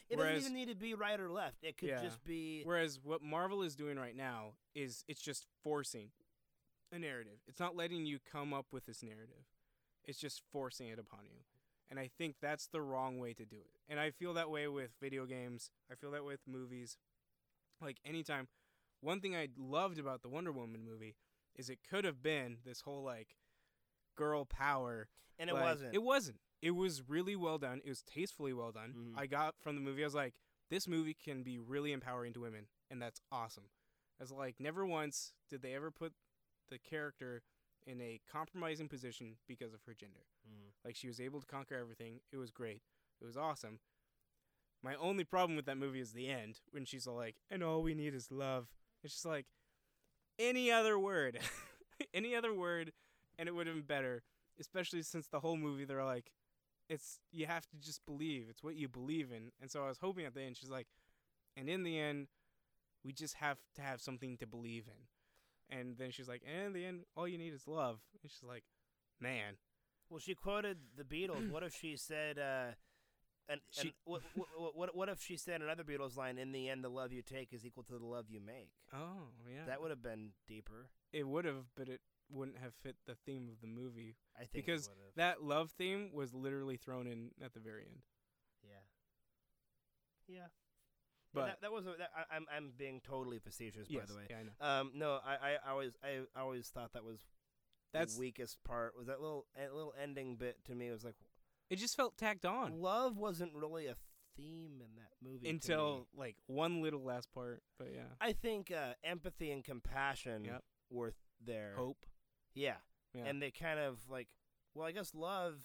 [0.09, 1.63] it Whereas- doesn't even need to be right or left.
[1.63, 2.03] It could Yeah.
[2.03, 6.11] just be whereas what marvel is doing right now is it's just forcing
[6.93, 9.45] a narrative it's not letting you come up with this narrative
[10.05, 11.41] It's just forcing it upon you.
[11.91, 13.81] And I think that's the wrong way to do it.
[13.89, 15.71] And I feel that way with video games.
[15.91, 16.99] I feel that way with movies.
[17.81, 18.49] Like anytime
[19.01, 21.17] one thing I loved about the Wonder Woman movie
[21.57, 23.37] is it could have been this whole like
[24.17, 25.09] girl power
[25.39, 25.95] and it like, wasn't.
[25.95, 26.39] It wasn't.
[26.61, 27.81] It was really well done.
[27.85, 28.95] It was tastefully well done.
[28.97, 29.21] Mhm.
[29.21, 30.03] I got from the movie.
[30.03, 30.35] I was like,
[30.71, 33.65] this movie can be really empowering to women, and that's awesome.
[34.21, 36.13] I was like, never once did they ever put
[36.69, 37.43] the character
[37.89, 40.27] in a compromising position because of her gender.
[40.49, 40.73] Mhm.
[40.85, 42.21] Like she was able to conquer everything.
[42.31, 42.83] It was great.
[43.21, 43.81] It was awesome.
[44.83, 47.83] My only problem with that movie is the end when she's all like, "And all
[47.83, 48.69] we need is love."
[49.03, 49.47] It's just like
[50.39, 51.41] any other word,
[52.15, 52.93] any other word,
[53.39, 54.23] and it would have been better.
[54.61, 56.33] Especially since the whole movie they're like,
[56.89, 58.49] "It's you have to just believe.
[58.51, 60.89] It's what you believe in." And so I was hoping at the end she's like,
[61.57, 62.29] "And in the end,
[63.05, 65.09] we just have to have something to believe in."
[65.71, 68.43] And then she's like, "And in the end, all you need is love." And she's
[68.43, 68.65] like,
[69.21, 69.55] "Man."
[70.11, 71.51] Well, she quoted the Beatles.
[71.51, 72.73] what if she said, uh,
[73.51, 76.69] and, She- and what, what, what, what if she said another Beatles line, in the
[76.71, 78.71] end, the love you take is equal to the love you make?
[78.95, 79.67] Oh, yeah.
[79.67, 80.89] That would have been deeper.
[81.13, 82.01] It would have, but it
[82.31, 84.17] wouldn't have fit the theme of the movie.
[84.35, 84.89] I think Because.
[85.17, 88.01] That love theme was literally thrown in at the very end.
[88.65, 88.81] yeah.
[90.27, 90.47] Yeah.
[91.35, 94.27] But that, that was that, I, I'm I'm being totally facetious yes, by the way.
[94.31, 94.81] yeah, I know.
[94.81, 97.21] Um, no, I, I always I always thought that was
[97.93, 98.95] That's the weakest part.
[98.97, 101.17] Was that little a little ending bit to me was like
[101.71, 101.77] it.
[101.77, 103.97] Just felt tacked on love wasn't really a
[104.37, 107.63] theme in that movie until like one little last part.
[107.79, 110.63] But yeah, I think uh, empathy and compassion Yep.
[110.91, 111.15] were
[111.45, 111.75] there.
[111.77, 112.07] hope.
[112.55, 112.77] Yeah.
[113.15, 113.25] Yeah.
[113.25, 114.29] and they kind of like,
[114.75, 115.57] well, I guess love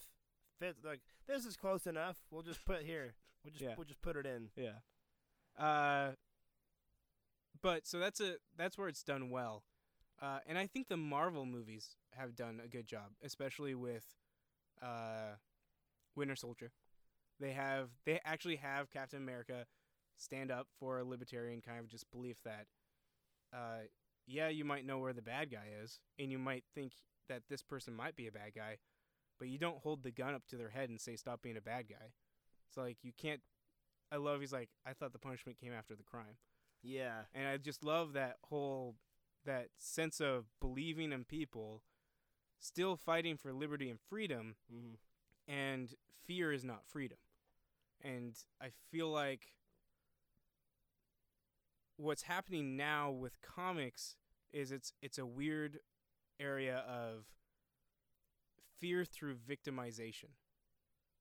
[0.60, 0.84] fits.
[0.84, 2.18] Like this is close enough.
[2.32, 3.16] We'll just put here.
[3.44, 3.74] We'll just Yeah.
[3.78, 4.50] we'll just put it in.
[4.56, 4.80] Yeah.
[5.58, 6.12] Uh.
[7.62, 9.64] But so that's a that's where it's done well,
[10.22, 14.04] uh, and I think the Marvel movies have done a good job, especially with,
[14.82, 15.38] uh,
[16.16, 16.72] Winter Soldier.
[17.40, 19.66] They have they actually have Captain America
[20.18, 22.68] stand up for a libertarian kind of just belief that,
[23.54, 23.88] uh,
[24.28, 26.94] yeah, you might know where the bad guy is, and you might think
[27.30, 28.78] that this person might be a bad guy,
[29.40, 31.62] but you don't hold the gun up to their head and say stop being a
[31.62, 32.14] bad guy.
[32.70, 33.42] It's like you can't
[34.14, 36.38] I love he's like I thought the punishment came after the crime.
[36.84, 37.22] Yeah.
[37.34, 38.96] And I just love that whole
[39.46, 41.82] that sense of believing in people
[42.60, 44.94] still fighting for liberty and freedom hmm
[45.46, 45.94] and
[46.26, 47.18] fear is not freedom.
[48.02, 49.48] And I feel like
[51.98, 54.16] what's happening now with comics
[54.54, 55.80] is it's it's a weird
[56.40, 57.26] area of
[58.80, 60.30] fear through victimization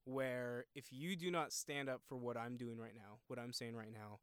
[0.04, 3.52] where if you do not stand up for what I'm doing right now, what I'm
[3.52, 4.20] saying right now,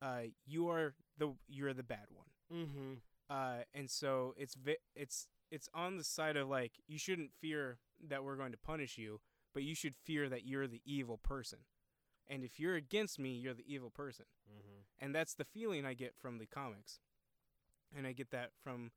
[0.00, 2.92] uh, you are the you're the bad one Mm-hmm.
[3.30, 7.78] uh, and so it's vi- it's it's on the side of like you shouldn't fear
[8.08, 9.20] that we're going to punish you,
[9.54, 11.60] but you should fear that you're the evil person.
[12.28, 14.26] And if you're against me, you're the evil person.
[14.50, 15.04] Mm-hmm.
[15.04, 17.00] And that's the feeling I get from the comics.
[17.96, 18.92] And I get that from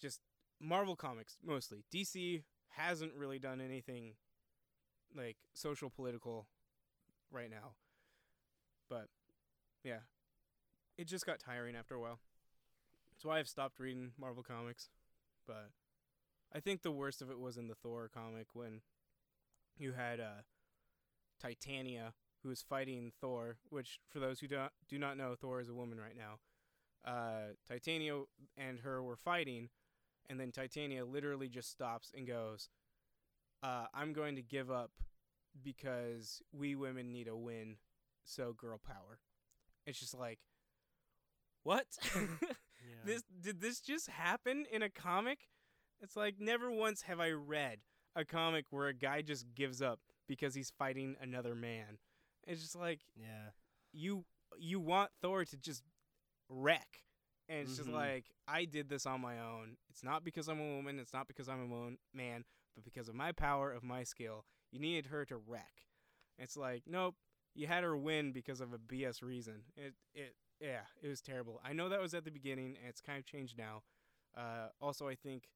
[0.00, 0.20] just
[0.60, 1.84] Marvel comics mostly.
[1.94, 4.14] DC hasn't really done anything
[5.16, 6.46] like social political
[7.30, 7.72] right now.
[8.88, 9.08] But
[9.84, 10.00] yeah.
[10.96, 12.18] It just got tiring after a while.
[13.12, 14.88] That's why I've stopped reading Marvel comics.
[15.46, 15.70] But
[16.52, 18.80] I think the worst of it was in the Thor comic when
[19.78, 20.42] you had uh
[21.40, 25.60] Titania who is fighting Thor, which for those who do not, do not know, Thor
[25.60, 26.38] is a woman right now.
[27.04, 28.22] Uh, Titania
[28.56, 29.68] and her were fighting,
[30.28, 32.68] and then Titania literally just stops and goes,
[33.62, 34.90] uh, "I'm going to give up
[35.62, 37.76] because we women need a win,
[38.24, 39.18] so girl power."
[39.86, 40.38] It's just like,
[41.62, 41.86] what?
[42.80, 42.94] Yeah.
[43.04, 45.48] this did this just happen in a comic?
[46.00, 47.80] It's like never once have I read
[48.14, 49.98] a comic where a guy just gives up
[50.28, 51.98] because he's fighting another man.
[52.46, 53.50] It's just like yeah.
[53.92, 54.24] you
[54.58, 55.82] you want Thor to just
[56.48, 57.02] wreck.
[57.48, 57.94] And it's just Mhm.
[57.94, 59.76] like I did this on my own.
[59.90, 62.44] It's not because I'm a woman, it's not because I'm a mo- man,
[62.78, 64.44] but because of my power of my skill.
[64.70, 65.86] You needed her to wreck.
[66.38, 67.16] It's like, nope,
[67.54, 69.62] you had her win because of a BS reason.
[69.76, 71.60] It it yeah, it was terrible.
[71.64, 73.82] I know that was at the beginning and it's kind of changed now.
[74.36, 75.48] Uh also I think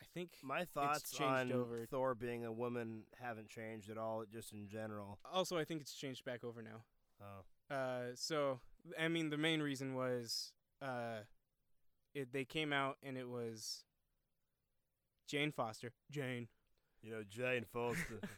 [0.00, 1.84] I think My thoughts changed on over.
[1.86, 5.18] Thor being a woman haven't changed at all, just in general.
[5.32, 6.84] also I think it's changed back over now.
[7.20, 7.74] Oh.
[7.74, 8.60] Uh, so
[8.98, 11.22] I mean, the main reason was uh,
[12.14, 13.84] it they came out and it was
[15.28, 15.92] Jane Foster.
[16.10, 16.48] Jane.
[17.02, 18.20] You know, Jane Foster.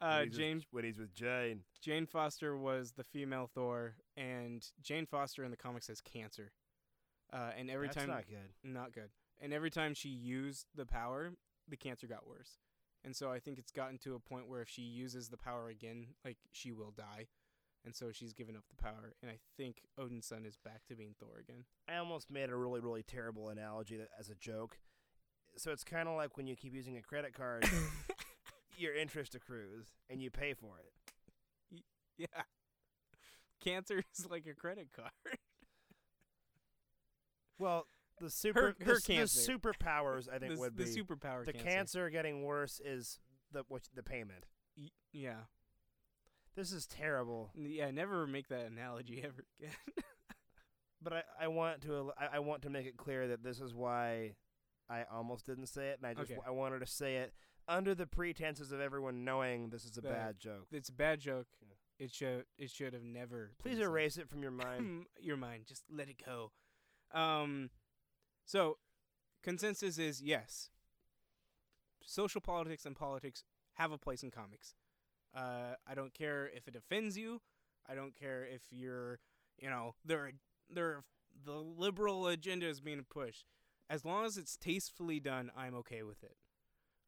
[0.00, 1.60] Uh, Jane when he's with Jane.
[1.80, 6.50] Jane Foster was the female Thor, and Jane Foster in the comics has cancer.
[7.32, 8.50] Uh, and every That's time not good.
[8.64, 9.10] not good.
[9.40, 11.30] And every time she used the power,
[11.68, 12.58] the cancer got worse.
[13.04, 15.68] And so I think it's gotten to a point where if she uses the power
[15.68, 17.28] again, like she will die.
[17.84, 19.14] And so she's given up the power.
[19.22, 21.64] And I think Odin's son is back to being Thor again.
[21.88, 24.78] I almost made a really, really terrible analogy that, as a joke.
[25.56, 27.68] So it's kind of like when you keep using a credit card,
[28.78, 31.82] your interest accrues and you pay for it.
[32.18, 32.26] yeah.
[33.62, 35.10] Cancer is like a credit card.
[37.58, 37.86] Well,
[38.20, 39.52] the super her the, s- the cancer.
[39.58, 41.68] superpowers I think the, would the be superpower the cancer.
[41.68, 43.18] cancer getting worse is
[43.52, 44.44] the which, the payment.
[45.12, 45.34] Yeah.
[46.54, 49.72] This is terrible, Yeah, never make that analogy ever again.
[51.02, 53.74] but I, I want to I, I want to make it clear that this is
[53.74, 54.34] why
[54.90, 56.40] I almost didn't say it, and I just Okay.
[56.46, 57.32] I wanted to say it
[57.68, 60.66] under the pretenses of everyone knowing this is a That- bad joke.
[60.72, 61.46] it's a bad joke.
[61.60, 61.68] Yeah.
[61.98, 63.52] It should it should have never.
[63.58, 63.84] Please been said.
[63.86, 65.06] erase it from your mind.
[65.20, 65.66] your mind.
[65.66, 66.50] Just let it go.
[67.12, 67.70] Um,
[68.44, 68.78] so
[69.42, 70.70] consensus is yes.
[72.04, 73.44] Social politics and politics
[73.74, 74.74] have a place in comics.
[75.34, 77.40] Uh, I don't care if it offends you.
[77.88, 79.20] I don't care if you're,
[79.58, 80.32] you know, they're
[80.68, 81.04] they're
[81.44, 83.46] the liberal agenda is being pushed.
[83.92, 86.36] As long as it's tastefully done, I'm okay with it.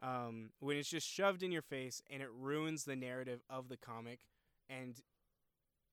[0.02, 3.78] Um, when it's just shoved in your face and it ruins the narrative of the
[3.78, 4.20] comic,
[4.68, 5.00] and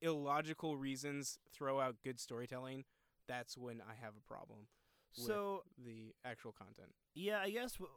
[0.02, 2.84] illogical reasons throw out good storytelling,
[3.26, 4.68] that's when I have a problem
[5.16, 6.90] with so the actual content.
[7.16, 7.74] Yeah, I guess.
[7.76, 7.90] W-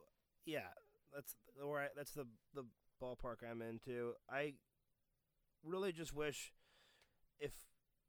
[0.47, 0.69] yeah,
[1.13, 2.65] that's where I, that's the the
[3.03, 4.13] ballpark I'm into.
[4.31, 4.55] I
[5.65, 6.53] really just wish
[7.41, 7.51] if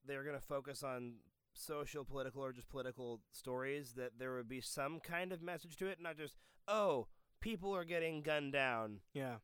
[0.05, 1.15] they're gonna focus on
[1.57, 5.87] social, political, or just political stories, that there would be some kind of message to
[5.87, 6.35] it, not just
[6.67, 7.07] oh,
[7.41, 9.37] people are getting gunned down, Yeah,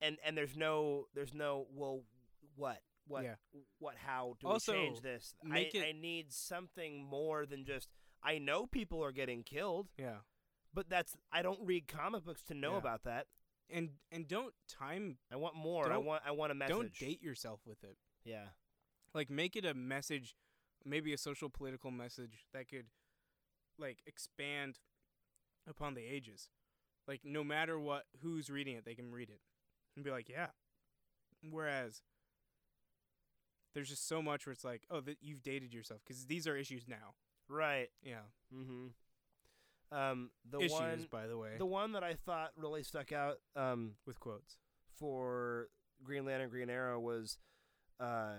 [0.00, 2.02] and and there's no there's no well,
[2.56, 3.34] what what Yeah.
[3.78, 5.34] what how do Also, we change this?
[5.50, 7.88] I, it- I need something more than just
[8.22, 9.88] I know people are getting killed.
[9.96, 10.18] yeah,
[10.74, 12.78] But that's I don't read comic books to know Yeah.
[12.78, 13.26] about that.
[13.72, 15.90] and and don't time I want more.
[15.92, 16.74] I want I want a message.
[16.76, 17.96] don't date yourself with it.
[18.24, 18.48] Yeah.
[19.14, 20.36] Like make it a message,
[20.84, 22.86] maybe a social political message that could
[23.78, 24.78] like expand
[25.68, 26.48] upon the ages.
[27.08, 29.40] Like no matter what who's reading it, they can read it
[29.96, 30.48] and be like, yeah.
[31.48, 32.02] Whereas
[33.74, 36.56] there's just so much where it's like, oh, that you've dated yourself because these are
[36.56, 37.14] issues now.
[37.48, 37.88] Right.
[38.02, 38.88] Yeah, Mm-hmm.
[39.96, 43.38] Um the issues one by the way the one that I thought really stuck out
[43.56, 44.56] um with quotes.
[44.96, 45.68] for
[46.04, 47.38] Green Lantern Green Arrow was
[47.98, 48.34] uh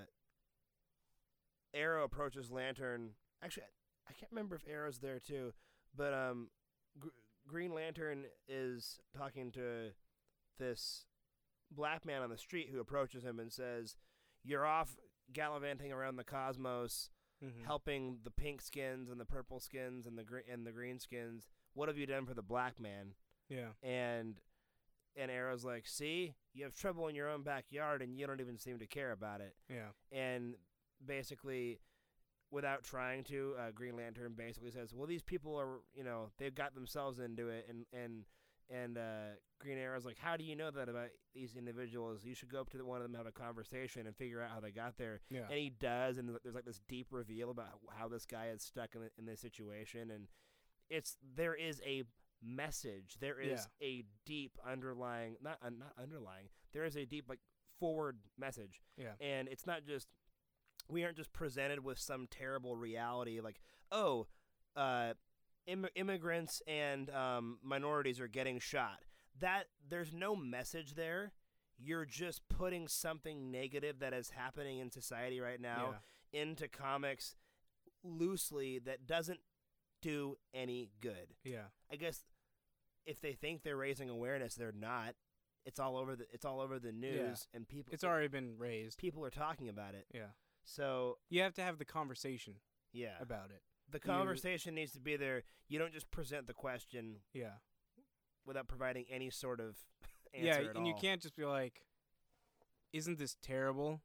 [1.73, 3.11] Arrow approaches Lantern.
[3.43, 3.65] Actually,
[4.09, 5.53] I can't remember if Arrow's there too,
[5.95, 6.49] but um
[6.99, 7.09] Gr-
[7.47, 9.91] Green Lantern is talking to
[10.59, 11.05] this
[11.71, 13.95] black man on the street who approaches him and says,
[14.43, 14.95] "You're off
[15.33, 17.09] gallivanting around the cosmos,
[17.43, 17.63] Mm-hmm.
[17.65, 21.47] helping the pink skins and the purple skins and the gre- and the green skins.
[21.73, 23.15] What have you done for the black man?"
[23.49, 24.39] Yeah, And
[25.15, 28.57] and Arrow's like, "See, you have trouble in your own backyard, and you don't even
[28.59, 30.55] seem to care about it." yeah, And
[31.05, 31.79] basically,
[32.51, 36.53] without trying to, uh, Green Lantern basically says, "Well, these people are, you know, they've
[36.55, 38.25] got themselves into it." And and
[38.69, 42.23] and uh, Green Arrow's like, "How do you know that about these individuals?
[42.23, 44.51] You should go up to the, one of them, have a conversation, and figure out
[44.51, 45.41] how they got there." yeah.
[45.49, 48.95] And he does, and there's like this deep reveal about how this guy is stuck
[48.95, 50.27] in, in this situation, and
[50.89, 52.03] it's there is a
[52.43, 57.39] message, there is a deep underlying, not uh, not underlying, there is a deep like
[57.79, 59.13] forward message, Yeah.
[59.19, 60.07] and it's not just
[60.91, 63.59] we aren't just presented with some terrible reality like
[63.91, 64.27] oh,
[64.75, 65.13] uh,
[65.67, 69.03] Im- immigrants and um, minorities are getting shot.
[69.39, 71.33] That there's no message there.
[71.77, 75.95] You're just putting something negative that is happening in society right now
[76.33, 76.41] yeah.
[76.41, 77.35] into comics
[78.03, 79.39] loosely that doesn't
[80.01, 81.35] do any good.
[81.43, 81.65] Yeah.
[81.91, 82.21] I guess
[83.05, 85.15] if they think they're raising awareness, they're not.
[85.65, 87.57] It's all over the it's all over the news yeah.
[87.57, 88.97] and people It's already been raised.
[88.97, 90.05] people are talking about it.
[90.13, 90.31] Yeah.
[90.63, 92.55] So, You have to have the conversation
[92.93, 93.15] yeah.
[93.19, 93.61] about it.
[93.89, 95.43] The conversation needs to be there.
[95.67, 97.55] You don't just present the question Yeah.
[98.45, 99.77] without providing any sort of
[100.33, 101.83] answer yeah, and you can't just be like,
[102.93, 104.01] "Isn't this terrible?"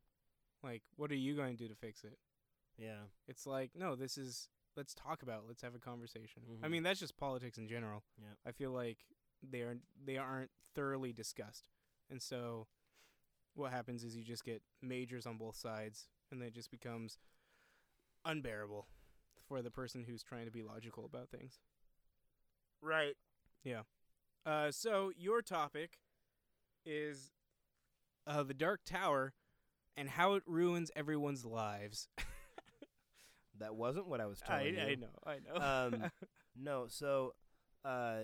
[0.62, 2.18] Like, what are you going to do to fix it?
[2.78, 3.02] Yeah.
[3.28, 4.48] It's like, no, this is.
[4.76, 5.40] Let's talk about.
[5.44, 5.48] it.
[5.48, 6.42] Let's have a conversation.
[6.62, 6.70] I Mhm.
[6.70, 8.04] mean, that's just politics in general.
[8.18, 8.34] Yeah.
[8.44, 9.06] I feel like
[9.42, 11.70] they are they aren't thoroughly discussed,
[12.10, 12.66] and so
[13.54, 17.18] what happens is you just get majors on both sides, and then it just becomes
[18.24, 18.86] unbearable
[19.48, 21.60] for the person who's trying to be logical about things.
[22.82, 23.14] Right.
[23.64, 23.82] Yeah.
[24.44, 25.98] Uh, so your topic
[26.84, 27.30] is
[28.26, 29.34] uh, the Dark Tower
[29.96, 32.08] and how it ruins everyone's lives.
[33.58, 34.80] That wasn't what I was I, telling you.
[34.80, 35.96] I know, I know.
[36.04, 36.10] Um,
[36.56, 37.34] no, so
[37.84, 38.20] uh,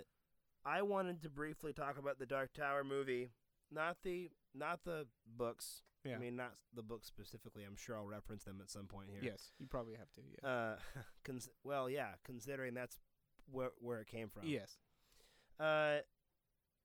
[0.65, 3.31] I wanted to briefly talk about the Dark Tower movie,
[3.70, 5.83] not the not the books.
[6.05, 6.16] Yeah.
[6.16, 7.62] I mean, not the book specifically.
[7.65, 9.20] I'm sure I'll reference them at some point here.
[9.23, 10.20] Yes, you probably have to.
[10.43, 10.49] Yeah.
[10.49, 10.77] Uh,
[11.24, 12.99] cons- well, yeah, considering that's
[13.51, 14.43] where where it came from.
[14.47, 14.77] yes.
[15.61, 15.99] Uh,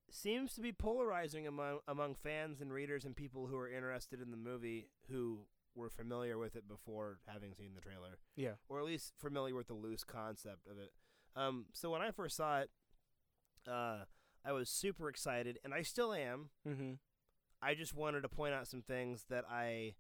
[0.10, 4.32] seems to be polarizing among among fans and readers and people who are interested in
[4.32, 5.40] the movie who
[5.76, 8.54] were familiar with it before having seen the trailer, Yeah.
[8.68, 10.92] or at least familiar with the loose concept of it.
[11.36, 12.72] Um, so when I first saw it,
[13.68, 14.06] uh,
[14.44, 16.50] I was super excited, and I still am.
[16.68, 16.94] Mm-hmm.
[17.62, 19.96] I just wanted to point out some things that I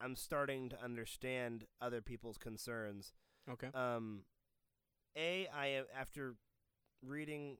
[0.00, 3.12] I'm starting to understand other people's concerns.
[3.50, 3.68] Okay.
[3.74, 4.22] Um,
[5.16, 6.34] a I am after
[7.02, 7.58] reading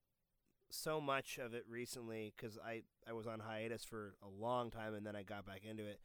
[0.70, 4.94] so much of it recently because I I was on hiatus for a long time
[4.94, 6.00] and then I got back into it.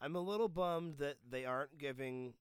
[0.00, 2.34] I'm a little bummed that they aren't giving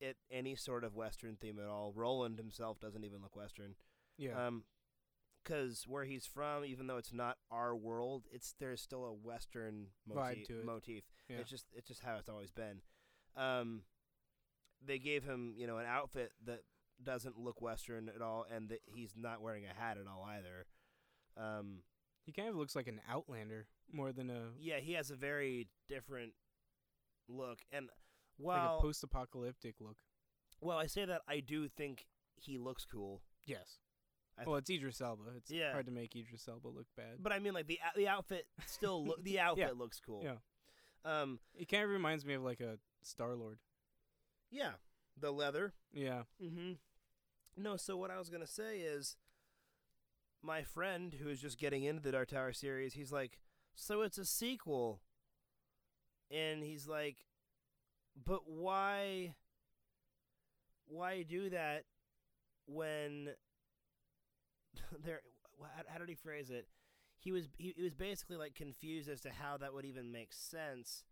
[0.00, 1.92] it any sort of Western theme at all.
[1.94, 3.74] Roland himself doesn't even look Western.
[4.18, 4.46] Yeah.
[4.46, 4.64] Um,
[5.44, 9.88] because where he's from, even though it's not our world, it's there's still a Western
[10.06, 10.50] motif.
[10.50, 10.64] it.
[10.64, 11.04] motif.
[11.28, 11.36] Yeah.
[11.38, 12.80] It's just it's just how it's always been.
[13.36, 13.82] Um,
[14.84, 16.60] they gave him you know an outfit that
[17.02, 20.66] doesn't look Western at all, and that he's not wearing a hat at all either.
[21.36, 21.78] Um,
[22.24, 25.68] he kind of looks like an Outlander more than a yeah, he has a very
[25.88, 26.32] different
[27.28, 27.88] look, and
[28.38, 29.96] like well, a post-apocalyptic look.
[30.60, 32.06] well, I say that I do think
[32.36, 33.22] he looks cool.
[33.46, 33.78] Yes.
[34.38, 35.22] I well, it's Idris Elba.
[35.36, 35.72] It's Yeah.
[35.72, 37.22] hard to make Idris Elba look bad.
[37.22, 40.22] But I mean, like the the outfit still look the outfit looks cool.
[40.24, 40.36] Yeah.
[41.04, 41.38] Um.
[41.54, 43.58] it kind of reminds me of like a Star Lord.
[44.50, 44.72] Yeah.
[45.20, 45.72] The leather.
[45.92, 46.22] Yeah.
[46.42, 46.72] Mm-hmm.
[47.56, 49.16] No, so what I was gonna say is,
[50.42, 53.38] my friend who is just getting into the Dark Tower series, he's like,
[53.76, 55.00] so it's a sequel,
[56.30, 57.18] and he's like,
[58.16, 59.34] but why?
[60.86, 61.84] Why do that
[62.66, 63.30] when
[65.04, 65.20] there?
[65.60, 66.66] How, how did he phrase it?
[67.18, 70.32] He was he, he was basically like confused as to how that would even make
[70.32, 71.04] sense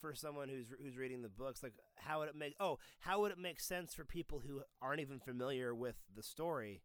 [0.00, 3.32] for someone who's who's reading the books like how would it make oh how would
[3.32, 6.82] it make sense for people who aren't even familiar with the story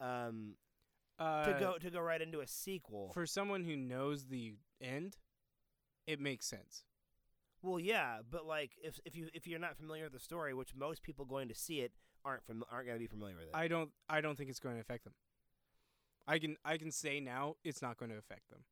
[0.00, 0.54] um
[1.18, 4.52] Uh, to go to go right into a sequel for someone who knows the
[4.82, 5.16] end,
[6.06, 6.84] it makes sense.
[7.62, 10.74] well yeah but like if if you if you're not familiar with the story which
[10.74, 11.92] most people going to see it
[12.22, 13.90] aren't fam- aren't going to be familiar with it I don't.
[14.10, 15.14] I don't think it's going to affect them.
[16.26, 16.56] I can.
[16.64, 18.64] I can say now it's not going to affect them.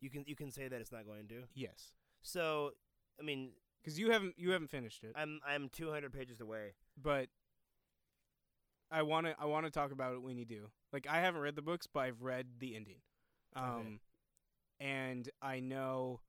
[0.00, 2.72] you can you can say that it's not going to Yes, so
[3.20, 4.34] i mean because you haven't.
[4.38, 5.12] You haven't finished it.
[5.16, 7.28] i'm i'm 200 pages away but
[8.90, 10.70] I want to I want to talk about it when you do.
[10.94, 13.00] Like I haven't read the books, but I've read the ending.
[13.54, 13.98] Um Okay.
[14.80, 16.20] and I know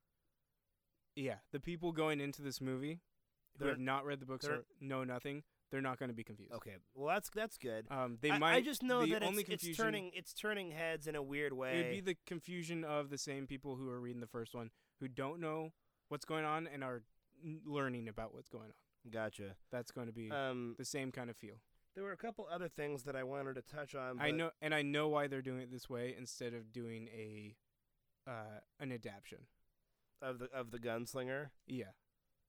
[1.16, 3.00] yeah, the people going into this movie
[3.56, 6.24] who They're- have not read the books or know nothing, they're not going to be
[6.24, 6.52] confused.
[6.52, 9.64] okay well that's that's good Um they I, might I just know that only it's,
[9.64, 13.18] it's turning it's turning heads in a weird way it'd be the confusion of the
[13.18, 14.70] same people who are reading the first one
[15.00, 15.72] who don't know
[16.08, 17.02] what's going on and are
[17.64, 19.10] learning about what's going on.
[19.10, 21.54] gotcha That's going to be um the same kind of feel.
[21.94, 24.20] There were a couple other things that I wanted to touch on.
[24.20, 27.56] I know, and I know why they're doing it this way instead of doing a
[28.28, 29.46] uh, an adaptation.
[30.22, 31.48] of the of the gunslinger.
[31.66, 31.86] Yeah,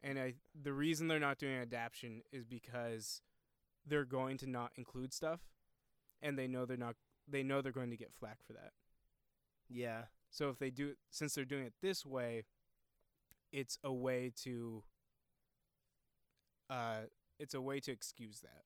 [0.03, 3.22] and I the reason they're not doing an adaptation is because
[3.86, 5.41] they're going to not include stuff,
[6.22, 6.95] and they know they're not.
[7.28, 8.72] They know they're going to get flack for that.
[9.69, 12.44] Yeah, So if they do since they're doing it this way,
[13.52, 14.84] it's a way to.
[16.69, 17.02] Uh,
[17.40, 18.64] it's a way to excuse that.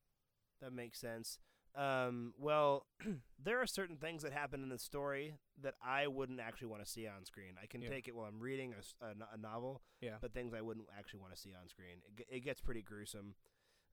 [0.62, 1.40] that makes sense.
[1.76, 2.86] Um, well,
[3.44, 6.90] there are certain things that happen in the story that I wouldn't actually want to
[6.90, 7.56] see on screen.
[7.62, 7.90] I can Yeah.
[7.90, 10.16] take it while I'm reading a, a a novel, Yeah.
[10.22, 11.98] but things I wouldn't actually want to see on screen.
[12.18, 13.36] It, it gets pretty gruesome.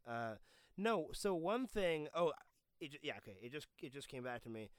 [0.07, 0.35] Uh,
[0.77, 2.09] no, so one thing.
[2.15, 2.33] Oh,
[2.81, 3.37] it yeah, okay.
[3.43, 4.71] It just it just came back to me.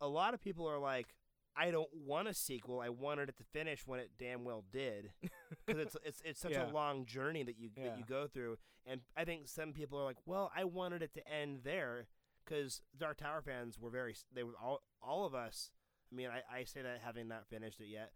[0.00, 1.14] A lot of people are like,
[1.56, 2.80] I don't want a sequel.
[2.80, 5.12] I wanted it to finish when it damn well did,
[5.66, 6.70] because it's it's it's such Yeah.
[6.70, 7.84] a long journey that you Yeah.
[7.88, 8.58] that you go through.
[8.86, 12.06] And I think some people are like, well, I wanted it to end there,
[12.50, 15.70] because Dark Tower fans were very they were all all of us.
[16.12, 18.12] I mean, I I say that having not finished it yet,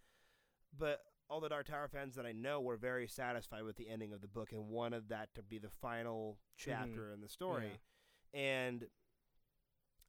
[0.76, 1.00] but
[1.30, 4.20] all the Dark Tower fans that I know were very satisfied with the ending of
[4.20, 7.78] the book and wanted that to be the final chapter in the story.
[8.34, 8.86] And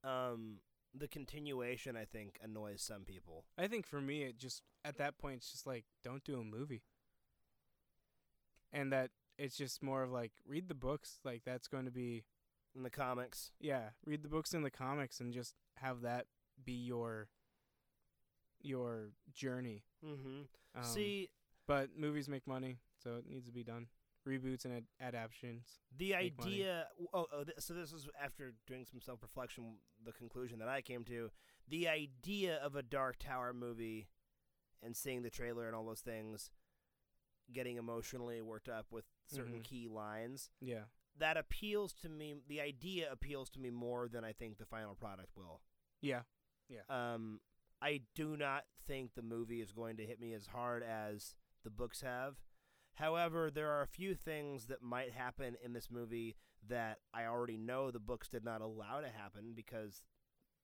[0.03, 0.57] um
[0.97, 3.45] the continuation I think annoys some people.
[3.57, 6.43] I think for me, it just at that point, it's just like don't do a
[6.43, 6.83] movie,
[8.73, 11.19] and that it's just more of like read the books.
[11.23, 12.23] Like that's going to be
[12.75, 13.51] In the comics.
[13.59, 16.25] yeah, read the books in the comics and just have that
[16.63, 17.29] be your
[18.61, 19.83] your journey.
[20.05, 20.41] Mm-hmm.
[20.77, 21.29] Um, See,
[21.67, 23.87] but movies make money, so it needs to be done.
[24.27, 25.79] reboots and ad- adaptations.
[25.97, 26.51] The make money.
[26.53, 26.87] idea.
[27.13, 29.75] Oh, oh th- so this is after doing some self reflection.
[30.03, 31.29] The conclusion that I came to:
[31.69, 34.07] the idea of a Dark Tower movie,
[34.83, 36.49] and seeing the trailer and all those things,
[37.53, 39.63] getting emotionally worked up with certain Mhm.
[39.63, 40.49] key lines.
[40.59, 40.85] Yeah.
[41.19, 42.35] That appeals to me.
[42.47, 45.61] The idea appeals to me more than I think the final product will.
[46.01, 46.21] Yeah.
[46.69, 46.81] Yeah.
[46.89, 47.39] Um,
[47.81, 51.69] I do not think the movie is going to hit me as hard as the
[51.69, 52.35] books have.
[52.95, 56.35] However, there are a few things that might happen in this movie
[56.67, 60.01] that I already know the books did not allow to happen because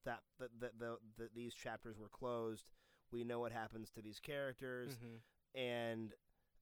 [0.05, 2.65] that the, the, the, the these chapters were closed.
[3.11, 5.59] We know what happens to these characters, Mhm.
[5.59, 6.13] and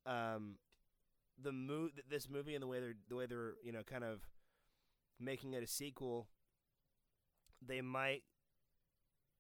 [0.05, 0.55] um,
[1.41, 4.03] the mo- th- this movie and the way they're the way they're you know kind
[4.03, 4.21] of
[5.19, 6.27] making it a sequel.
[7.65, 8.23] They might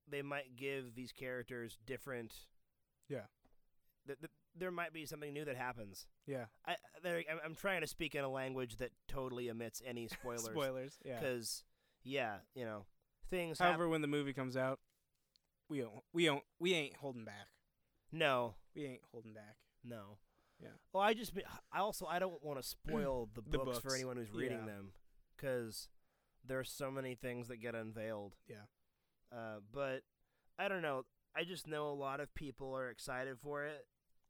[0.07, 2.33] they might give these characters different.
[3.07, 3.25] Yeah.
[4.07, 6.07] Th- th- there might be something new that happens.
[6.25, 6.45] Yeah.
[6.65, 6.75] I
[7.45, 10.43] I'm trying to speak in a language that totally omits any spoilers.
[10.45, 10.97] Spoilers.
[11.05, 11.19] Yeah.
[11.19, 11.63] Because
[12.03, 12.85] yeah, you know
[13.29, 13.59] things.
[13.59, 14.79] However, hap- when the movie comes out,
[15.69, 17.47] we don't, we don't, we ain't holding back.
[18.11, 19.55] no, We ain't holding back.
[19.83, 20.17] no.
[20.61, 20.69] Yeah.
[20.93, 21.31] Well, I just,
[21.71, 24.73] I also, I don't want to spoil the, The books, for anyone who's reading Yeah.
[24.73, 24.91] them,
[25.35, 25.87] because
[26.45, 28.35] there's so many things that get unveiled.
[28.47, 28.65] Yeah.
[29.31, 30.01] Uh, but
[30.57, 31.05] I don't know.
[31.35, 33.85] I just know a lot of people are excited for it.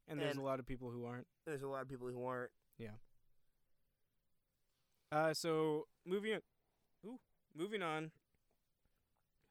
[0.06, 1.26] And there's And- a lot of people who aren't.
[1.46, 2.50] There's a lot of people who aren't.
[2.78, 2.96] Yeah.
[5.12, 6.40] Uh, so moving, on,
[7.06, 7.18] ooh,
[7.56, 8.12] moving on.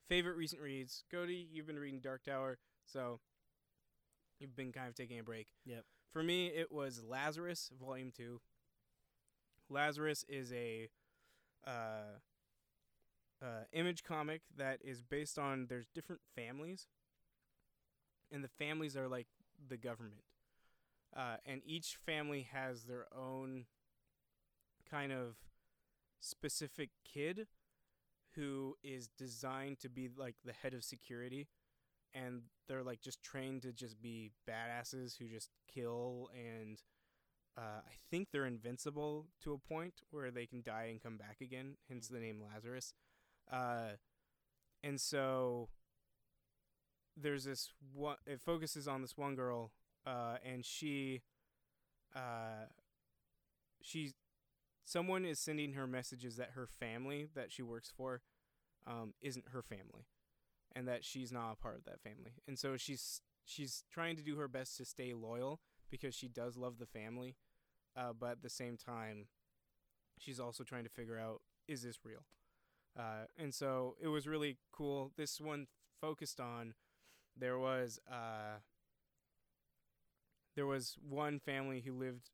[0.07, 1.47] Favorite recent reads, Cody.
[1.51, 3.19] You've been reading Dark Tower, so
[4.39, 5.47] you've been kind of taking a break.
[5.65, 5.83] Yep.
[6.11, 8.41] For me, it was Lazarus Volume Two.
[9.69, 10.89] Lazarus is a
[11.67, 12.17] uh,
[13.41, 16.87] uh, image comic that is based on there's different families,
[18.31, 19.27] and the families are like
[19.67, 20.23] the government,
[21.15, 23.65] uh, and each family has their own
[24.89, 25.35] kind of
[26.19, 27.45] specific kid
[28.35, 31.47] who is designed to be like the head of security
[32.13, 36.81] and they're like just trained to just be badasses who just kill and
[37.57, 41.37] uh, I think they're invincible to a point where they can die and come back
[41.41, 42.93] again, hence the name Lazarus.
[43.51, 43.95] Uh,
[44.81, 45.67] and so
[47.17, 48.15] there's this one.
[48.25, 49.71] It focuses on this one girl,
[50.07, 51.21] uh, and she,
[52.15, 52.67] uh,
[53.81, 54.13] she's
[54.85, 58.21] someone is sending her messages that her family that she works for
[58.87, 60.05] um, isn't her family
[60.75, 62.33] and that she's not a part of that family.
[62.47, 65.59] And so she's she's trying to do her best to stay loyal
[65.89, 67.35] because she does love the family
[67.95, 69.27] uh, but at the same time
[70.17, 72.25] she's also trying to figure out is this real?
[72.97, 75.11] Uh, and so it was really cool.
[75.15, 75.67] This one
[76.01, 76.73] focused on
[77.37, 78.59] there was uh,
[80.55, 82.31] there was one family who lived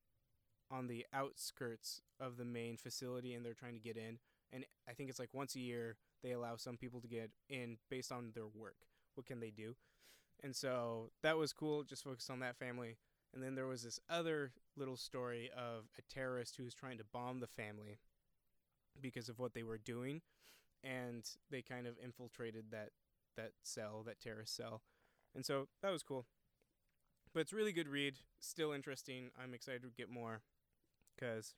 [0.71, 4.19] on the outskirts of the main facility and they're trying to get in.
[4.51, 7.77] And i think it's like once a year they allow some people to get in
[7.89, 8.77] based on their work.
[9.13, 9.75] What can they do?
[10.43, 12.97] And so that was cool just focused on that family.
[13.33, 17.03] And then there was this other little story of a terrorist who was trying to
[17.13, 17.99] bomb the family
[18.99, 20.21] because of what they were doing.
[20.83, 22.89] And they kind of infiltrated that
[23.37, 24.81] that cell that terrorist cell.
[25.35, 26.25] And so that was cool.
[27.33, 28.15] But it's really good read.
[28.39, 29.29] Still interesting.
[29.41, 30.41] I'm excited to get more
[31.15, 31.53] because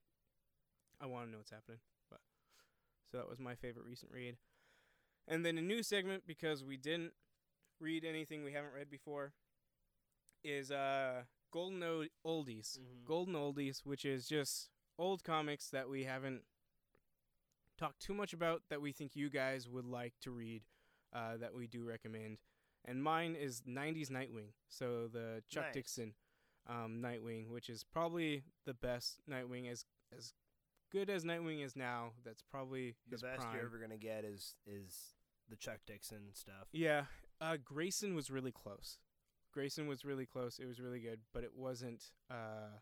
[0.99, 1.80] I want to know what's happening.
[2.10, 2.19] But
[3.11, 4.38] so that was my favorite recent read.
[5.27, 7.13] And then a new segment because we didn't
[7.79, 9.33] read anything we haven't read before
[10.43, 12.77] is uh Golden o- Oldies.
[12.79, 13.05] Mhm.
[13.05, 16.43] Golden Oldies, which is just old comics that we haven't
[17.77, 20.63] talked too much about that we think you guys would like to read
[21.13, 22.37] uh, that we do recommend.
[22.85, 24.49] And mine is 90s Nightwing.
[24.69, 25.73] So the Chuck Nice.
[25.73, 26.13] Dixon
[26.67, 29.85] um, Nightwing, which is probably the best Nightwing as
[30.15, 30.33] as
[30.91, 32.11] good as Nightwing is now.
[32.23, 33.55] That's probably The best prime.
[33.55, 35.13] you're ever gonna get is is
[35.49, 36.68] the Chuck Dixon stuff.
[36.72, 37.03] Yeah,
[37.41, 38.99] uh, Grayson was really close.
[39.53, 40.60] Grayson was really close.
[40.60, 42.03] It was really good, but it wasn't.
[42.30, 42.80] Uh,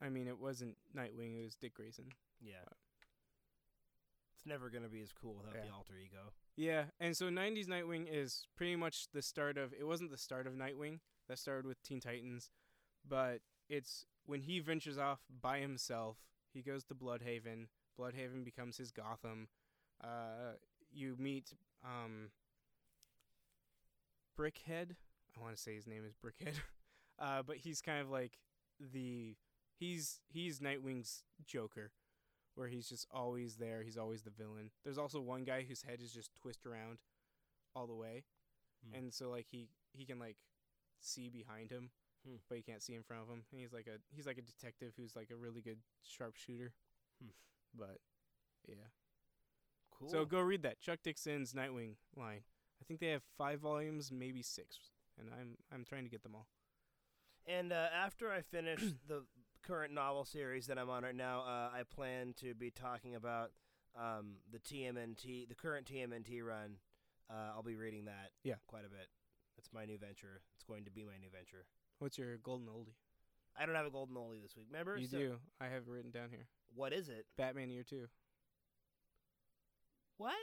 [0.00, 1.38] I mean, it wasn't Nightwing.
[1.38, 2.06] It was Dick Grayson.
[2.40, 2.66] Yeah.
[4.36, 6.32] It's never gonna be as cool without the alter ego.
[6.56, 9.72] Yeah, and so '90s Nightwing is pretty much the start of.
[9.72, 11.00] It wasn't the start of Nightwing.
[11.28, 12.50] That started with Teen Titans,
[13.06, 16.18] but it's when he ventures off by himself.
[16.52, 17.66] He goes to Blüdhaven.
[17.98, 19.48] Blüdhaven becomes his Gotham.
[20.02, 20.54] Uh,
[20.92, 21.52] you meet
[21.84, 22.30] um,
[24.38, 24.96] Brickhead.
[25.36, 26.54] I want to say his name is Brickhead,
[27.18, 28.38] uh, but he's kind of like
[28.92, 29.36] the
[29.78, 31.92] he's he's Nightwing's Joker,
[32.54, 33.82] where he's just always there.
[33.82, 34.70] He's always the villain.
[34.84, 36.98] There's also one guy whose head is just twist around
[37.74, 38.24] all the way,
[38.88, 38.94] Hmm.
[38.96, 40.36] and so like he he can like
[41.00, 41.90] see behind him,
[42.26, 42.36] Hmm.
[42.48, 43.44] but you can't see in front of him.
[43.50, 46.72] And he's like a he's like a detective who's like a really good sharpshooter.
[47.22, 47.30] Hmm.
[47.74, 47.98] But
[48.66, 48.86] yeah.
[49.98, 50.08] Cool.
[50.08, 52.42] So go read that Chuck Dixon's Nightwing line.
[52.80, 54.78] I think they have five volumes, maybe six,
[55.18, 56.46] and I'm I'm trying to get them all.
[57.46, 59.24] And uh, after I finish the
[59.66, 63.50] current novel series that I'm on right now, uh, I plan to be talking about
[63.98, 66.76] um, the TMNT, the current TMNT run.
[67.30, 68.30] Uh, I'll be reading that.
[68.42, 68.54] Yeah.
[68.68, 69.08] quite a bit.
[69.56, 70.40] That's my new venture.
[70.54, 71.66] It's going to be my new venture.
[71.98, 72.94] What's your golden oldie?
[73.58, 74.66] I don't have a golden oldie this week.
[74.70, 74.96] Remember?
[74.96, 75.36] You So- do.
[75.60, 76.46] I have it written down here.
[76.74, 77.26] What is it?
[77.36, 78.06] Batman Year Two.
[80.18, 80.34] What?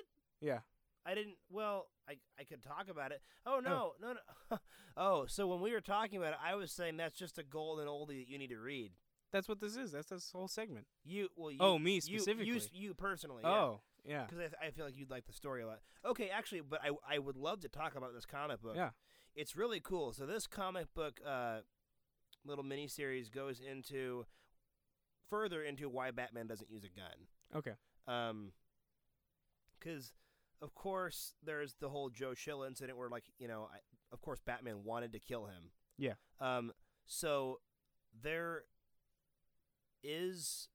[0.42, 0.60] Yeah.
[1.06, 1.36] I didn't.
[1.50, 3.22] Well, I I could talk about it.
[3.46, 4.16] Oh no, no,
[4.52, 4.58] no.
[4.98, 7.88] oh, so when we were talking about it, I was saying that's just a golden
[7.88, 8.94] oldie that you need to read.
[9.32, 9.92] That's what this is.
[9.92, 10.88] That's this whole segment.
[11.04, 12.48] You well, you, oh, me you, specifically.
[12.48, 13.44] you, you personally.
[13.44, 14.24] oh, yeah.
[14.24, 15.80] because I, th- I feel like you'd like the story a lot.
[16.06, 18.76] Okay, actually, but I I would love to talk about this comic book.
[18.76, 18.90] Yeah.
[19.36, 20.14] it's really cool.
[20.14, 21.60] So this comic book uh,
[22.46, 24.26] little mini series goes into
[25.30, 27.28] further into why Batman doesn't use a gun.
[27.56, 27.74] Okay.
[28.08, 28.52] Um,
[29.86, 30.14] because
[30.62, 33.78] of course there's the whole Joe Chill incident where like you know I,
[34.12, 35.72] of course Batman wanted to kill him.
[35.98, 36.14] Yeah.
[36.40, 36.72] Um.
[37.06, 37.60] So
[38.22, 38.64] there
[40.04, 40.70] is.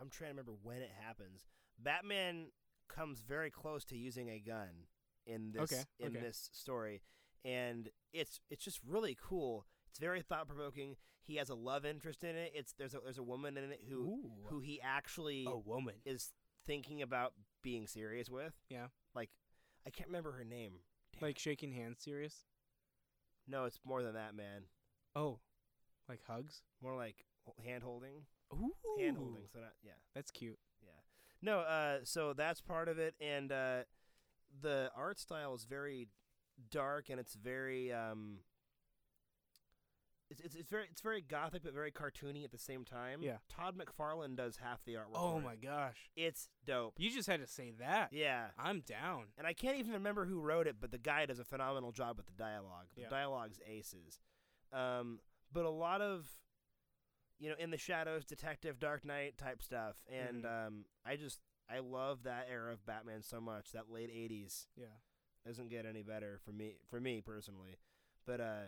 [0.00, 1.46] I'm trying to remember when it happens.
[1.78, 2.46] Batman
[2.88, 4.86] comes very close to using a gun
[5.26, 6.20] in this Okay, in okay.
[6.20, 7.02] this story,
[7.44, 9.66] and it's it's just really cool.
[9.90, 10.96] It's very thought provoking.
[11.22, 12.52] He has a love interest in it.
[12.54, 14.30] It's there's a there's a woman in it who Ooh.
[14.48, 15.94] who he actually a woman.
[16.04, 16.32] is
[16.66, 17.32] thinking about
[17.66, 18.52] being serious with.
[18.70, 18.86] Yeah.
[19.12, 19.30] Like,
[19.84, 20.74] I can't remember her name.
[21.12, 21.40] Damn Like it.
[21.42, 22.44] shaking hands, serious.
[23.48, 24.62] no, it's more than that, man.
[25.16, 25.40] Oh,
[26.08, 26.62] like hugs.
[26.80, 27.16] More like
[27.64, 28.22] hand holding.
[28.54, 28.70] Ooh.
[29.00, 29.42] Hand holding.
[29.52, 30.58] So not yeah, That's cute.
[30.80, 30.90] yeah.
[31.42, 33.78] No, uh, so that's part of it, and uh,
[34.62, 36.06] the art style is very
[36.70, 38.38] dark, and it's very um.
[40.30, 43.20] It's, it's, it's very it's very gothic but very cartoony at the same time.
[43.22, 43.36] Yeah.
[43.48, 45.14] Todd McFarlane does half the artwork.
[45.14, 45.62] Oh my it.
[45.62, 46.10] gosh.
[46.16, 46.94] It's dope.
[46.98, 48.08] You just had to say that.
[48.12, 48.46] Yeah.
[48.58, 49.26] I'm down.
[49.38, 52.16] and I can't even remember who wrote it, but the guy does a phenomenal job
[52.16, 52.86] with the dialogue.
[52.96, 53.08] The Yeah.
[53.08, 54.18] dialogue's aces.
[54.72, 55.20] Um,
[55.52, 56.26] but a lot of,
[57.38, 60.66] you know, in the shadows, detective, Dark Knight type stuff, and Mhm.
[60.66, 63.72] um, I just I love that era of Batman so much.
[63.72, 64.86] That late '80s Yeah.
[65.44, 67.76] doesn't get any better for me for me personally,
[68.24, 68.66] but uh,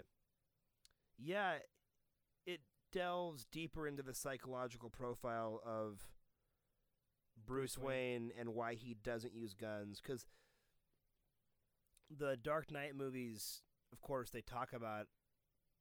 [1.18, 1.58] yeah,
[2.46, 2.60] it
[2.92, 6.00] delves deeper into the psychological profile of
[7.46, 8.22] Bruce, Bruce Wayne.
[8.28, 8.32] Wayne.
[8.38, 10.26] and why he doesn't use guns because
[12.10, 13.62] the Dark Knight movies,
[13.92, 15.06] of course, they talk about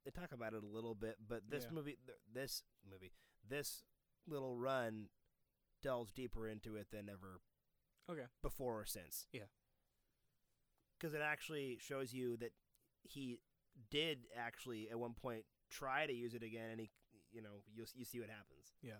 [0.05, 1.71] they talk about it a little bit, but this Yeah.
[1.71, 1.97] movie,
[2.31, 3.13] this movie,
[3.45, 3.83] this
[4.25, 5.09] little run
[5.81, 7.41] delves deeper into it than ever
[8.09, 8.27] Okay.
[8.41, 9.27] before or since.
[9.33, 9.47] Yeah.
[10.97, 12.53] Because it actually shows you that
[13.03, 13.41] he
[13.91, 16.89] did actually at one point try to use it again, and he,
[17.31, 18.73] you know, you you see what happens.
[18.81, 18.93] Yeah.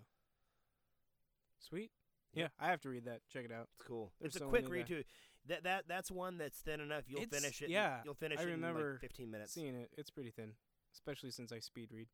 [1.58, 1.90] Sweet.
[2.34, 2.42] Yeah.
[2.44, 3.20] Yeah, I have to read that.
[3.32, 3.68] Check it out.
[3.74, 4.12] It's cool.
[4.20, 5.02] There's it's a so quick read too.
[5.46, 7.04] That that that's one that's thin enough.
[7.08, 7.66] You'll It's- finish it.
[7.66, 9.52] in- yeah, you'll finish I it in remember like 15 minutes.
[9.52, 10.52] Seeing it, it's pretty thin,
[10.92, 12.08] especially since I speed read.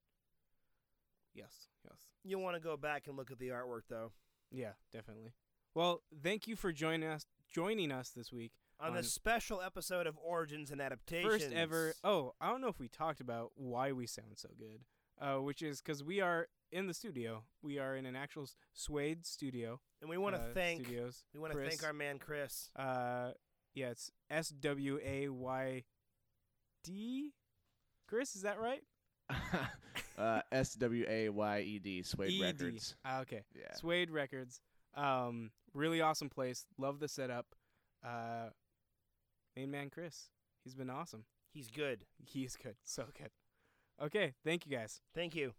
[1.34, 1.68] Yes.
[1.84, 1.98] Yes.
[2.22, 4.12] You'll want to go back and look at the artwork though.
[4.52, 5.32] Yeah, definitely.
[5.74, 8.52] Well, thank you for joining us joining us this week.
[8.80, 11.32] On, On- this special episode of Origins and Adaptations.
[11.32, 11.94] First ever.
[12.02, 14.80] Oh, I don't know if we talked about why we sound so good.
[15.20, 17.44] Uh, which is because we are in the studio.
[17.62, 19.80] We are in an actual s- Swayed studio.
[20.00, 21.22] and we want to uh, thank studios.
[21.32, 22.68] we want to thank our man Chris.
[22.74, 23.30] Uh,
[23.74, 25.84] yeah, it's S W A Y
[26.82, 27.32] D.
[28.08, 28.82] Chris, is that right?
[30.18, 32.60] uh, S W A Y E D, Suede ED.
[32.60, 32.96] Records.
[33.04, 33.42] Ah, okay.
[33.54, 33.72] Yeah.
[33.76, 34.60] Swayed Records.
[34.96, 36.66] Um, really awesome place.
[36.76, 37.46] Love the setup.
[38.04, 38.48] Uh,
[39.56, 40.30] main man Chris.
[40.62, 41.24] He's been awesome.
[41.52, 42.04] He's good.
[42.24, 42.76] He's good.
[42.82, 43.30] So good.
[44.02, 44.34] Okay.
[44.44, 45.00] Thank you guys.
[45.14, 45.54] Thank you.